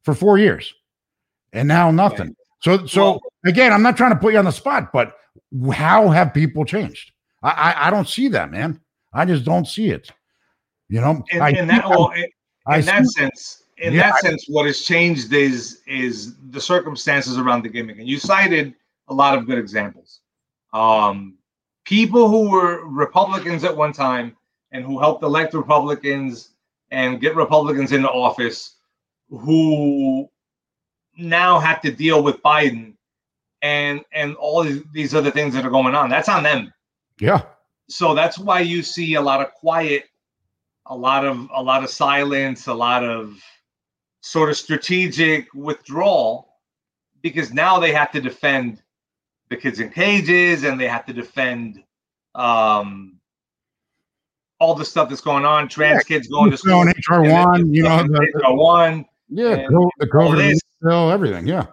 for 0.03 0.15
four 0.15 0.37
years, 0.37 0.73
and 1.51 1.67
now 1.67 1.91
nothing. 1.91 2.33
So 2.61 2.85
so 2.85 3.03
well, 3.03 3.21
again, 3.45 3.73
I'm 3.73 3.83
not 3.83 3.97
trying 3.97 4.11
to 4.11 4.19
put 4.19 4.31
you 4.31 4.39
on 4.39 4.45
the 4.45 4.51
spot, 4.51 4.93
but 4.93 5.17
how 5.73 6.07
have 6.07 6.33
people 6.33 6.63
changed? 6.63 7.11
I 7.43 7.49
I, 7.49 7.87
I 7.87 7.89
don't 7.89 8.07
see 8.07 8.29
that, 8.29 8.51
man. 8.51 8.79
I 9.13 9.25
just 9.25 9.43
don't 9.43 9.67
see 9.67 9.89
it. 9.89 10.09
You 10.87 11.01
know, 11.01 11.23
in, 11.31 11.41
I, 11.41 11.49
in 11.49 11.67
that 11.67 11.87
well, 11.87 12.11
in, 12.11 12.25
I, 12.67 12.79
in 12.79 12.85
that 12.85 13.05
sense, 13.07 13.63
in 13.79 13.93
yeah, 13.93 14.11
that 14.11 14.19
sense, 14.19 14.45
what 14.47 14.65
has 14.65 14.81
changed 14.81 15.33
is 15.33 15.81
is 15.87 16.37
the 16.51 16.61
circumstances 16.61 17.37
around 17.37 17.63
the 17.63 17.69
gimmick, 17.69 17.99
and 17.99 18.07
you 18.07 18.17
cited 18.17 18.73
a 19.09 19.13
lot 19.13 19.37
of 19.37 19.45
good 19.45 19.57
examples. 19.57 20.21
Um, 20.73 21.37
people 21.85 22.27
who 22.27 22.49
were 22.49 22.85
Republicans 22.85 23.63
at 23.63 23.75
one 23.75 23.93
time 23.93 24.35
and 24.71 24.85
who 24.85 24.99
helped 24.99 25.23
elect 25.23 25.53
Republicans 25.53 26.49
and 26.91 27.19
get 27.21 27.35
Republicans 27.35 27.91
into 27.91 28.09
office 28.09 28.75
who 29.29 30.29
now 31.17 31.59
have 31.59 31.81
to 31.81 31.91
deal 31.91 32.23
with 32.23 32.41
Biden 32.41 32.93
and 33.61 34.01
and 34.11 34.35
all 34.35 34.63
these 34.93 35.13
other 35.15 35.31
things 35.31 35.53
that 35.53 35.65
are 35.65 35.69
going 35.69 35.95
on. 35.95 36.09
That's 36.09 36.29
on 36.29 36.43
them. 36.43 36.73
Yeah. 37.19 37.43
So 37.87 38.13
that's 38.13 38.37
why 38.37 38.61
you 38.61 38.83
see 38.83 39.15
a 39.15 39.21
lot 39.21 39.41
of 39.41 39.53
quiet, 39.53 40.05
a 40.85 40.95
lot 40.95 41.25
of 41.25 41.49
a 41.53 41.61
lot 41.61 41.83
of 41.83 41.89
silence, 41.89 42.67
a 42.67 42.73
lot 42.73 43.03
of 43.03 43.41
sort 44.21 44.49
of 44.49 44.57
strategic 44.57 45.53
withdrawal 45.53 46.47
because 47.21 47.53
now 47.53 47.79
they 47.79 47.91
have 47.91 48.11
to 48.11 48.21
defend 48.21 48.81
the 49.51 49.57
kids 49.57 49.79
in 49.79 49.89
cages 49.89 50.63
and 50.63 50.79
they 50.79 50.87
have 50.87 51.05
to 51.05 51.13
defend 51.13 51.83
um, 52.33 53.19
all 54.59 54.73
the 54.73 54.85
stuff 54.85 55.09
that's 55.09 55.21
going 55.21 55.45
on. 55.45 55.67
Trans 55.67 55.97
yeah, 55.97 56.15
kids 56.15 56.27
going 56.27 56.49
to 56.49 56.57
school. 56.57 56.83
HR 56.83 57.21
one, 57.21 57.71
you 57.71 57.83
know, 57.83 57.97
the, 58.01 58.41
HR 58.43 58.55
one. 58.55 59.05
Yeah, 59.29 59.67
the 59.99 60.07
COVID 60.07 60.57
still 60.77 61.11
everything. 61.11 61.45
Yeah. 61.45 61.67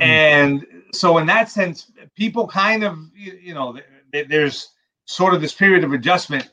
And 0.00 0.66
so, 0.92 1.18
in 1.18 1.26
that 1.26 1.50
sense, 1.50 1.92
people 2.16 2.48
kind 2.48 2.82
of, 2.82 2.98
you 3.14 3.54
know, 3.54 3.78
there's 4.12 4.70
sort 5.04 5.34
of 5.34 5.40
this 5.40 5.54
period 5.54 5.84
of 5.84 5.92
adjustment 5.92 6.50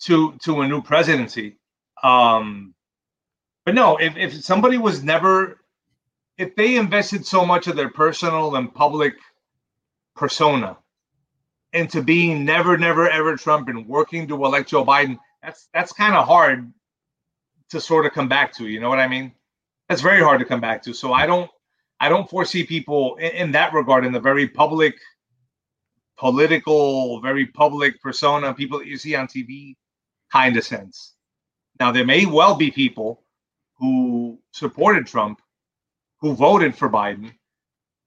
to 0.00 0.36
to 0.44 0.62
a 0.62 0.68
new 0.68 0.80
presidency. 0.80 1.58
Um, 2.02 2.74
but 3.66 3.74
no, 3.74 3.96
if, 3.98 4.16
if 4.16 4.42
somebody 4.42 4.78
was 4.78 5.02
never, 5.02 5.60
if 6.38 6.56
they 6.56 6.76
invested 6.76 7.26
so 7.26 7.44
much 7.44 7.66
of 7.66 7.76
their 7.76 7.90
personal 7.90 8.56
and 8.56 8.72
public 8.74 9.14
persona 10.20 10.76
into 11.72 12.02
being 12.02 12.44
never, 12.44 12.76
never, 12.76 13.08
ever 13.08 13.36
Trump 13.36 13.68
and 13.68 13.88
working 13.88 14.28
to 14.28 14.44
elect 14.44 14.68
Joe 14.68 14.84
Biden, 14.84 15.18
that's 15.42 15.68
that's 15.72 15.92
kind 15.92 16.14
of 16.14 16.26
hard 16.26 16.72
to 17.70 17.80
sort 17.80 18.04
of 18.04 18.12
come 18.12 18.28
back 18.28 18.52
to. 18.56 18.68
You 18.68 18.80
know 18.80 18.90
what 18.90 18.98
I 19.00 19.08
mean? 19.08 19.32
That's 19.88 20.02
very 20.02 20.22
hard 20.22 20.38
to 20.40 20.44
come 20.44 20.60
back 20.60 20.82
to. 20.82 20.92
So 20.92 21.14
I 21.14 21.26
don't 21.26 21.50
I 22.00 22.10
don't 22.10 22.28
foresee 22.28 22.64
people 22.64 23.16
in, 23.16 23.30
in 23.30 23.52
that 23.52 23.72
regard 23.72 24.04
in 24.04 24.12
the 24.12 24.20
very 24.20 24.46
public, 24.46 24.94
political, 26.18 27.20
very 27.22 27.46
public 27.46 28.00
persona, 28.02 28.52
people 28.52 28.78
that 28.78 28.88
you 28.88 28.98
see 28.98 29.14
on 29.14 29.26
TV 29.26 29.74
kind 30.30 30.54
of 30.58 30.64
sense. 30.64 31.14
Now 31.80 31.92
there 31.92 32.04
may 32.04 32.26
well 32.26 32.56
be 32.56 32.70
people 32.70 33.24
who 33.78 34.38
supported 34.52 35.06
Trump, 35.06 35.40
who 36.20 36.34
voted 36.34 36.76
for 36.76 36.90
Biden, 36.90 37.32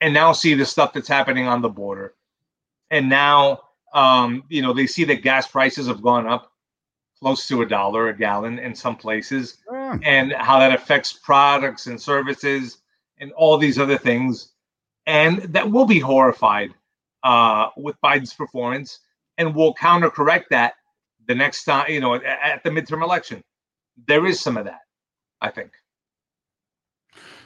and 0.03 0.13
now 0.13 0.33
see 0.33 0.53
the 0.53 0.65
stuff 0.65 0.91
that's 0.91 1.07
happening 1.07 1.47
on 1.47 1.61
the 1.61 1.69
border. 1.69 2.13
And 2.91 3.07
now, 3.07 3.61
um, 3.93 4.43
you 4.49 4.61
know, 4.61 4.73
they 4.73 4.85
see 4.85 5.05
that 5.05 5.23
gas 5.23 5.47
prices 5.47 5.87
have 5.87 6.01
gone 6.01 6.27
up 6.27 6.51
close 7.21 7.47
to 7.47 7.61
a 7.61 7.65
dollar 7.65 8.09
a 8.09 8.17
gallon 8.17 8.59
in 8.59 8.75
some 8.75 8.97
places, 8.97 9.59
and 10.03 10.33
how 10.33 10.59
that 10.59 10.73
affects 10.73 11.13
products 11.13 11.87
and 11.87 11.99
services 11.99 12.79
and 13.19 13.31
all 13.31 13.57
these 13.57 13.79
other 13.79 13.97
things. 13.97 14.51
And 15.05 15.43
that 15.53 15.71
will 15.71 15.85
be 15.85 15.99
horrified 15.99 16.71
uh, 17.23 17.69
with 17.77 17.95
Biden's 18.03 18.33
performance 18.33 18.99
and 19.37 19.55
will 19.55 19.73
counter 19.73 20.09
correct 20.09 20.49
that 20.49 20.73
the 21.29 21.35
next 21.35 21.63
time, 21.63 21.89
you 21.89 22.01
know, 22.01 22.15
at, 22.15 22.23
at 22.25 22.63
the 22.65 22.69
midterm 22.69 23.03
election. 23.03 23.41
There 24.05 24.25
is 24.25 24.41
some 24.41 24.57
of 24.57 24.65
that, 24.65 24.81
I 25.39 25.49
think. 25.49 25.71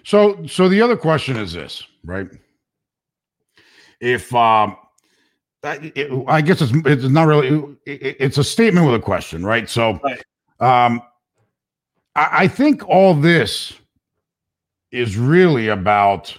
So, 0.04 0.44
so 0.48 0.68
the 0.70 0.82
other 0.82 0.98
question 0.98 1.38
is 1.38 1.54
this, 1.54 1.84
right? 2.04 2.28
If 4.00 4.34
um, 4.34 4.78
it, 5.64 6.26
I 6.28 6.42
guess 6.42 6.62
it's 6.62 6.72
it's 6.86 7.04
not 7.06 7.28
really 7.28 7.78
it, 7.86 8.18
it's 8.20 8.38
a 8.38 8.44
statement 8.44 8.86
with 8.86 8.96
a 8.96 9.04
question, 9.04 9.46
right? 9.46 9.70
So, 9.70 10.00
right. 10.04 10.24
um, 10.60 11.02
I, 12.16 12.30
I 12.32 12.48
think 12.48 12.88
all 12.88 13.14
this 13.14 13.74
is 14.92 15.18
really 15.18 15.68
about 15.68 16.36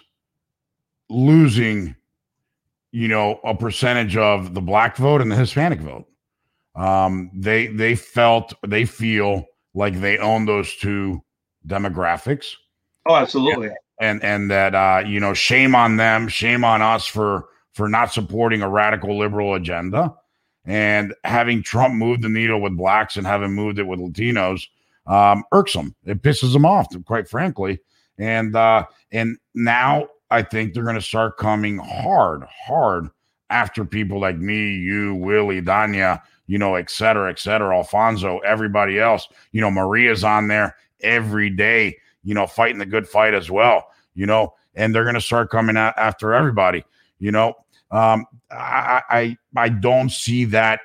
losing, 1.10 1.94
you 2.92 3.08
know, 3.08 3.40
a 3.44 3.54
percentage 3.54 4.16
of 4.16 4.54
the 4.54 4.60
black 4.60 4.96
vote 4.96 5.20
and 5.20 5.30
the 5.30 5.36
Hispanic 5.36 5.80
vote. 5.80 6.06
Um, 6.74 7.30
they 7.34 7.66
they 7.66 7.96
felt 7.96 8.54
they 8.66 8.84
feel 8.84 9.46
like 9.74 10.00
they 10.00 10.18
own 10.18 10.46
those 10.46 10.74
two 10.76 11.22
demographics. 11.66 12.54
Oh, 13.06 13.16
absolutely. 13.16 13.70
And 14.00 14.22
and 14.22 14.50
that 14.50 14.74
uh, 14.74 15.02
you 15.06 15.18
know, 15.20 15.34
shame 15.34 15.74
on 15.74 15.96
them, 15.96 16.28
shame 16.28 16.64
on 16.64 16.82
us 16.82 17.06
for 17.06 17.48
for 17.72 17.88
not 17.88 18.12
supporting 18.12 18.62
a 18.62 18.68
radical 18.68 19.18
liberal 19.18 19.54
agenda. 19.54 20.14
And 20.64 21.14
having 21.24 21.62
Trump 21.62 21.94
move 21.94 22.20
the 22.20 22.28
needle 22.28 22.60
with 22.60 22.76
blacks 22.76 23.16
and 23.16 23.26
having 23.26 23.52
moved 23.52 23.78
it 23.78 23.86
with 23.86 24.00
Latinos 24.00 24.66
um, 25.06 25.44
irks 25.50 25.72
them. 25.72 25.94
It 26.04 26.22
pisses 26.22 26.52
them 26.52 26.66
off, 26.66 26.88
quite 27.06 27.28
frankly. 27.28 27.80
And 28.18 28.54
uh, 28.54 28.84
and 29.10 29.38
now 29.54 30.08
I 30.30 30.42
think 30.42 30.74
they're 30.74 30.84
going 30.84 30.94
to 30.94 31.00
start 31.00 31.38
coming 31.38 31.78
hard, 31.78 32.42
hard 32.44 33.08
after 33.50 33.84
people 33.84 34.20
like 34.20 34.36
me, 34.36 34.74
you, 34.74 35.14
Willie, 35.14 35.62
Danya, 35.62 36.20
you 36.46 36.58
know, 36.58 36.74
et 36.74 36.90
cetera, 36.90 37.30
et 37.30 37.38
cetera, 37.38 37.74
Alfonso, 37.74 38.38
everybody 38.40 39.00
else. 39.00 39.26
You 39.52 39.60
know, 39.62 39.70
Maria's 39.70 40.24
on 40.24 40.48
there 40.48 40.76
every 41.00 41.48
day, 41.48 41.96
you 42.28 42.34
know, 42.34 42.46
fighting 42.46 42.76
the 42.76 42.84
good 42.84 43.08
fight 43.08 43.32
as 43.32 43.50
well, 43.50 43.88
you 44.14 44.26
know, 44.26 44.52
and 44.74 44.94
they're 44.94 45.04
going 45.04 45.14
to 45.14 45.20
start 45.20 45.48
coming 45.48 45.78
out 45.78 45.94
after 45.96 46.34
everybody, 46.34 46.84
you 47.18 47.32
know. 47.32 47.54
Um, 47.90 48.26
I, 48.50 49.00
I, 49.08 49.36
I 49.56 49.70
don't 49.70 50.10
see 50.10 50.44
that 50.44 50.80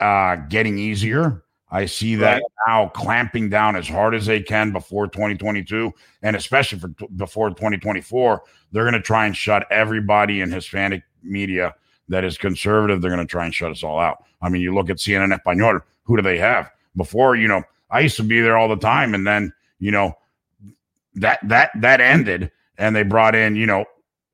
uh, 0.00 0.36
getting 0.50 0.76
easier. 0.76 1.44
I 1.70 1.86
see 1.86 2.14
that 2.16 2.34
right. 2.34 2.42
now 2.66 2.88
clamping 2.88 3.48
down 3.48 3.74
as 3.74 3.88
hard 3.88 4.14
as 4.14 4.26
they 4.26 4.42
can 4.42 4.70
before 4.70 5.06
2022, 5.06 5.94
and 6.20 6.36
especially 6.36 6.78
for 6.78 6.88
t- 6.88 7.08
before 7.16 7.48
2024. 7.48 8.42
They're 8.70 8.84
going 8.84 8.92
to 8.92 9.00
try 9.00 9.24
and 9.24 9.34
shut 9.34 9.66
everybody 9.70 10.42
in 10.42 10.52
Hispanic 10.52 11.04
media 11.22 11.74
that 12.10 12.22
is 12.22 12.36
conservative. 12.36 13.00
They're 13.00 13.10
going 13.10 13.26
to 13.26 13.30
try 13.30 13.46
and 13.46 13.54
shut 13.54 13.70
us 13.70 13.82
all 13.82 13.98
out. 13.98 14.22
I 14.42 14.50
mean, 14.50 14.60
you 14.60 14.74
look 14.74 14.90
at 14.90 14.98
CNN 14.98 15.34
Español. 15.34 15.80
Who 16.02 16.16
do 16.16 16.22
they 16.22 16.36
have? 16.36 16.70
Before, 16.96 17.34
you 17.34 17.48
know, 17.48 17.62
I 17.90 18.00
used 18.00 18.18
to 18.18 18.24
be 18.24 18.42
there 18.42 18.58
all 18.58 18.68
the 18.68 18.76
time, 18.76 19.14
and 19.14 19.26
then 19.26 19.54
you 19.78 19.90
know 19.90 20.14
that 21.16 21.40
that 21.42 21.70
that 21.80 22.00
ended, 22.00 22.50
and 22.78 22.94
they 22.94 23.02
brought 23.02 23.34
in 23.34 23.56
you 23.56 23.66
know 23.66 23.84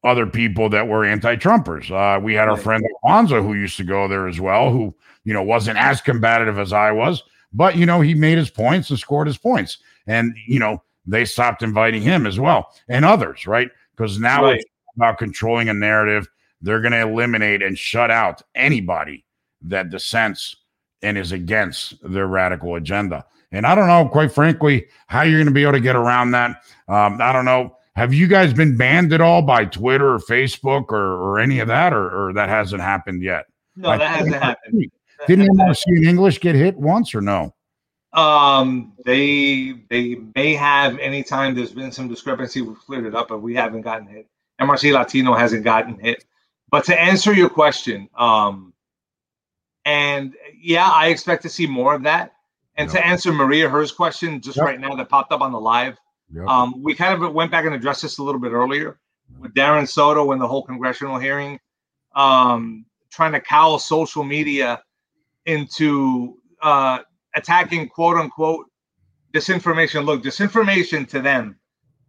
other 0.04 0.26
people 0.26 0.68
that 0.68 0.88
were 0.88 1.04
anti-Trumpers. 1.04 1.90
Uh, 1.90 2.20
we 2.20 2.34
had 2.34 2.48
our 2.48 2.56
friend 2.56 2.84
Alonzo 3.04 3.42
who 3.42 3.54
used 3.54 3.76
to 3.76 3.84
go 3.84 4.08
there 4.08 4.26
as 4.26 4.40
well, 4.40 4.70
who 4.70 4.94
you 5.24 5.32
know 5.32 5.42
wasn't 5.42 5.78
as 5.78 6.00
combative 6.00 6.58
as 6.58 6.72
I 6.72 6.92
was, 6.92 7.22
but 7.52 7.76
you 7.76 7.86
know 7.86 8.00
he 8.00 8.14
made 8.14 8.38
his 8.38 8.50
points 8.50 8.90
and 8.90 8.98
scored 8.98 9.26
his 9.26 9.38
points, 9.38 9.78
and 10.06 10.36
you 10.46 10.58
know 10.58 10.82
they 11.06 11.24
stopped 11.24 11.62
inviting 11.62 12.02
him 12.02 12.26
as 12.26 12.38
well 12.38 12.72
and 12.88 13.04
others, 13.04 13.46
right? 13.46 13.70
Because 13.96 14.18
now 14.18 14.44
right. 14.44 14.56
it's 14.56 14.64
about 14.96 15.18
controlling 15.18 15.68
a 15.68 15.74
narrative. 15.74 16.28
They're 16.60 16.80
going 16.80 16.92
to 16.92 17.00
eliminate 17.00 17.62
and 17.62 17.76
shut 17.76 18.10
out 18.10 18.42
anybody 18.54 19.24
that 19.62 19.90
dissents 19.90 20.56
and 21.02 21.18
is 21.18 21.32
against 21.32 21.94
their 22.08 22.28
radical 22.28 22.76
agenda. 22.76 23.24
And 23.52 23.66
I 23.66 23.74
don't 23.74 23.86
know, 23.86 24.08
quite 24.08 24.32
frankly, 24.32 24.86
how 25.06 25.22
you're 25.22 25.38
going 25.38 25.46
to 25.46 25.52
be 25.52 25.62
able 25.62 25.72
to 25.72 25.80
get 25.80 25.94
around 25.94 26.32
that. 26.32 26.62
Um, 26.88 27.20
I 27.20 27.32
don't 27.32 27.44
know 27.44 27.76
have 27.94 28.14
you 28.14 28.26
guys 28.26 28.54
been 28.54 28.76
banned 28.76 29.12
at 29.12 29.20
all 29.20 29.42
by 29.42 29.66
Twitter 29.66 30.14
or 30.14 30.18
Facebook 30.18 30.90
or, 30.90 31.14
or 31.14 31.38
any 31.38 31.58
of 31.58 31.68
that, 31.68 31.92
or, 31.92 32.28
or 32.28 32.32
that 32.32 32.48
hasn't 32.48 32.80
happened 32.80 33.22
yet? 33.22 33.46
No, 33.76 33.90
I 33.90 33.98
that 33.98 34.16
hasn't 34.16 34.36
happened. 34.36 34.90
Didn't 35.26 35.56
MRC 35.56 35.82
in 35.88 36.04
English 36.04 36.40
get 36.40 36.54
hit 36.54 36.76
once 36.76 37.14
or 37.14 37.20
no? 37.20 37.54
Um, 38.12 38.92
they 39.04 39.74
they 39.88 40.16
may 40.34 40.54
have 40.54 40.98
anytime 40.98 41.54
there's 41.54 41.72
been 41.72 41.92
some 41.92 42.08
discrepancy, 42.08 42.60
we've 42.60 42.78
cleared 42.78 43.06
it 43.06 43.14
up, 43.14 43.28
but 43.28 43.38
we 43.38 43.54
haven't 43.54 43.82
gotten 43.82 44.06
hit. 44.06 44.26
MRC 44.60 44.92
Latino 44.92 45.34
hasn't 45.34 45.64
gotten 45.64 45.98
hit. 45.98 46.24
But 46.70 46.84
to 46.86 47.00
answer 47.00 47.32
your 47.32 47.48
question, 47.48 48.08
um, 48.16 48.72
and 49.84 50.34
yeah, 50.60 50.90
I 50.90 51.08
expect 51.08 51.42
to 51.42 51.48
see 51.48 51.66
more 51.66 51.94
of 51.94 52.02
that. 52.02 52.31
And 52.76 52.90
yep. 52.92 53.02
to 53.02 53.06
answer 53.06 53.32
Maria 53.32 53.68
Her's 53.68 53.92
question, 53.92 54.40
just 54.40 54.56
yep. 54.56 54.66
right 54.66 54.80
now 54.80 54.94
that 54.94 55.08
popped 55.08 55.32
up 55.32 55.40
on 55.40 55.52
the 55.52 55.60
live, 55.60 55.98
Yep. 56.32 56.46
Um, 56.46 56.82
we 56.82 56.94
kind 56.94 57.22
of 57.22 57.32
went 57.34 57.50
back 57.50 57.66
and 57.66 57.74
addressed 57.74 58.02
this 58.02 58.18
a 58.18 58.22
little 58.22 58.40
bit 58.40 58.52
earlier 58.52 58.98
with 59.38 59.52
Darren 59.54 59.88
Soto 59.88 60.32
and 60.32 60.40
the 60.40 60.48
whole 60.48 60.62
congressional 60.62 61.18
hearing, 61.18 61.58
um, 62.14 62.86
trying 63.10 63.32
to 63.32 63.40
cowl 63.40 63.78
social 63.78 64.24
media 64.24 64.82
into 65.46 66.38
uh, 66.62 67.00
attacking 67.34 67.88
quote 67.88 68.16
unquote 68.16 68.66
disinformation. 69.34 70.04
Look, 70.04 70.22
disinformation 70.22 71.06
to 71.08 71.20
them 71.20 71.58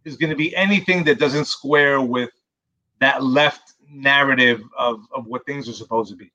is 0.04 0.16
going 0.16 0.30
to 0.30 0.36
be 0.36 0.54
anything 0.56 1.04
that 1.04 1.18
doesn't 1.18 1.46
square 1.46 2.00
with 2.00 2.30
that 3.00 3.22
left 3.22 3.74
narrative 3.90 4.62
of, 4.78 5.00
of 5.14 5.26
what 5.26 5.44
things 5.44 5.68
are 5.68 5.72
supposed 5.74 6.10
to 6.10 6.16
be. 6.16 6.32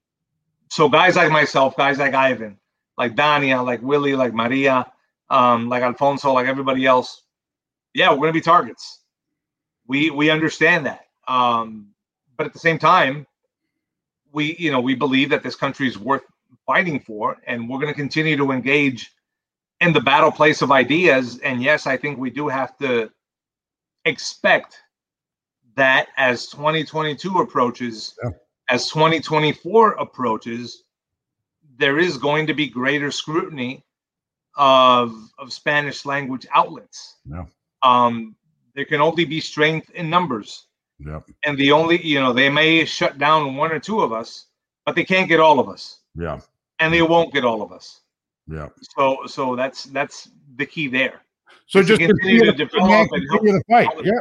So 0.70 0.88
guys 0.88 1.16
like 1.16 1.32
myself, 1.32 1.76
guys 1.76 1.98
like 1.98 2.14
Ivan, 2.14 2.59
like 3.00 3.16
Dania, 3.16 3.66
like 3.66 3.82
Willie, 3.82 4.16
like 4.16 4.34
Maria, 4.34 4.86
um, 5.30 5.70
like 5.70 5.82
Alfonso, 5.82 6.34
like 6.34 6.48
everybody 6.48 6.86
else, 6.86 7.24
yeah, 7.96 8.12
we're 8.12 8.18
going 8.18 8.34
to 8.34 8.40
be 8.40 8.42
targets. 8.42 9.00
We 9.88 10.12
we 10.12 10.30
understand 10.30 10.86
that, 10.86 11.06
um, 11.28 11.88
but 12.38 12.46
at 12.46 12.54
the 12.54 12.60
same 12.60 12.78
time, 12.78 13.26
we 14.32 14.56
you 14.60 14.72
know 14.72 14.82
we 14.82 14.94
believe 14.94 15.30
that 15.30 15.42
this 15.42 15.56
country 15.56 15.88
is 15.88 15.98
worth 15.98 16.22
fighting 16.68 17.00
for, 17.00 17.38
and 17.48 17.68
we're 17.68 17.80
going 17.80 17.92
to 17.92 18.00
continue 18.00 18.38
to 18.38 18.52
engage 18.52 19.12
in 19.82 19.94
the 19.94 20.02
battle 20.02 20.32
place 20.32 20.62
of 20.62 20.72
ideas. 20.72 21.40
And 21.40 21.64
yes, 21.64 21.88
I 21.88 21.98
think 21.98 22.20
we 22.20 22.30
do 22.30 22.48
have 22.48 22.78
to 22.78 23.10
expect 24.06 24.78
that 25.76 26.10
as 26.18 26.48
2022 26.48 27.40
approaches, 27.40 28.14
yeah. 28.24 28.32
as 28.70 28.90
2024 28.90 29.94
approaches, 29.94 30.84
there 31.80 31.98
is 31.98 32.18
going 32.18 32.46
to 32.48 32.54
be 32.54 32.68
greater 32.68 33.10
scrutiny 33.10 33.84
of 34.56 35.14
of 35.40 35.52
Spanish 35.52 36.06
language 36.06 36.46
outlets. 36.54 37.16
Yeah. 37.26 37.46
Um, 37.82 38.36
there 38.76 38.86
can 38.86 39.02
only 39.02 39.26
be 39.26 39.40
strength 39.40 39.90
in 39.92 40.10
numbers. 40.10 40.68
Yep. 41.00 41.24
And 41.46 41.58
the 41.58 41.72
only, 41.72 42.06
you 42.06 42.20
know, 42.20 42.34
they 42.34 42.50
may 42.50 42.86
shut 42.86 43.18
down 43.18 43.56
one 43.56 43.72
or 43.72 43.80
two 43.80 44.02
of 44.02 44.12
us, 44.12 44.48
but 44.86 44.96
they 44.96 45.06
can't 45.06 45.30
get 45.30 45.40
all 45.40 45.60
of 45.60 45.70
us. 45.70 46.00
Yeah. 46.14 46.42
And 46.80 46.94
they 46.94 47.02
won't 47.02 47.34
get 47.34 47.46
all 47.46 47.62
of 47.62 47.72
us. 47.72 48.02
Yeah. 48.48 48.68
So 48.98 49.26
so 49.26 49.56
that's 49.56 49.86
that's 49.86 50.30
the 50.58 50.66
key 50.66 50.88
there. 50.88 51.22
So 51.68 51.82
just 51.82 52.00
continue, 52.00 52.42
continue 52.42 52.52
to 52.52 52.66
develop 52.66 53.10
and 53.12 53.30
help 53.30 53.44
the 53.44 53.64
fight. 53.70 53.88
Yeah. 54.04 54.12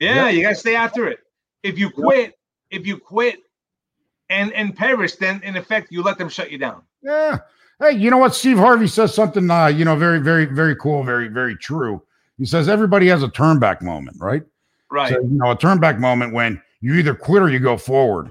yeah. 0.00 0.14
Yeah, 0.14 0.28
you 0.28 0.42
gotta 0.42 0.54
stay 0.54 0.76
after 0.76 1.08
it. 1.08 1.20
If 1.62 1.78
you 1.78 1.90
quit, 1.90 2.34
if 2.70 2.86
you 2.86 2.98
quit 2.98 3.40
and 4.30 4.52
and 4.52 4.74
perish, 4.76 5.16
then 5.16 5.40
in 5.42 5.56
effect 5.56 5.90
you 5.90 6.02
let 6.02 6.18
them 6.18 6.28
shut 6.28 6.50
you 6.50 6.58
down. 6.58 6.82
Yeah. 7.02 7.38
Hey, 7.80 7.92
you 7.92 8.10
know 8.10 8.18
what? 8.18 8.34
Steve 8.34 8.56
Harvey 8.58 8.86
says 8.86 9.12
something 9.12 9.50
uh, 9.50 9.66
you 9.66 9.84
know, 9.84 9.96
very, 9.96 10.20
very, 10.20 10.44
very 10.44 10.76
cool, 10.76 11.02
very, 11.02 11.28
very 11.28 11.56
true 11.56 12.02
he 12.38 12.44
says 12.44 12.68
everybody 12.68 13.06
has 13.08 13.22
a 13.22 13.28
turn 13.28 13.58
back 13.58 13.82
moment, 13.82 14.16
right? 14.20 14.42
Right. 14.90 15.12
So, 15.12 15.20
you 15.20 15.38
know, 15.38 15.50
a 15.50 15.56
turn 15.56 15.78
back 15.78 15.98
moment 15.98 16.32
when 16.32 16.60
you 16.80 16.94
either 16.94 17.14
quit 17.14 17.42
or 17.42 17.48
you 17.48 17.58
go 17.58 17.76
forward. 17.76 18.30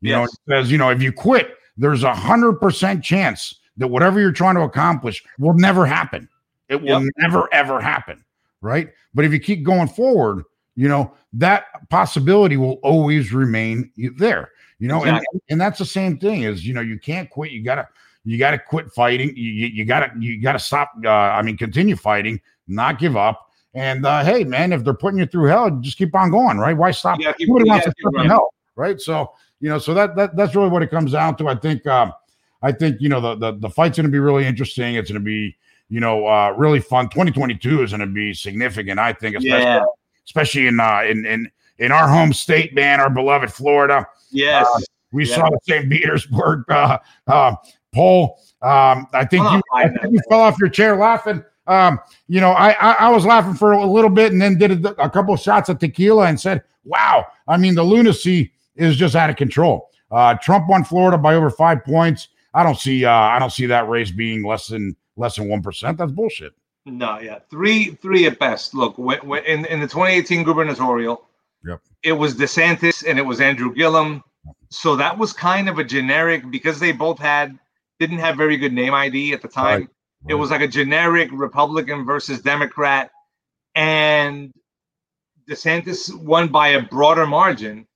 You 0.00 0.10
yes. 0.10 0.18
know, 0.18 0.24
it 0.24 0.30
says, 0.48 0.72
you 0.72 0.78
know, 0.78 0.90
if 0.90 1.02
you 1.02 1.12
quit, 1.12 1.56
there's 1.76 2.02
a 2.02 2.14
hundred 2.14 2.54
percent 2.54 3.02
chance 3.02 3.60
that 3.76 3.88
whatever 3.88 4.20
you're 4.20 4.32
trying 4.32 4.54
to 4.56 4.62
accomplish 4.62 5.24
will 5.38 5.54
never 5.54 5.86
happen. 5.86 6.28
It 6.68 6.80
will 6.80 7.02
yep. 7.02 7.12
never 7.18 7.52
ever 7.52 7.80
happen. 7.80 8.24
Right. 8.60 8.90
But 9.14 9.24
if 9.24 9.32
you 9.32 9.38
keep 9.38 9.62
going 9.62 9.88
forward, 9.88 10.44
you 10.76 10.88
know, 10.88 11.14
that 11.34 11.88
possibility 11.88 12.56
will 12.56 12.78
always 12.82 13.32
remain 13.32 13.90
there. 14.16 14.50
You 14.84 14.88
know, 14.88 14.98
exactly. 15.00 15.26
and, 15.32 15.42
and 15.48 15.60
that's 15.60 15.78
the 15.78 15.86
same 15.86 16.18
thing 16.18 16.42
is, 16.42 16.66
you 16.66 16.74
know, 16.74 16.80
you 16.80 16.98
can't 16.98 17.30
quit. 17.30 17.52
You 17.52 17.62
gotta 17.62 17.88
you 18.24 18.38
gotta 18.38 18.58
quit 18.58 18.90
fighting. 18.92 19.34
You, 19.36 19.66
you 19.68 19.84
gotta 19.84 20.12
you 20.18 20.40
gotta 20.40 20.58
stop 20.58 20.92
uh, 21.04 21.08
I 21.08 21.42
mean 21.42 21.56
continue 21.56 21.96
fighting, 21.96 22.40
not 22.68 22.98
give 22.98 23.16
up 23.16 23.50
and 23.74 24.06
uh, 24.06 24.24
hey, 24.24 24.44
man, 24.44 24.72
if 24.72 24.84
they're 24.84 24.94
putting 24.94 25.18
you 25.18 25.26
through 25.26 25.48
hell, 25.48 25.70
just 25.80 25.98
keep 25.98 26.14
on 26.14 26.30
going, 26.30 26.58
right? 26.58 26.76
Why 26.76 26.92
stop? 26.92 27.18
Yeah, 27.20 27.32
keep, 27.32 27.48
Nobody 27.48 27.68
wants 27.68 27.86
to 27.86 27.94
stop 27.98 28.14
in 28.14 28.26
hell, 28.26 28.54
right? 28.76 29.00
So 29.00 29.32
you 29.60 29.68
know, 29.68 29.78
so 29.78 29.94
that 29.94 30.14
that 30.16 30.36
that's 30.36 30.54
really 30.54 30.68
what 30.68 30.82
it 30.82 30.90
comes 30.90 31.12
down 31.12 31.36
to. 31.38 31.48
I 31.48 31.56
think 31.56 31.84
um, 31.86 32.12
I 32.62 32.70
think 32.70 33.00
you 33.00 33.08
know 33.08 33.20
the 33.20 33.34
the, 33.34 33.58
the 33.58 33.70
fight's 33.70 33.96
going 33.96 34.06
to 34.06 34.12
be 34.12 34.20
really 34.20 34.46
interesting. 34.46 34.94
It's 34.94 35.10
going 35.10 35.20
to 35.20 35.24
be 35.24 35.56
you 35.88 35.98
know 35.98 36.26
uh, 36.26 36.54
really 36.56 36.80
fun. 36.80 37.08
2022 37.08 37.82
is 37.82 37.90
going 37.90 38.00
to 38.00 38.06
be 38.06 38.32
significant. 38.32 39.00
I 39.00 39.12
think, 39.12 39.36
especially 39.36 39.64
yeah. 39.64 39.84
especially 40.24 40.66
in 40.68 40.78
uh, 40.78 41.02
in 41.08 41.26
in 41.26 41.50
in 41.78 41.90
our 41.90 42.06
home 42.06 42.32
state, 42.32 42.74
man, 42.74 43.00
our 43.00 43.10
beloved 43.10 43.52
Florida. 43.52 44.06
Yes. 44.34 44.66
Uh, 44.74 44.80
we 45.12 45.24
saw 45.24 45.48
the 45.48 45.58
St. 45.62 45.88
Petersburg 45.88 46.64
uh, 46.68 46.98
uh, 47.26 47.54
poll. 47.94 48.40
Um, 48.60 49.06
I 49.12 49.24
think 49.24 49.44
you, 49.50 49.62
I 49.72 49.88
think 49.88 50.12
you 50.12 50.20
fell 50.28 50.40
off 50.40 50.58
your 50.58 50.68
chair 50.68 50.96
laughing 50.96 51.44
um, 51.66 51.98
you 52.28 52.40
know, 52.40 52.50
I, 52.50 52.72
I, 52.72 52.92
I 52.92 53.10
was 53.10 53.24
laughing 53.24 53.54
for 53.54 53.72
a 53.72 53.86
little 53.86 54.10
bit 54.10 54.32
and 54.32 54.40
then 54.40 54.58
did 54.58 54.84
a, 54.84 55.02
a 55.02 55.10
couple 55.10 55.34
of 55.34 55.40
shots 55.40 55.68
of 55.68 55.78
tequila 55.78 56.26
and 56.26 56.38
said, 56.38 56.62
"Wow, 56.84 57.26
I 57.48 57.56
mean, 57.56 57.74
the 57.74 57.82
lunacy 57.82 58.52
is 58.76 58.96
just 58.96 59.16
out 59.16 59.30
of 59.30 59.36
control." 59.36 59.90
Uh, 60.10 60.34
Trump 60.34 60.68
won 60.68 60.84
Florida 60.84 61.16
by 61.16 61.34
over 61.34 61.50
five 61.50 61.84
points. 61.84 62.28
I 62.52 62.62
don't 62.62 62.78
see 62.78 63.04
uh, 63.04 63.10
I 63.10 63.38
don't 63.38 63.52
see 63.52 63.66
that 63.66 63.88
race 63.88 64.10
being 64.10 64.44
less 64.44 64.66
than 64.66 64.94
less 65.16 65.36
than 65.36 65.48
one 65.48 65.62
percent. 65.62 65.98
That's 65.98 66.12
bullshit. 66.12 66.52
No, 66.86 67.18
yeah, 67.18 67.38
three, 67.50 67.94
three 68.02 68.26
at 68.26 68.38
best. 68.38 68.74
Look, 68.74 68.98
when, 68.98 69.18
when, 69.26 69.42
in 69.44 69.64
in 69.66 69.80
the 69.80 69.86
2018 69.86 70.44
gubernatorial, 70.44 71.26
Yep. 71.66 71.80
it 72.02 72.12
was 72.12 72.34
DeSantis 72.34 73.04
and 73.08 73.18
it 73.18 73.22
was 73.22 73.40
Andrew 73.40 73.72
Gillum. 73.74 74.22
So 74.70 74.96
that 74.96 75.16
was 75.18 75.32
kind 75.32 75.68
of 75.68 75.78
a 75.78 75.84
generic 75.84 76.50
because 76.50 76.78
they 76.78 76.92
both 76.92 77.18
had 77.18 77.58
didn't 78.00 78.18
have 78.18 78.36
very 78.36 78.56
good 78.56 78.72
name 78.72 78.92
ID 78.92 79.32
at 79.32 79.40
the 79.42 79.48
time. 79.48 79.80
Right, 79.80 79.88
It 80.28 80.34
was 80.34 80.50
like 80.50 80.60
a 80.60 80.68
generic 80.68 81.30
Republican 81.32 82.04
versus 82.04 82.42
Democrat, 82.42 83.10
and 83.74 84.52
DeSantis 85.48 86.14
won 86.22 86.48
by 86.48 86.68
a 86.68 86.82
broader 86.82 87.26
margin 87.26 87.86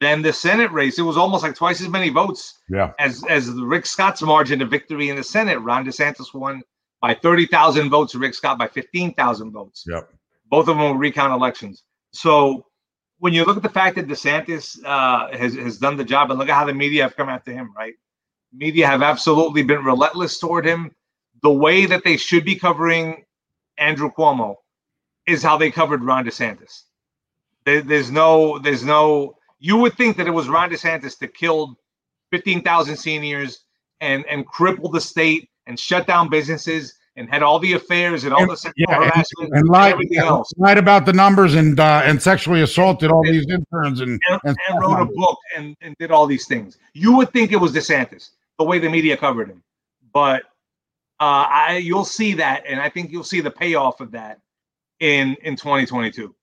than 0.00 0.22
the 0.22 0.32
Senate 0.32 0.70
race. 0.72 0.98
It 0.98 1.02
was 1.02 1.16
almost 1.16 1.42
like 1.42 1.54
twice 1.54 1.80
as 1.80 1.88
many 1.88 2.08
votes 2.08 2.58
Yeah. 2.68 2.92
as 2.98 3.22
as 3.28 3.52
the 3.52 3.64
Rick 3.64 3.86
Scott's 3.86 4.22
margin 4.22 4.62
of 4.62 4.70
victory 4.70 5.08
in 5.10 5.16
the 5.16 5.24
Senate. 5.24 5.58
Ron 5.60 5.84
DeSantis 5.84 6.32
won 6.34 6.62
by 7.00 7.14
thirty 7.14 7.46
thousand 7.46 7.90
votes. 7.90 8.14
Rick 8.14 8.34
Scott 8.34 8.58
by 8.58 8.68
fifteen 8.68 9.12
thousand 9.14 9.52
votes. 9.52 9.84
Yep. 9.86 10.10
Both 10.50 10.68
of 10.68 10.76
them 10.76 10.78
will 10.78 10.94
recount 10.96 11.32
elections. 11.32 11.82
So 12.12 12.66
when 13.22 13.32
you 13.32 13.44
look 13.44 13.56
at 13.56 13.62
the 13.62 13.68
fact 13.68 13.94
that 13.94 14.08
DeSantis 14.08 14.84
uh, 14.84 15.28
has 15.36 15.54
has 15.54 15.78
done 15.78 15.96
the 15.96 16.02
job, 16.02 16.30
and 16.32 16.40
look 16.40 16.48
at 16.48 16.56
how 16.56 16.64
the 16.64 16.74
media 16.74 17.04
have 17.04 17.14
come 17.14 17.28
after 17.28 17.52
him, 17.52 17.72
right? 17.76 17.94
Media 18.52 18.84
have 18.84 19.00
absolutely 19.00 19.62
been 19.62 19.84
relentless 19.84 20.40
toward 20.40 20.66
him. 20.66 20.90
The 21.40 21.52
way 21.52 21.86
that 21.86 22.02
they 22.02 22.16
should 22.16 22.44
be 22.44 22.56
covering 22.56 23.24
Andrew 23.78 24.10
Cuomo 24.10 24.56
is 25.24 25.40
how 25.40 25.56
they 25.56 25.70
covered 25.70 26.02
Ron 26.02 26.24
DeSantis. 26.24 26.82
There, 27.64 27.80
there's 27.80 28.10
no, 28.10 28.58
there's 28.58 28.84
no. 28.84 29.36
You 29.60 29.76
would 29.76 29.94
think 29.94 30.16
that 30.16 30.26
it 30.26 30.32
was 30.32 30.48
Ron 30.48 30.70
DeSantis 30.70 31.16
that 31.18 31.32
killed 31.32 31.76
15,000 32.32 32.96
seniors 32.96 33.60
and 34.00 34.26
and 34.26 34.44
crippled 34.44 34.94
the 34.94 35.00
state 35.00 35.48
and 35.68 35.78
shut 35.78 36.08
down 36.08 36.28
businesses 36.28 36.92
and 37.16 37.28
had 37.28 37.42
all 37.42 37.58
the 37.58 37.74
affairs 37.74 38.24
and 38.24 38.32
all 38.32 38.46
the 38.46 38.56
sexual 38.56 38.86
Yeah, 38.88 38.96
and, 38.96 39.04
harassment 39.04 39.54
and 39.54 39.68
lied, 39.68 39.92
everything 39.92 40.18
else. 40.18 40.52
lied 40.56 40.78
about 40.78 41.04
the 41.04 41.12
numbers 41.12 41.54
and 41.54 41.78
uh, 41.78 42.02
and 42.04 42.20
sexually 42.20 42.62
assaulted 42.62 43.10
all 43.10 43.22
these 43.22 43.46
interns 43.48 44.00
and 44.00 44.20
and, 44.28 44.40
and 44.44 44.56
and 44.68 44.80
wrote 44.80 45.00
a 45.00 45.06
book 45.06 45.38
and, 45.56 45.76
and 45.82 45.96
did 45.98 46.10
all 46.10 46.26
these 46.26 46.46
things. 46.46 46.78
You 46.94 47.16
would 47.16 47.32
think 47.32 47.52
it 47.52 47.56
was 47.58 47.72
DeSantis, 47.72 48.30
the 48.58 48.64
way 48.64 48.78
the 48.78 48.88
media 48.88 49.16
covered 49.16 49.48
him. 49.48 49.62
But 50.12 50.42
uh, 51.20 51.46
I 51.48 51.76
you'll 51.82 52.04
see 52.04 52.34
that, 52.34 52.64
and 52.66 52.80
I 52.80 52.88
think 52.88 53.12
you'll 53.12 53.24
see 53.24 53.40
the 53.40 53.50
payoff 53.50 54.00
of 54.00 54.10
that 54.12 54.40
in 55.00 55.36
in 55.42 55.56
2022. 55.56 56.34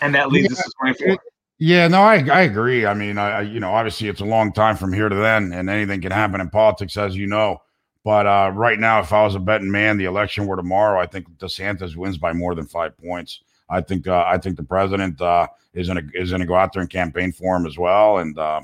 And 0.00 0.14
that 0.14 0.30
leads 0.30 0.52
us 0.52 0.62
to 0.62 0.70
24. 0.80 1.18
Yeah, 1.60 1.88
no, 1.88 2.02
I 2.02 2.16
I 2.28 2.42
agree. 2.42 2.86
I 2.86 2.94
mean, 2.94 3.18
I 3.18 3.42
you 3.42 3.60
know 3.60 3.70
obviously 3.72 4.08
it's 4.08 4.20
a 4.20 4.24
long 4.24 4.52
time 4.52 4.76
from 4.76 4.92
here 4.92 5.08
to 5.08 5.14
then, 5.14 5.52
and 5.52 5.68
anything 5.70 6.00
can 6.00 6.12
happen 6.12 6.40
in 6.40 6.50
politics, 6.50 6.96
as 6.96 7.16
you 7.16 7.26
know. 7.26 7.58
But 8.04 8.26
uh, 8.26 8.52
right 8.54 8.78
now, 8.78 9.00
if 9.00 9.12
I 9.12 9.24
was 9.24 9.34
a 9.34 9.40
betting 9.40 9.70
man, 9.70 9.98
the 9.98 10.04
election 10.06 10.46
were 10.46 10.56
tomorrow. 10.56 11.00
I 11.00 11.06
think 11.06 11.28
DeSantis 11.38 11.96
wins 11.96 12.16
by 12.16 12.32
more 12.32 12.54
than 12.54 12.66
five 12.66 12.96
points. 12.96 13.42
I 13.68 13.80
think 13.80 14.06
uh, 14.06 14.24
I 14.26 14.38
think 14.38 14.56
the 14.56 14.62
president 14.62 15.20
uh, 15.20 15.46
is 15.74 15.88
gonna 15.88 16.04
is 16.14 16.30
gonna 16.30 16.46
go 16.46 16.54
out 16.54 16.72
there 16.72 16.80
and 16.80 16.90
campaign 16.90 17.32
for 17.32 17.56
him 17.56 17.66
as 17.66 17.76
well, 17.76 18.18
and 18.18 18.38
uh, 18.38 18.62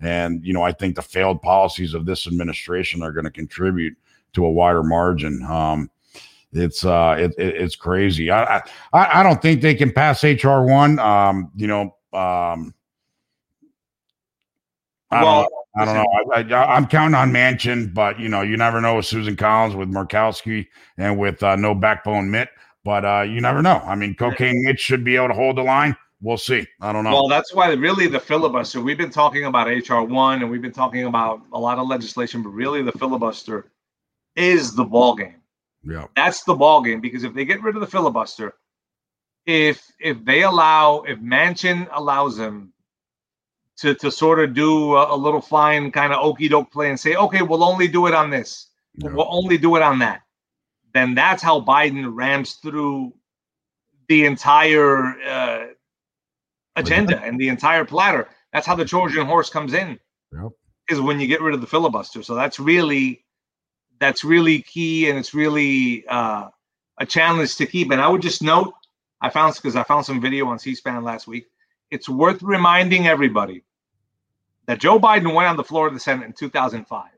and 0.00 0.44
you 0.44 0.54
know 0.54 0.62
I 0.62 0.72
think 0.72 0.96
the 0.96 1.02
failed 1.02 1.42
policies 1.42 1.94
of 1.94 2.06
this 2.06 2.26
administration 2.26 3.02
are 3.02 3.12
going 3.12 3.24
to 3.24 3.30
contribute 3.30 3.96
to 4.32 4.46
a 4.46 4.50
wider 4.50 4.82
margin. 4.82 5.42
Um, 5.44 5.90
it's 6.52 6.84
uh, 6.84 7.16
it, 7.18 7.34
it, 7.36 7.56
it's 7.56 7.76
crazy. 7.76 8.30
I, 8.30 8.58
I 8.58 9.20
I 9.20 9.22
don't 9.22 9.42
think 9.42 9.60
they 9.60 9.74
can 9.74 9.92
pass 9.92 10.24
HR 10.24 10.62
one. 10.62 10.98
Um, 10.98 11.50
you 11.54 11.66
know, 11.66 11.96
um, 12.12 12.72
Well, 15.10 15.42
know. 15.42 15.65
I 15.78 15.84
don't 15.84 15.94
know. 15.94 16.06
I, 16.34 16.40
I, 16.40 16.76
I'm 16.76 16.86
counting 16.86 17.14
on 17.14 17.32
Manchin, 17.32 17.92
but 17.92 18.18
you 18.18 18.28
know, 18.28 18.42
you 18.42 18.56
never 18.56 18.80
know 18.80 18.96
with 18.96 19.06
Susan 19.06 19.36
Collins, 19.36 19.74
with 19.74 19.90
Murkowski, 19.90 20.66
and 20.96 21.18
with 21.18 21.42
uh, 21.42 21.56
no 21.56 21.74
backbone 21.74 22.30
Mitt. 22.30 22.48
But 22.84 23.04
uh, 23.04 23.22
you 23.22 23.40
never 23.40 23.62
know. 23.62 23.82
I 23.84 23.96
mean, 23.96 24.14
cocaine 24.14 24.62
Mitch 24.64 24.80
should 24.80 25.04
be 25.04 25.16
able 25.16 25.28
to 25.28 25.34
hold 25.34 25.56
the 25.56 25.62
line. 25.62 25.96
We'll 26.22 26.38
see. 26.38 26.66
I 26.80 26.92
don't 26.92 27.04
know. 27.04 27.12
Well, 27.12 27.28
that's 27.28 27.52
why 27.52 27.70
really 27.72 28.06
the 28.06 28.20
filibuster. 28.20 28.80
We've 28.80 28.96
been 28.96 29.10
talking 29.10 29.44
about 29.44 29.66
HR 29.66 30.00
one, 30.00 30.40
and 30.40 30.50
we've 30.50 30.62
been 30.62 30.72
talking 30.72 31.04
about 31.04 31.42
a 31.52 31.58
lot 31.58 31.78
of 31.78 31.88
legislation, 31.88 32.42
but 32.42 32.50
really 32.50 32.82
the 32.82 32.92
filibuster 32.92 33.70
is 34.34 34.74
the 34.74 34.84
ball 34.84 35.14
game. 35.14 35.42
yeah, 35.84 36.06
That's 36.14 36.44
the 36.44 36.54
ball 36.54 36.82
game 36.82 37.00
because 37.00 37.24
if 37.24 37.34
they 37.34 37.44
get 37.44 37.62
rid 37.62 37.74
of 37.74 37.80
the 37.80 37.86
filibuster, 37.86 38.54
if 39.46 39.82
if 40.00 40.24
they 40.24 40.42
allow 40.42 41.02
if 41.02 41.18
Manchin 41.18 41.88
allows 41.92 42.36
them 42.36 42.72
to 43.78 43.94
to 43.94 44.10
sort 44.10 44.40
of 44.40 44.54
do 44.54 44.94
a, 44.94 45.14
a 45.14 45.16
little 45.16 45.40
fine 45.40 45.90
kind 45.90 46.12
of 46.12 46.24
okey 46.24 46.48
doke 46.48 46.72
play 46.72 46.90
and 46.90 46.98
say, 46.98 47.14
okay, 47.14 47.42
we'll 47.42 47.64
only 47.64 47.88
do 47.88 48.06
it 48.06 48.14
on 48.14 48.30
this, 48.30 48.68
yeah. 48.94 49.10
we'll 49.10 49.28
only 49.28 49.58
do 49.58 49.76
it 49.76 49.82
on 49.82 49.98
that, 49.98 50.22
then 50.94 51.14
that's 51.14 51.42
how 51.42 51.60
Biden 51.60 52.10
rams 52.14 52.54
through 52.54 53.12
the 54.08 54.24
entire 54.24 55.20
uh, 55.22 55.66
agenda 56.76 57.20
and 57.22 57.38
the 57.38 57.48
entire 57.48 57.84
platter. 57.84 58.28
That's 58.52 58.66
how 58.66 58.74
the 58.74 58.84
Trojan 58.84 59.26
horse 59.26 59.50
comes 59.50 59.74
in 59.74 59.98
Yep. 60.32 60.52
is 60.88 61.00
when 61.00 61.20
you 61.20 61.26
get 61.26 61.42
rid 61.42 61.54
of 61.54 61.60
the 61.60 61.66
filibuster. 61.66 62.22
So 62.22 62.34
that's 62.34 62.58
really 62.58 63.24
that's 63.98 64.24
really 64.24 64.62
key 64.62 65.08
and 65.08 65.18
it's 65.18 65.34
really 65.34 66.06
uh, 66.06 66.48
a 66.98 67.06
challenge 67.06 67.56
to 67.56 67.66
keep. 67.66 67.90
And 67.90 68.00
I 68.00 68.08
would 68.08 68.22
just 68.22 68.42
note, 68.42 68.74
I 69.20 69.30
found 69.30 69.54
because 69.54 69.76
I 69.76 69.82
found 69.82 70.04
some 70.04 70.20
video 70.20 70.46
on 70.48 70.58
C-SPAN 70.58 71.02
last 71.02 71.26
week. 71.26 71.46
It's 71.90 72.08
worth 72.08 72.42
reminding 72.42 73.06
everybody 73.06 73.64
that 74.66 74.80
Joe 74.80 74.98
Biden 74.98 75.34
went 75.34 75.48
on 75.48 75.56
the 75.56 75.64
floor 75.64 75.86
of 75.86 75.94
the 75.94 76.00
Senate 76.00 76.26
in 76.26 76.32
2005, 76.32 77.10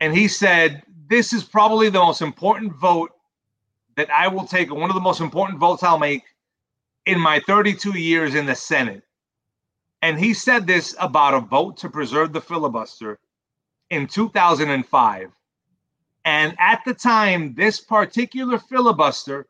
and 0.00 0.14
he 0.14 0.28
said, 0.28 0.82
"This 1.08 1.32
is 1.32 1.44
probably 1.44 1.88
the 1.88 1.98
most 1.98 2.22
important 2.22 2.74
vote 2.74 3.12
that 3.96 4.10
I 4.10 4.28
will 4.28 4.46
take. 4.46 4.72
One 4.72 4.90
of 4.90 4.94
the 4.94 5.00
most 5.00 5.20
important 5.20 5.58
votes 5.58 5.82
I'll 5.82 5.98
make 5.98 6.24
in 7.06 7.18
my 7.18 7.40
32 7.40 7.98
years 7.98 8.34
in 8.34 8.46
the 8.46 8.54
Senate." 8.54 9.02
And 10.02 10.18
he 10.18 10.34
said 10.34 10.66
this 10.66 10.94
about 11.00 11.34
a 11.34 11.40
vote 11.40 11.78
to 11.78 11.88
preserve 11.88 12.32
the 12.32 12.40
filibuster 12.40 13.18
in 13.90 14.06
2005. 14.06 15.32
And 16.24 16.54
at 16.58 16.82
the 16.84 16.92
time, 16.92 17.54
this 17.54 17.80
particular 17.80 18.58
filibuster 18.58 19.46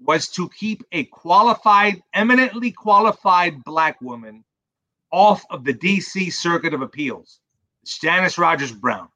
was 0.00 0.28
to 0.30 0.48
keep 0.48 0.82
a 0.92 1.04
qualified, 1.04 2.02
eminently 2.14 2.72
qualified 2.72 3.62
black 3.64 4.00
woman 4.00 4.44
off 5.12 5.44
of 5.50 5.64
the 5.64 5.74
DC 5.74 6.32
Circuit 6.32 6.74
of 6.74 6.82
Appeals, 6.82 7.40
Janice 7.84 8.38
Rogers 8.38 8.72
Brown. 8.72 9.08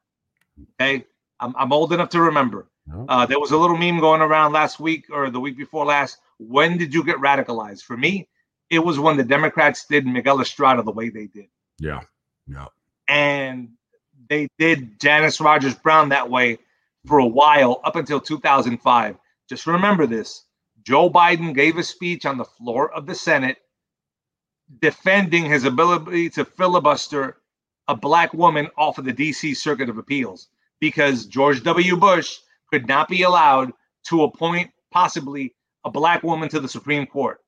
Okay. 0.81 1.05
I'm, 1.39 1.53
I'm 1.57 1.73
old 1.73 1.91
enough 1.93 2.09
to 2.09 2.21
remember. 2.21 2.67
Uh, 3.09 3.25
there 3.25 3.39
was 3.39 3.51
a 3.51 3.57
little 3.57 3.77
meme 3.77 3.99
going 3.99 4.21
around 4.21 4.53
last 4.53 4.79
week 4.79 5.05
or 5.11 5.31
the 5.31 5.39
week 5.39 5.57
before 5.57 5.85
last. 5.85 6.19
When 6.37 6.77
did 6.77 6.93
you 6.93 7.03
get 7.03 7.17
radicalized? 7.17 7.81
For 7.81 7.97
me, 7.97 8.27
it 8.69 8.79
was 8.79 8.99
when 8.99 9.17
the 9.17 9.23
Democrats 9.23 9.85
did 9.89 10.05
Miguel 10.05 10.39
Estrada 10.39 10.83
the 10.83 10.91
way 10.91 11.09
they 11.09 11.25
did. 11.25 11.47
yeah, 11.79 12.01
yeah, 12.47 12.67
And 13.07 13.69
they 14.29 14.47
did 14.59 14.99
Janice 14.99 15.41
Rogers 15.41 15.73
Brown 15.73 16.09
that 16.09 16.29
way 16.29 16.59
for 17.07 17.17
a 17.17 17.25
while 17.25 17.81
up 17.83 17.95
until 17.95 18.19
2005. 18.19 19.17
Just 19.49 19.65
remember 19.65 20.05
this 20.05 20.45
Joe 20.83 21.09
Biden 21.09 21.55
gave 21.55 21.77
a 21.77 21.83
speech 21.83 22.25
on 22.25 22.37
the 22.37 22.45
floor 22.45 22.91
of 22.93 23.07
the 23.07 23.15
Senate 23.15 23.57
defending 24.79 25.45
his 25.45 25.63
ability 25.63 26.29
to 26.31 26.45
filibuster 26.45 27.37
a 27.87 27.95
black 27.95 28.33
woman 28.33 28.67
off 28.77 28.97
of 28.97 29.05
the 29.05 29.13
DC 29.13 29.55
Circuit 29.55 29.89
of 29.89 29.97
Appeals 29.97 30.49
because 30.79 31.25
George 31.25 31.63
W. 31.63 31.95
Bush 31.97 32.37
could 32.71 32.87
not 32.87 33.07
be 33.07 33.23
allowed 33.23 33.71
to 34.05 34.23
appoint 34.23 34.71
possibly 34.91 35.53
a 35.83 35.91
black 35.91 36.23
woman 36.23 36.49
to 36.49 36.59
the 36.59 36.67
Supreme 36.67 37.05
Court 37.05 37.39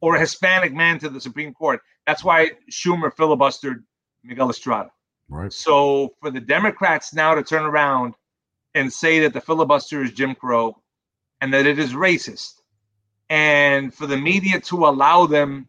or 0.00 0.16
a 0.16 0.20
Hispanic 0.20 0.72
man 0.72 0.98
to 0.98 1.08
the 1.08 1.20
Supreme 1.20 1.52
Court. 1.52 1.80
That's 2.06 2.24
why 2.24 2.52
Schumer 2.70 3.14
filibustered 3.14 3.82
Miguel 4.24 4.50
Estrada. 4.50 4.90
right. 5.28 5.52
So 5.52 6.14
for 6.20 6.30
the 6.30 6.40
Democrats 6.40 7.12
now 7.14 7.34
to 7.34 7.42
turn 7.42 7.64
around 7.64 8.14
and 8.74 8.92
say 8.92 9.20
that 9.20 9.34
the 9.34 9.40
filibuster 9.40 10.02
is 10.02 10.12
Jim 10.12 10.34
Crow 10.34 10.76
and 11.40 11.52
that 11.52 11.66
it 11.66 11.78
is 11.78 11.92
racist, 11.92 12.54
and 13.28 13.92
for 13.92 14.06
the 14.06 14.16
media 14.16 14.60
to 14.60 14.86
allow 14.86 15.26
them 15.26 15.68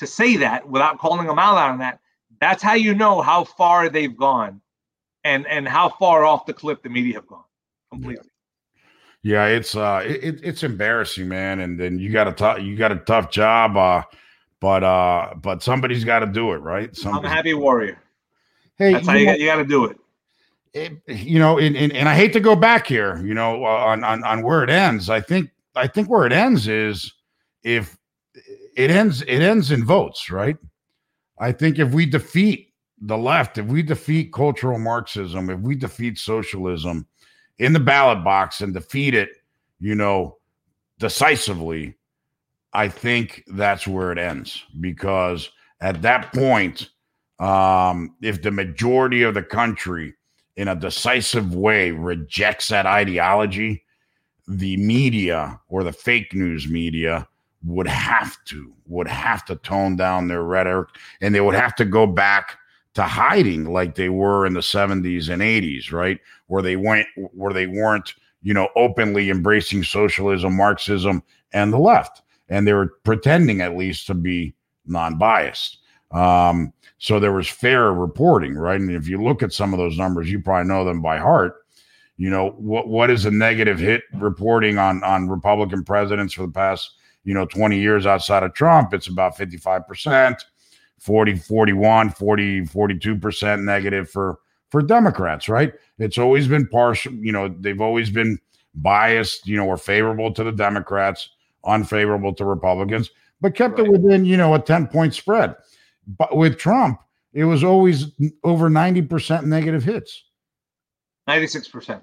to 0.00 0.06
say 0.06 0.36
that 0.38 0.68
without 0.68 0.98
calling 0.98 1.26
them 1.26 1.38
out 1.38 1.56
on 1.56 1.78
that, 1.78 2.00
that's 2.40 2.62
how 2.62 2.74
you 2.74 2.94
know 2.94 3.20
how 3.22 3.44
far 3.44 3.88
they've 3.88 4.16
gone 4.16 4.60
and 5.24 5.46
and 5.46 5.68
how 5.68 5.88
far 5.90 6.24
off 6.24 6.46
the 6.46 6.54
cliff 6.54 6.82
the 6.82 6.88
media 6.88 7.14
have 7.14 7.26
gone 7.26 7.44
completely. 7.90 8.28
Yeah, 9.22 9.46
it's 9.46 9.76
uh, 9.76 10.02
it, 10.04 10.24
it- 10.24 10.40
it's 10.42 10.62
embarrassing, 10.62 11.28
man. 11.28 11.60
And 11.60 11.78
then 11.78 11.98
you 11.98 12.10
got 12.10 12.26
a 12.26 12.32
tough, 12.32 12.60
you 12.60 12.76
got 12.76 12.90
a 12.92 12.96
tough 12.96 13.30
job, 13.30 13.76
uh, 13.76 14.02
but 14.60 14.82
uh, 14.82 15.34
but 15.36 15.62
somebody's 15.62 16.04
got 16.04 16.20
to 16.20 16.26
do 16.26 16.52
it, 16.52 16.58
right? 16.58 16.90
I'm 17.06 17.24
a 17.24 17.28
happy 17.28 17.52
warrior. 17.54 18.02
hey, 18.76 18.92
That's 18.94 19.06
how 19.06 19.12
you 19.14 19.20
you 19.20 19.26
know, 19.26 19.32
got, 19.32 19.40
you 19.40 19.46
got 19.46 19.56
to 19.56 19.64
do 19.64 19.84
it. 19.84 19.98
it, 20.72 20.92
you 21.06 21.38
know, 21.38 21.58
and, 21.58 21.76
and 21.76 21.92
and 21.92 22.08
I 22.08 22.14
hate 22.14 22.32
to 22.32 22.40
go 22.40 22.56
back 22.56 22.86
here, 22.86 23.18
you 23.24 23.34
know, 23.34 23.62
on 23.64 24.02
on 24.04 24.24
on 24.24 24.42
where 24.42 24.64
it 24.64 24.70
ends. 24.70 25.10
I 25.10 25.20
think 25.20 25.50
I 25.76 25.86
think 25.86 26.08
where 26.08 26.24
it 26.24 26.32
ends 26.32 26.66
is 26.68 27.12
if 27.62 27.98
it 28.76 28.90
ends, 28.90 29.22
it 29.22 29.40
ends 29.40 29.70
in 29.70 29.84
votes, 29.84 30.30
right? 30.30 30.56
I 31.38 31.52
think 31.52 31.78
if 31.78 31.92
we 31.92 32.06
defeat 32.06 32.72
the 33.00 33.16
left, 33.16 33.58
if 33.58 33.66
we 33.66 33.82
defeat 33.82 34.32
cultural 34.32 34.78
Marxism, 34.78 35.48
if 35.50 35.60
we 35.60 35.74
defeat 35.74 36.18
socialism 36.18 37.06
in 37.58 37.72
the 37.72 37.80
ballot 37.80 38.22
box 38.24 38.60
and 38.60 38.74
defeat 38.74 39.14
it 39.14 39.30
you 39.80 39.94
know, 39.94 40.36
decisively, 40.98 41.94
I 42.72 42.88
think 42.88 43.42
that's 43.48 43.86
where 43.86 44.12
it 44.12 44.18
ends 44.18 44.64
because 44.80 45.50
at 45.80 46.02
that 46.02 46.32
point, 46.32 46.90
um, 47.40 48.14
if 48.22 48.42
the 48.42 48.50
majority 48.50 49.22
of 49.22 49.34
the 49.34 49.42
country 49.42 50.14
in 50.56 50.68
a 50.68 50.76
decisive 50.76 51.54
way 51.54 51.90
rejects 51.90 52.68
that 52.68 52.86
ideology, 52.86 53.82
the 54.46 54.76
media 54.76 55.58
or 55.68 55.82
the 55.82 55.92
fake 55.92 56.34
news 56.34 56.68
media 56.68 57.26
would 57.64 57.86
have 57.86 58.42
to 58.44 58.72
would 58.86 59.08
have 59.08 59.44
to 59.44 59.56
tone 59.56 59.96
down 59.96 60.28
their 60.28 60.42
rhetoric 60.42 60.88
and 61.20 61.34
they 61.34 61.40
would 61.40 61.54
have 61.54 61.74
to 61.74 61.84
go 61.84 62.06
back 62.06 62.56
to 62.94 63.02
hiding 63.02 63.72
like 63.72 63.94
they 63.94 64.08
were 64.08 64.46
in 64.46 64.54
the 64.54 64.60
70s 64.60 65.28
and 65.28 65.42
80s 65.42 65.92
right? 65.92 66.18
Where 66.46 66.62
they 66.62 66.76
went 66.76 67.06
where 67.32 67.52
they 67.52 67.66
weren't 67.66 68.14
you 68.42 68.54
know 68.54 68.68
openly 68.76 69.30
embracing 69.30 69.84
socialism 69.84 70.56
marxism 70.56 71.22
and 71.52 71.72
the 71.72 71.78
left. 71.78 72.22
And 72.48 72.66
they 72.66 72.72
were 72.72 72.94
pretending 73.04 73.60
at 73.60 73.76
least 73.76 74.06
to 74.08 74.14
be 74.14 74.54
non-biased. 74.86 75.78
Um, 76.10 76.72
so 76.98 77.20
there 77.20 77.32
was 77.32 77.48
fair 77.48 77.92
reporting 77.92 78.54
right? 78.54 78.80
And 78.80 78.90
if 78.90 79.06
you 79.06 79.22
look 79.22 79.42
at 79.42 79.52
some 79.52 79.74
of 79.74 79.78
those 79.78 79.98
numbers 79.98 80.30
you 80.30 80.40
probably 80.40 80.68
know 80.68 80.84
them 80.84 81.02
by 81.02 81.18
heart. 81.18 81.56
You 82.16 82.30
know 82.30 82.50
what 82.56 82.88
what 82.88 83.10
is 83.10 83.26
a 83.26 83.30
negative 83.30 83.78
hit 83.78 84.02
reporting 84.14 84.78
on 84.78 85.02
on 85.04 85.28
republican 85.28 85.84
presidents 85.84 86.34
for 86.34 86.42
the 86.42 86.52
past 86.52 86.96
you 87.24 87.34
know 87.34 87.46
20 87.46 87.78
years 87.78 88.06
outside 88.06 88.42
of 88.42 88.54
trump 88.54 88.94
it's 88.94 89.06
about 89.06 89.36
55% 89.36 90.36
40 90.98 91.36
41 91.36 92.10
40 92.10 92.60
42% 92.62 93.64
negative 93.64 94.10
for 94.10 94.38
for 94.70 94.82
democrats 94.82 95.48
right? 95.48 95.72
It's 95.98 96.18
always 96.18 96.46
been 96.46 96.66
partial 96.68 97.12
you 97.12 97.32
know 97.32 97.48
they've 97.48 97.80
always 97.80 98.10
been 98.10 98.38
biased 98.74 99.46
you 99.46 99.56
know 99.56 99.66
or 99.66 99.76
favorable 99.76 100.32
to 100.32 100.44
the 100.44 100.52
democrats 100.52 101.30
unfavorable 101.64 102.32
to 102.34 102.44
republicans 102.44 103.10
but 103.40 103.54
kept 103.54 103.78
right. 103.78 103.86
it 103.86 103.92
within 103.92 104.24
you 104.24 104.36
know 104.36 104.54
a 104.54 104.58
10 104.58 104.86
point 104.88 105.14
spread. 105.14 105.56
But 106.06 106.36
with 106.36 106.58
trump 106.58 107.00
it 107.32 107.44
was 107.44 107.62
always 107.62 108.06
over 108.42 108.68
90% 108.68 109.44
negative 109.44 109.84
hits. 109.84 110.24
96% 111.28 112.02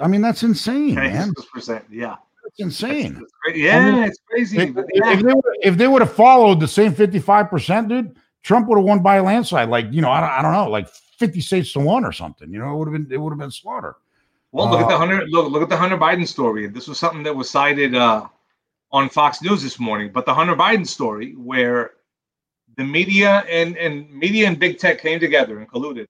i 0.00 0.08
mean 0.08 0.20
that's 0.20 0.42
insane 0.42 0.94
96%, 0.94 1.68
man 1.68 1.82
yeah 1.90 2.16
it's 2.46 2.60
insane. 2.60 3.24
yeah, 3.54 3.78
I 3.78 3.90
mean, 3.90 4.04
it's 4.04 4.18
crazy. 4.28 4.58
If, 4.58 4.74
yeah. 4.74 5.12
if, 5.12 5.22
they 5.22 5.32
would, 5.34 5.44
if 5.62 5.76
they 5.76 5.88
would 5.88 6.02
have 6.02 6.12
followed 6.12 6.60
the 6.60 6.68
same 6.68 6.94
55%, 6.94 7.88
dude, 7.88 8.16
Trump 8.42 8.68
would 8.68 8.78
have 8.78 8.84
won 8.84 9.02
by 9.02 9.16
a 9.16 9.22
landslide. 9.22 9.68
Like, 9.68 9.86
you 9.90 10.00
know, 10.00 10.10
I 10.10 10.20
don't, 10.20 10.30
I 10.30 10.42
don't 10.42 10.52
know, 10.52 10.70
like 10.70 10.88
50 10.88 11.40
states 11.40 11.72
to 11.72 11.80
one 11.80 12.04
or 12.04 12.12
something. 12.12 12.52
You 12.52 12.58
know, 12.58 12.74
it 12.74 12.78
would 12.78 12.88
have 12.88 12.92
been 12.92 13.12
it 13.12 13.20
would 13.20 13.30
have 13.30 13.38
been 13.38 13.50
slaughter. 13.50 13.96
Well, 14.52 14.70
look 14.70 14.80
uh, 14.80 14.84
at 14.84 14.88
the 14.88 14.96
Hunter 14.96 15.26
look, 15.26 15.50
look 15.50 15.62
at 15.62 15.68
the 15.68 15.76
Hunter 15.76 15.98
Biden 15.98 16.26
story. 16.26 16.66
This 16.66 16.88
was 16.88 16.98
something 16.98 17.22
that 17.24 17.34
was 17.34 17.50
cited 17.50 17.94
uh, 17.94 18.26
on 18.92 19.08
Fox 19.08 19.42
News 19.42 19.62
this 19.62 19.78
morning. 19.78 20.10
But 20.12 20.26
the 20.26 20.34
Hunter 20.34 20.54
Biden 20.54 20.86
story, 20.86 21.32
where 21.32 21.92
the 22.76 22.84
media 22.84 23.44
and, 23.50 23.76
and 23.76 24.10
media 24.10 24.46
and 24.46 24.58
big 24.58 24.78
tech 24.78 25.00
came 25.00 25.18
together 25.18 25.58
and 25.58 25.68
colluded 25.68 26.06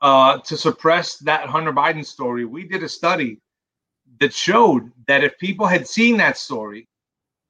uh, 0.00 0.38
to 0.38 0.56
suppress 0.56 1.18
that 1.18 1.48
Hunter 1.48 1.72
Biden 1.72 2.04
story. 2.04 2.44
We 2.44 2.66
did 2.66 2.82
a 2.82 2.88
study 2.88 3.40
that 4.22 4.32
showed 4.32 4.90
that 5.08 5.24
if 5.24 5.36
people 5.38 5.66
had 5.66 5.86
seen 5.86 6.16
that 6.16 6.38
story, 6.38 6.86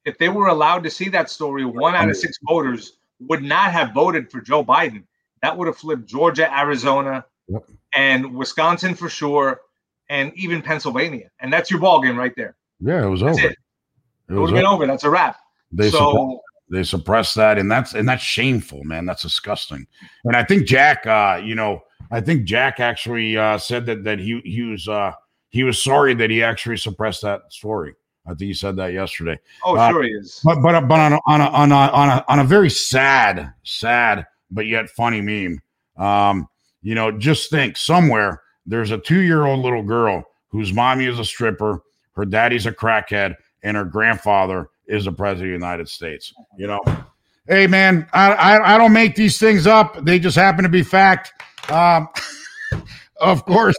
if 0.07 0.17
they 0.17 0.31
were 0.31 0.49
allowed 0.49 0.83
to 0.85 0.91
see 0.91 1.11
that 1.11 1.29
story, 1.29 1.67
one 1.67 1.95
out 1.95 2.09
of 2.09 2.17
six 2.17 2.39
voters 2.49 2.95
would 3.21 3.43
not 3.43 3.73
have 3.73 3.93
voted 3.93 4.31
for 4.31 4.41
Joe 4.41 4.65
Biden. 4.65 5.05
That 5.43 5.57
would 5.57 5.67
have 5.67 5.77
flipped 5.77 6.07
Georgia, 6.07 6.51
Arizona, 6.59 7.27
yep. 7.47 7.63
and 7.95 8.35
Wisconsin 8.35 8.95
for 8.95 9.11
sure, 9.11 9.61
and 10.09 10.33
even 10.35 10.63
Pennsylvania. 10.63 11.31
And 11.41 11.53
that's 11.53 11.71
your 11.71 11.79
ball 11.79 12.01
game 12.01 12.17
right 12.17 12.35
there. 12.37 12.57
Yeah, 12.81 13.05
it 13.05 13.09
was 13.09 13.21
that's 13.21 13.39
over. 13.39 13.47
It, 13.49 13.53
it, 13.53 14.35
it 14.35 14.39
would 14.39 14.51
have 14.51 14.57
been 14.57 14.67
over. 14.67 14.87
That's 14.87 15.05
a 15.05 15.11
wrap. 15.11 15.37
They 15.73 15.91
so 15.91 16.41
they 16.71 16.85
suppress 16.85 17.35
that, 17.35 17.59
and 17.59 17.71
that's 17.71 17.93
and 17.93 18.09
that's 18.09 18.23
shameful, 18.23 18.83
man. 18.85 19.05
That's 19.05 19.23
disgusting. 19.23 19.87
And 20.25 20.35
I 20.35 20.43
think 20.43 20.67
Jack, 20.67 21.07
uh, 21.07 21.39
you 21.45 21.55
know, 21.55 21.83
I 22.11 22.23
think 22.23 22.45
Jack 22.45 22.81
actually 22.81 23.37
uh, 23.37 23.59
said 23.59 23.85
that 23.87 24.05
that 24.05 24.19
he 24.19 24.41
he 24.45 24.63
was 24.63 24.89
uh, 24.89 25.13
he 25.53 25.65
was 25.65 25.81
sorry 25.81 26.15
that 26.15 26.31
he 26.31 26.43
actually 26.43 26.79
suppressed 26.79 27.23
that 27.23 27.53
story. 27.53 27.95
I 28.27 28.31
think 28.31 28.41
he 28.41 28.55
said 28.55 28.75
that 28.77 28.95
yesterday. 28.95 29.39
Oh, 29.65 29.77
uh, 29.77 29.91
sure 29.91 30.03
he 30.03 30.11
is. 30.11 30.41
But 30.43 30.63
but 30.63 30.81
but 30.89 30.99
on 30.99 31.13
a, 31.13 31.21
on 31.27 31.41
a, 31.41 31.45
on 31.45 31.73
a, 31.73 31.75
on 31.75 32.09
a, 32.09 32.25
on 32.27 32.39
a 32.39 32.45
very 32.45 32.71
sad, 32.71 33.53
sad 33.63 34.27
but 34.51 34.67
yet 34.67 34.89
funny 34.89 35.21
meme. 35.21 35.61
Um, 35.97 36.49
you 36.83 36.95
know, 36.95 37.13
just 37.13 37.51
think 37.51 37.77
somewhere 37.77 38.43
there's 38.65 38.93
a 38.93 38.99
two 38.99 39.21
year 39.21 39.45
old 39.45 39.61
little 39.61 39.83
girl 39.83 40.25
whose 40.49 40.73
mommy 40.73 41.05
is 41.05 41.19
a 41.19 41.25
stripper, 41.25 41.83
her 42.13 42.25
daddy's 42.25 42.67
a 42.67 42.73
crackhead, 42.73 43.35
and 43.63 43.77
her 43.77 43.85
grandfather 43.85 44.69
is 44.87 45.05
the 45.05 45.13
president 45.13 45.55
of 45.55 45.61
the 45.61 45.67
United 45.67 45.89
States. 45.89 46.33
You 46.57 46.69
know, 46.69 46.81
hey 47.47 47.67
man, 47.67 48.09
I 48.15 48.33
I, 48.33 48.75
I 48.75 48.79
don't 48.79 48.93
make 48.95 49.17
these 49.17 49.39
things 49.39 49.67
up; 49.67 50.03
they 50.03 50.19
just 50.19 50.37
happen 50.37 50.63
to 50.63 50.71
be 50.71 50.83
fact. 50.83 51.35
Um, 51.71 52.09
of 53.21 53.45
course. 53.45 53.77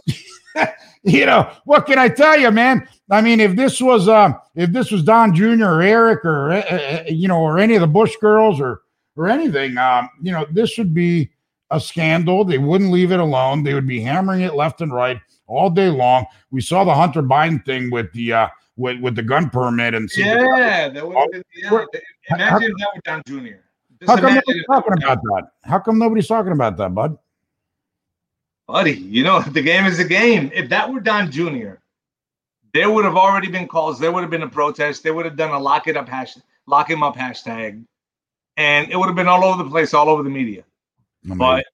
you 1.06 1.26
know, 1.26 1.50
what 1.64 1.84
can 1.84 1.98
I 1.98 2.08
tell 2.08 2.38
you, 2.38 2.50
man? 2.50 2.88
I 3.10 3.20
mean, 3.20 3.38
if 3.38 3.56
this 3.56 3.78
was 3.80 4.08
uh, 4.08 4.32
if 4.54 4.70
this 4.70 4.90
was 4.90 5.02
Don 5.02 5.34
Jr. 5.34 5.64
or 5.64 5.82
Eric 5.82 6.24
or 6.24 6.52
uh, 6.52 6.60
uh, 6.60 7.04
you 7.08 7.28
know, 7.28 7.38
or 7.38 7.58
any 7.58 7.74
of 7.74 7.82
the 7.82 7.86
Bush 7.86 8.16
girls 8.22 8.58
or 8.58 8.80
or 9.14 9.28
anything, 9.28 9.76
um, 9.76 10.08
you 10.22 10.32
know, 10.32 10.46
this 10.50 10.78
would 10.78 10.94
be 10.94 11.30
a 11.70 11.78
scandal. 11.78 12.42
They 12.42 12.56
wouldn't 12.56 12.90
leave 12.90 13.12
it 13.12 13.20
alone. 13.20 13.62
They 13.62 13.74
would 13.74 13.86
be 13.86 14.00
hammering 14.00 14.40
it 14.40 14.54
left 14.54 14.80
and 14.80 14.94
right 14.94 15.20
all 15.46 15.68
day 15.68 15.90
long. 15.90 16.24
We 16.50 16.62
saw 16.62 16.84
the 16.84 16.94
Hunter 16.94 17.22
Biden 17.22 17.62
thing 17.66 17.90
with 17.90 18.10
the 18.12 18.32
uh, 18.32 18.48
with 18.78 18.98
with 19.00 19.14
the 19.14 19.22
gun 19.22 19.50
permit 19.50 19.94
and 19.94 20.10
yeah, 20.16 20.88
that 20.88 21.06
would, 21.06 21.44
yeah. 21.54 21.84
Imagine 22.30 22.48
how, 22.48 22.58
that 22.58 22.88
with 22.94 23.04
Don 23.04 23.22
Jr. 23.26 23.56
Just 24.00 24.10
how 24.10 24.16
come 24.16 24.34
nobody's 24.34 24.64
talking 24.66 24.92
about 25.02 25.18
that? 25.22 25.42
How 25.64 25.78
come 25.78 25.98
nobody's 25.98 26.26
talking 26.26 26.52
about 26.52 26.78
that, 26.78 26.94
bud? 26.94 27.18
Buddy, 28.66 28.92
you 28.92 29.22
know, 29.22 29.40
the 29.52 29.62
game 29.62 29.86
is 29.86 29.98
a 29.98 30.04
game. 30.04 30.50
If 30.54 30.68
that 30.70 30.92
were 30.92 31.00
Don 31.00 31.30
Jr., 31.30 31.74
there 32.72 32.90
would 32.90 33.04
have 33.04 33.16
already 33.16 33.48
been 33.48 33.68
calls. 33.68 33.98
There 33.98 34.12
would 34.12 34.22
have 34.22 34.30
been 34.30 34.42
a 34.42 34.48
protest. 34.48 35.02
They 35.02 35.10
would 35.10 35.24
have 35.24 35.36
done 35.36 35.52
a 35.52 35.58
lock 35.58 35.86
it 35.86 35.96
up 35.96 36.08
hash, 36.08 36.36
lock 36.66 36.90
him 36.90 37.02
up 37.02 37.16
hashtag, 37.16 37.84
and 38.56 38.90
it 38.90 38.96
would 38.96 39.06
have 39.06 39.14
been 39.14 39.28
all 39.28 39.44
over 39.44 39.62
the 39.62 39.70
place, 39.70 39.94
all 39.94 40.08
over 40.08 40.22
the 40.22 40.30
media. 40.30 40.64
but 41.24 41.66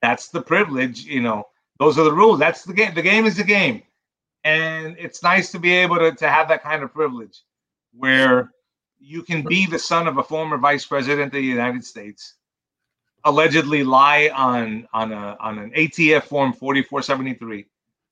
that's 0.00 0.28
the 0.28 0.40
privilege, 0.40 1.04
you 1.04 1.20
know. 1.20 1.44
Those 1.78 1.98
are 1.98 2.04
the 2.04 2.12
rules. 2.12 2.38
That's 2.38 2.64
the 2.64 2.72
game. 2.72 2.94
The 2.94 3.02
game 3.02 3.26
is 3.26 3.36
the 3.36 3.44
game, 3.44 3.82
and 4.44 4.96
it's 4.98 5.22
nice 5.22 5.52
to 5.52 5.58
be 5.58 5.72
able 5.72 5.96
to 5.96 6.12
to 6.12 6.28
have 6.28 6.48
that 6.48 6.62
kind 6.62 6.82
of 6.82 6.92
privilege, 6.92 7.42
where 7.92 8.50
you 8.98 9.22
can 9.22 9.42
be 9.42 9.66
the 9.66 9.78
son 9.78 10.06
of 10.06 10.16
a 10.16 10.22
former 10.22 10.56
vice 10.56 10.86
president 10.86 11.26
of 11.26 11.32
the 11.32 11.40
United 11.42 11.84
States 11.84 12.35
allegedly 13.26 13.84
lie 13.84 14.30
on 14.34 14.88
on 14.94 15.12
a 15.12 15.36
on 15.40 15.58
an 15.58 15.70
ATF 15.72 16.22
form 16.22 16.52
4473. 16.54 17.66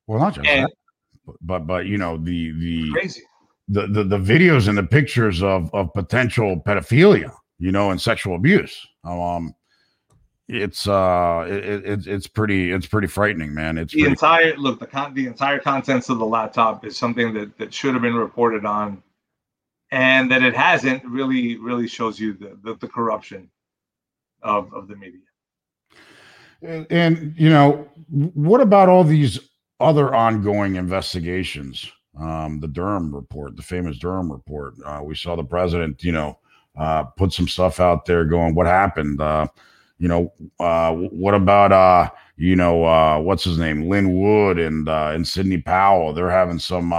Well, 0.07 0.19
not 0.19 0.35
just 0.35 0.47
and, 0.47 0.67
that, 0.67 1.35
but 1.41 1.67
but 1.67 1.87
you 1.87 1.97
know 1.97 2.19
the 2.19 2.53
the 2.53 2.91
crazy 2.93 3.23
the, 3.69 3.87
the 3.87 4.05
the 4.05 4.19
videos 4.19 4.69
and 4.69 4.77
the 4.77 4.83
pictures 4.83 5.43
of 5.43 5.73
of 5.73 5.93
potential 5.95 6.61
pedophilia, 6.67 7.33
you 7.59 7.73
know, 7.73 7.91
and 7.91 8.01
sexual 8.01 8.37
abuse. 8.37 8.87
Um, 9.05 9.55
it's 10.49 10.87
uh, 10.87 11.47
it, 11.49 11.87
it 11.87 12.07
it's 12.07 12.27
pretty 12.27 12.73
it's 12.73 12.87
pretty 12.87 13.09
frightening, 13.09 13.55
man. 13.55 13.79
It's 13.79 13.95
the 13.95 14.05
entire 14.05 14.55
look 14.57 14.81
the 14.81 14.87
con 14.87 15.15
the 15.15 15.27
entire 15.27 15.59
contents 15.59 16.11
of 16.11 16.19
the 16.19 16.27
laptop 16.27 16.85
is 16.85 16.97
something 16.99 17.33
that 17.35 17.57
that 17.57 17.73
should 17.73 17.95
have 17.95 18.03
been 18.03 18.15
reported 18.15 18.67
on, 18.67 19.03
and 19.91 20.31
that 20.31 20.43
it 20.43 20.55
hasn't 20.55 21.03
really 21.05 21.57
really 21.57 21.89
shows 21.89 22.21
you 22.21 22.35
the 22.35 22.59
the, 22.63 22.75
the 22.75 22.89
corruption 22.89 23.49
of, 24.45 24.73
of 24.73 24.87
the 24.89 24.97
media. 24.97 25.21
And, 26.63 26.87
and, 26.91 27.35
you 27.37 27.51
know, 27.51 27.89
what 28.09 28.61
about 28.61 28.89
all 28.89 29.05
these 29.05 29.41
other 29.81 30.15
ongoing 30.15 30.77
investigations? 30.77 31.91
Um, 32.19 32.61
the 32.61 32.69
Durham 32.69 33.15
report, 33.15 33.57
the 33.57 33.63
famous 33.63 33.99
Durham 33.99 34.31
report. 34.31 34.75
Uh, 34.87 35.01
we 35.03 35.17
saw 35.17 35.35
the 35.35 35.43
president, 35.43 36.05
you 36.05 36.13
know, 36.13 36.39
uh, 36.79 37.03
put 37.03 37.33
some 37.33 37.49
stuff 37.49 37.81
out 37.81 38.07
there 38.07 38.25
going, 38.25 38.55
what 38.55 38.67
happened? 38.67 39.21
Uh, 39.21 39.49
you 39.99 40.09
know, 40.09 40.33
uh, 40.61 40.93
what 40.93 41.35
about, 41.35 41.73
uh, 41.73 42.09
you 42.37 42.57
know, 42.57 42.85
uh, 42.85 43.19
what's 43.19 43.45
his 43.45 43.59
name? 43.59 43.89
Lin 43.89 44.19
Wood 44.19 44.59
and, 44.59 44.89
and 44.89 45.27
Sidney 45.27 45.59
Powell. 45.59 46.15
They're 46.15 46.31
having 46.31 46.59
some, 46.59 46.93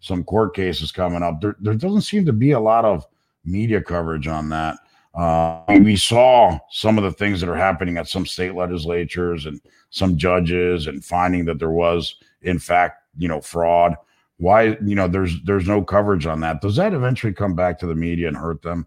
some 0.00 0.24
court 0.24 0.54
cases 0.54 0.92
coming 0.92 1.22
up. 1.22 1.40
There, 1.40 1.56
there 1.60 1.74
doesn't 1.74 2.02
seem 2.02 2.24
to 2.26 2.32
be 2.32 2.52
a 2.52 2.60
lot 2.60 2.84
of 2.84 3.06
media 3.44 3.82
coverage 3.82 4.26
on 4.26 4.48
that. 4.50 4.78
Uh, 5.14 5.62
we 5.68 5.96
saw 5.96 6.58
some 6.70 6.98
of 6.98 7.04
the 7.04 7.12
things 7.12 7.40
that 7.40 7.48
are 7.48 7.56
happening 7.56 7.96
at 7.96 8.08
some 8.08 8.26
state 8.26 8.54
legislatures 8.54 9.46
and 9.46 9.60
some 9.90 10.16
judges 10.16 10.88
and 10.88 11.04
finding 11.04 11.44
that 11.44 11.58
there 11.60 11.70
was, 11.70 12.16
in 12.42 12.58
fact, 12.58 13.02
you 13.16 13.28
know, 13.28 13.40
fraud. 13.40 13.94
Why, 14.38 14.76
you 14.84 14.96
know, 14.96 15.06
there's 15.06 15.40
there's 15.44 15.68
no 15.68 15.82
coverage 15.82 16.26
on 16.26 16.40
that. 16.40 16.60
Does 16.60 16.74
that 16.76 16.92
eventually 16.92 17.32
come 17.32 17.54
back 17.54 17.78
to 17.78 17.86
the 17.86 17.94
media 17.94 18.26
and 18.26 18.36
hurt 18.36 18.62
them? 18.62 18.86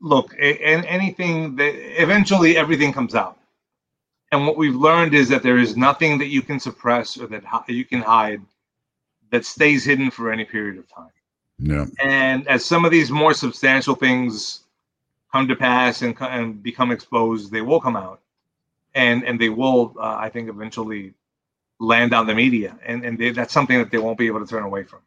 Look, 0.00 0.34
and 0.40 0.84
anything 0.86 1.54
that 1.56 2.02
eventually 2.02 2.56
everything 2.56 2.92
comes 2.92 3.14
out. 3.14 3.38
And 4.32 4.48
what 4.48 4.56
we've 4.56 4.74
learned 4.74 5.14
is 5.14 5.28
that 5.28 5.44
there 5.44 5.58
is 5.58 5.76
nothing 5.76 6.18
that 6.18 6.26
you 6.26 6.42
can 6.42 6.58
suppress 6.58 7.16
or 7.16 7.28
that 7.28 7.44
you 7.68 7.84
can 7.84 8.02
hide 8.02 8.42
that 9.30 9.44
stays 9.44 9.84
hidden 9.84 10.10
for 10.10 10.32
any 10.32 10.44
period 10.44 10.76
of 10.76 10.88
time. 10.88 11.10
Yeah. 11.58 11.86
And 12.02 12.46
as 12.48 12.64
some 12.64 12.84
of 12.84 12.90
these 12.90 13.12
more 13.12 13.32
substantial 13.32 13.94
things 13.94 14.63
come 15.34 15.48
to 15.48 15.56
pass 15.56 16.02
and, 16.02 16.14
and 16.20 16.62
become 16.62 16.92
exposed, 16.92 17.50
they 17.50 17.60
will 17.60 17.80
come 17.80 17.96
out, 17.96 18.20
and 18.94 19.24
and 19.24 19.40
they 19.40 19.48
will, 19.48 19.92
uh, 19.98 20.16
I 20.16 20.28
think, 20.28 20.48
eventually 20.48 21.12
land 21.80 22.14
on 22.14 22.28
the 22.28 22.34
media, 22.34 22.78
and 22.86 23.04
and 23.04 23.18
they, 23.18 23.30
that's 23.30 23.52
something 23.52 23.76
that 23.78 23.90
they 23.90 23.98
won't 23.98 24.16
be 24.16 24.28
able 24.28 24.38
to 24.38 24.46
turn 24.46 24.62
away 24.62 24.84
from. 24.84 25.00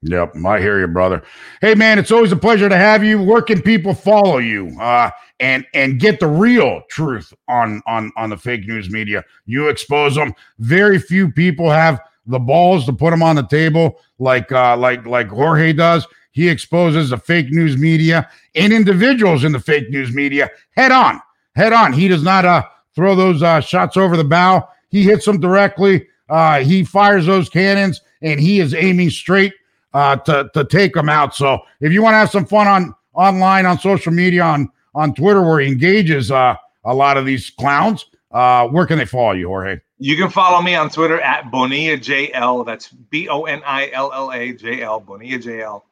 Yep, 0.00 0.36
I 0.46 0.60
hear 0.60 0.80
you, 0.80 0.86
brother. 0.86 1.22
Hey, 1.60 1.74
man, 1.74 1.98
it's 1.98 2.10
always 2.10 2.32
a 2.32 2.36
pleasure 2.36 2.70
to 2.70 2.76
have 2.76 3.04
you. 3.04 3.20
Where 3.20 3.42
can 3.42 3.60
people 3.60 3.92
follow 3.92 4.38
you 4.38 4.74
uh, 4.80 5.10
and 5.40 5.66
and 5.74 6.00
get 6.00 6.20
the 6.20 6.26
real 6.26 6.82
truth 6.88 7.34
on 7.48 7.82
on 7.86 8.10
on 8.16 8.30
the 8.30 8.38
fake 8.38 8.66
news 8.66 8.88
media? 8.88 9.24
You 9.44 9.68
expose 9.68 10.14
them. 10.14 10.32
Very 10.58 10.98
few 10.98 11.30
people 11.30 11.68
have 11.68 12.00
the 12.24 12.38
balls 12.38 12.86
to 12.86 12.94
put 12.94 13.10
them 13.10 13.22
on 13.22 13.36
the 13.36 13.46
table, 13.46 14.00
like 14.18 14.50
uh, 14.52 14.74
like 14.78 15.04
like 15.04 15.28
Jorge 15.28 15.74
does. 15.74 16.06
He 16.38 16.48
exposes 16.48 17.10
the 17.10 17.18
fake 17.18 17.50
news 17.50 17.76
media 17.76 18.30
and 18.54 18.72
individuals 18.72 19.42
in 19.42 19.50
the 19.50 19.58
fake 19.58 19.90
news 19.90 20.14
media 20.14 20.48
head 20.76 20.92
on, 20.92 21.20
head 21.56 21.72
on. 21.72 21.92
He 21.92 22.06
does 22.06 22.22
not 22.22 22.44
uh, 22.44 22.62
throw 22.94 23.16
those 23.16 23.42
uh, 23.42 23.60
shots 23.60 23.96
over 23.96 24.16
the 24.16 24.22
bow. 24.22 24.68
He 24.88 25.02
hits 25.02 25.24
them 25.24 25.40
directly. 25.40 26.06
Uh, 26.28 26.60
he 26.60 26.84
fires 26.84 27.26
those 27.26 27.48
cannons, 27.48 28.02
and 28.22 28.38
he 28.38 28.60
is 28.60 28.72
aiming 28.72 29.10
straight 29.10 29.52
uh, 29.94 30.14
to 30.14 30.48
to 30.54 30.64
take 30.64 30.94
them 30.94 31.08
out. 31.08 31.34
So 31.34 31.58
if 31.80 31.92
you 31.92 32.02
want 32.02 32.14
to 32.14 32.18
have 32.18 32.30
some 32.30 32.46
fun 32.46 32.68
on 32.68 32.94
online 33.14 33.66
on 33.66 33.76
social 33.80 34.12
media 34.12 34.44
on 34.44 34.70
on 34.94 35.14
Twitter 35.14 35.42
where 35.42 35.58
he 35.58 35.66
engages 35.66 36.30
uh, 36.30 36.54
a 36.84 36.94
lot 36.94 37.16
of 37.16 37.26
these 37.26 37.50
clowns, 37.50 38.06
uh, 38.30 38.68
where 38.68 38.86
can 38.86 38.96
they 38.96 39.06
follow 39.06 39.32
you, 39.32 39.48
Jorge? 39.48 39.80
You 39.98 40.16
can 40.16 40.30
follow 40.30 40.62
me 40.62 40.76
on 40.76 40.88
Twitter 40.88 41.20
at 41.20 41.50
Bonilla 41.50 41.98
JL. 41.98 42.64
That's 42.64 42.90
B 42.90 43.28
O 43.28 43.42
N 43.42 43.60
I 43.66 43.90
L 43.90 44.12
L 44.12 44.30
A 44.30 44.52
J 44.52 44.82
L 44.82 45.00
Bonilla 45.00 45.40
JL. 45.40 45.82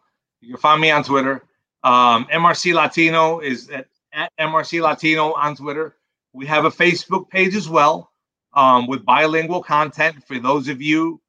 You 0.41 0.55
can 0.55 0.61
find 0.61 0.81
me 0.81 0.91
on 0.91 1.03
Twitter. 1.03 1.45
Um, 1.83 2.27
MRC 2.27 2.75
Latino 2.75 3.41
is 3.41 3.71
at, 3.71 3.87
at 4.13 4.33
MRC 4.39 4.81
Latino 4.81 5.33
on 5.35 5.57
Twitter. 5.57 5.97
We 6.33 6.47
have 6.47 6.65
a 6.65 6.71
Facebook 6.71 7.29
page 7.31 7.55
as 7.55 7.69
well 7.69 8.11
um, 8.55 8.87
with 8.87 9.05
bilingual 9.05 9.63
content 9.63 10.25
for 10.27 10.39
those 10.39 10.69
of 10.69 10.83
you 10.83 11.21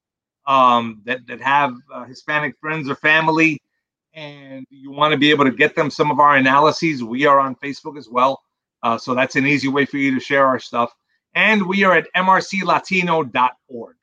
um, 0.48 1.02
that 1.06 1.28
that 1.28 1.42
have 1.42 1.76
uh, 1.94 2.06
Hispanic 2.06 2.56
friends 2.60 2.90
or 2.90 2.96
family, 2.96 3.62
and 4.14 4.66
you 4.70 4.92
want 4.92 5.12
to 5.12 5.18
be 5.18 5.30
able 5.30 5.46
to 5.46 5.52
get 5.52 5.76
them 5.76 5.92
some 5.92 6.10
of 6.10 6.20
our 6.20 6.38
analyses. 6.38 7.04
We 7.04 7.26
are 7.26 7.40
on 7.40 7.56
Facebook 7.56 7.98
as 7.98 8.10
well, 8.10 8.42
uh, 8.82 8.98
so 8.98 9.14
that's 9.14 9.36
an 9.36 9.46
easy 9.46 9.68
way 9.68 9.86
for 9.86 9.98
you 9.98 10.16
to 10.16 10.20
share 10.20 10.48
our 10.48 10.60
stuff. 10.60 10.92
And 11.36 11.68
we 11.68 11.84
are 11.84 11.94
at 11.94 12.08
mrclatino.org. 12.16 13.97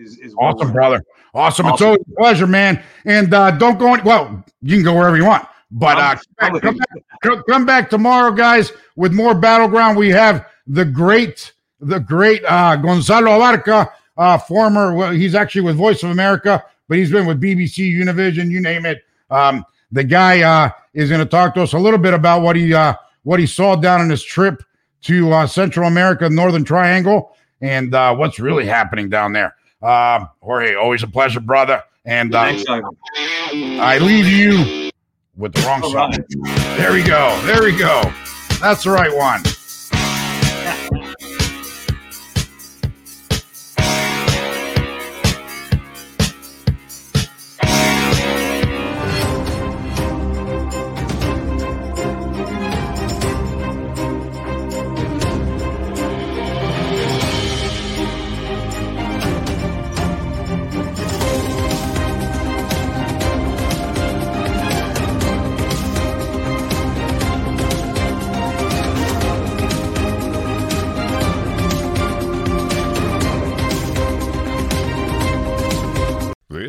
Is, 0.00 0.18
is 0.18 0.34
awesome, 0.38 0.72
brother. 0.72 1.04
Awesome. 1.34 1.66
awesome. 1.66 1.74
It's 1.74 1.82
always 1.82 2.00
a 2.00 2.16
pleasure, 2.16 2.46
man. 2.46 2.82
And 3.04 3.32
uh, 3.34 3.50
don't 3.52 3.78
go. 3.78 3.94
In, 3.94 4.02
well, 4.04 4.44
you 4.62 4.76
can 4.76 4.84
go 4.84 4.94
wherever 4.94 5.16
you 5.16 5.24
want. 5.24 5.46
But 5.70 5.98
uh, 5.98 6.16
come, 6.60 6.76
back, 6.76 7.46
come, 7.46 7.66
back, 7.66 7.90
tomorrow, 7.90 8.32
guys, 8.32 8.72
with 8.96 9.12
more 9.12 9.34
battleground. 9.34 9.96
We 9.96 10.08
have 10.08 10.46
the 10.66 10.84
great, 10.84 11.52
the 11.80 12.00
great 12.00 12.42
uh, 12.44 12.76
Gonzalo 12.76 13.30
Abarca 13.30 13.90
uh, 14.16 14.38
former, 14.38 14.94
well, 14.94 15.12
he's 15.12 15.34
actually 15.34 15.62
with 15.62 15.76
Voice 15.76 16.02
of 16.02 16.10
America, 16.10 16.64
but 16.88 16.98
he's 16.98 17.10
been 17.10 17.26
with 17.26 17.40
BBC, 17.40 17.92
Univision, 17.94 18.50
you 18.50 18.60
name 18.60 18.84
it. 18.84 19.04
Um, 19.30 19.64
the 19.92 20.04
guy 20.04 20.42
uh, 20.42 20.70
is 20.92 21.08
going 21.08 21.20
to 21.20 21.26
talk 21.26 21.54
to 21.54 21.62
us 21.62 21.72
a 21.72 21.78
little 21.78 21.98
bit 21.98 22.14
about 22.14 22.42
what 22.42 22.56
he 22.56 22.74
uh, 22.74 22.94
what 23.22 23.40
he 23.40 23.46
saw 23.46 23.76
down 23.76 24.00
on 24.00 24.10
his 24.10 24.22
trip 24.22 24.62
to 25.02 25.32
uh, 25.32 25.46
Central 25.46 25.86
America, 25.86 26.28
Northern 26.28 26.64
Triangle, 26.64 27.34
and 27.60 27.94
uh, 27.94 28.14
what's 28.14 28.38
really 28.38 28.66
happening 28.66 29.08
down 29.08 29.32
there. 29.32 29.56
Uh, 29.82 30.26
Jorge, 30.40 30.74
always 30.74 31.02
a 31.02 31.08
pleasure, 31.08 31.40
brother. 31.40 31.82
And 32.04 32.34
uh, 32.34 32.52
I 33.52 33.98
leave 33.98 34.26
you 34.26 34.90
with 35.36 35.52
the 35.52 35.60
wrong 35.62 35.82
song. 35.82 35.94
Right. 35.94 36.76
There 36.76 36.92
we 36.92 37.02
go. 37.02 37.40
There 37.44 37.62
we 37.62 37.76
go. 37.76 38.02
That's 38.60 38.84
the 38.84 38.90
right 38.90 39.14
one. 39.14 39.42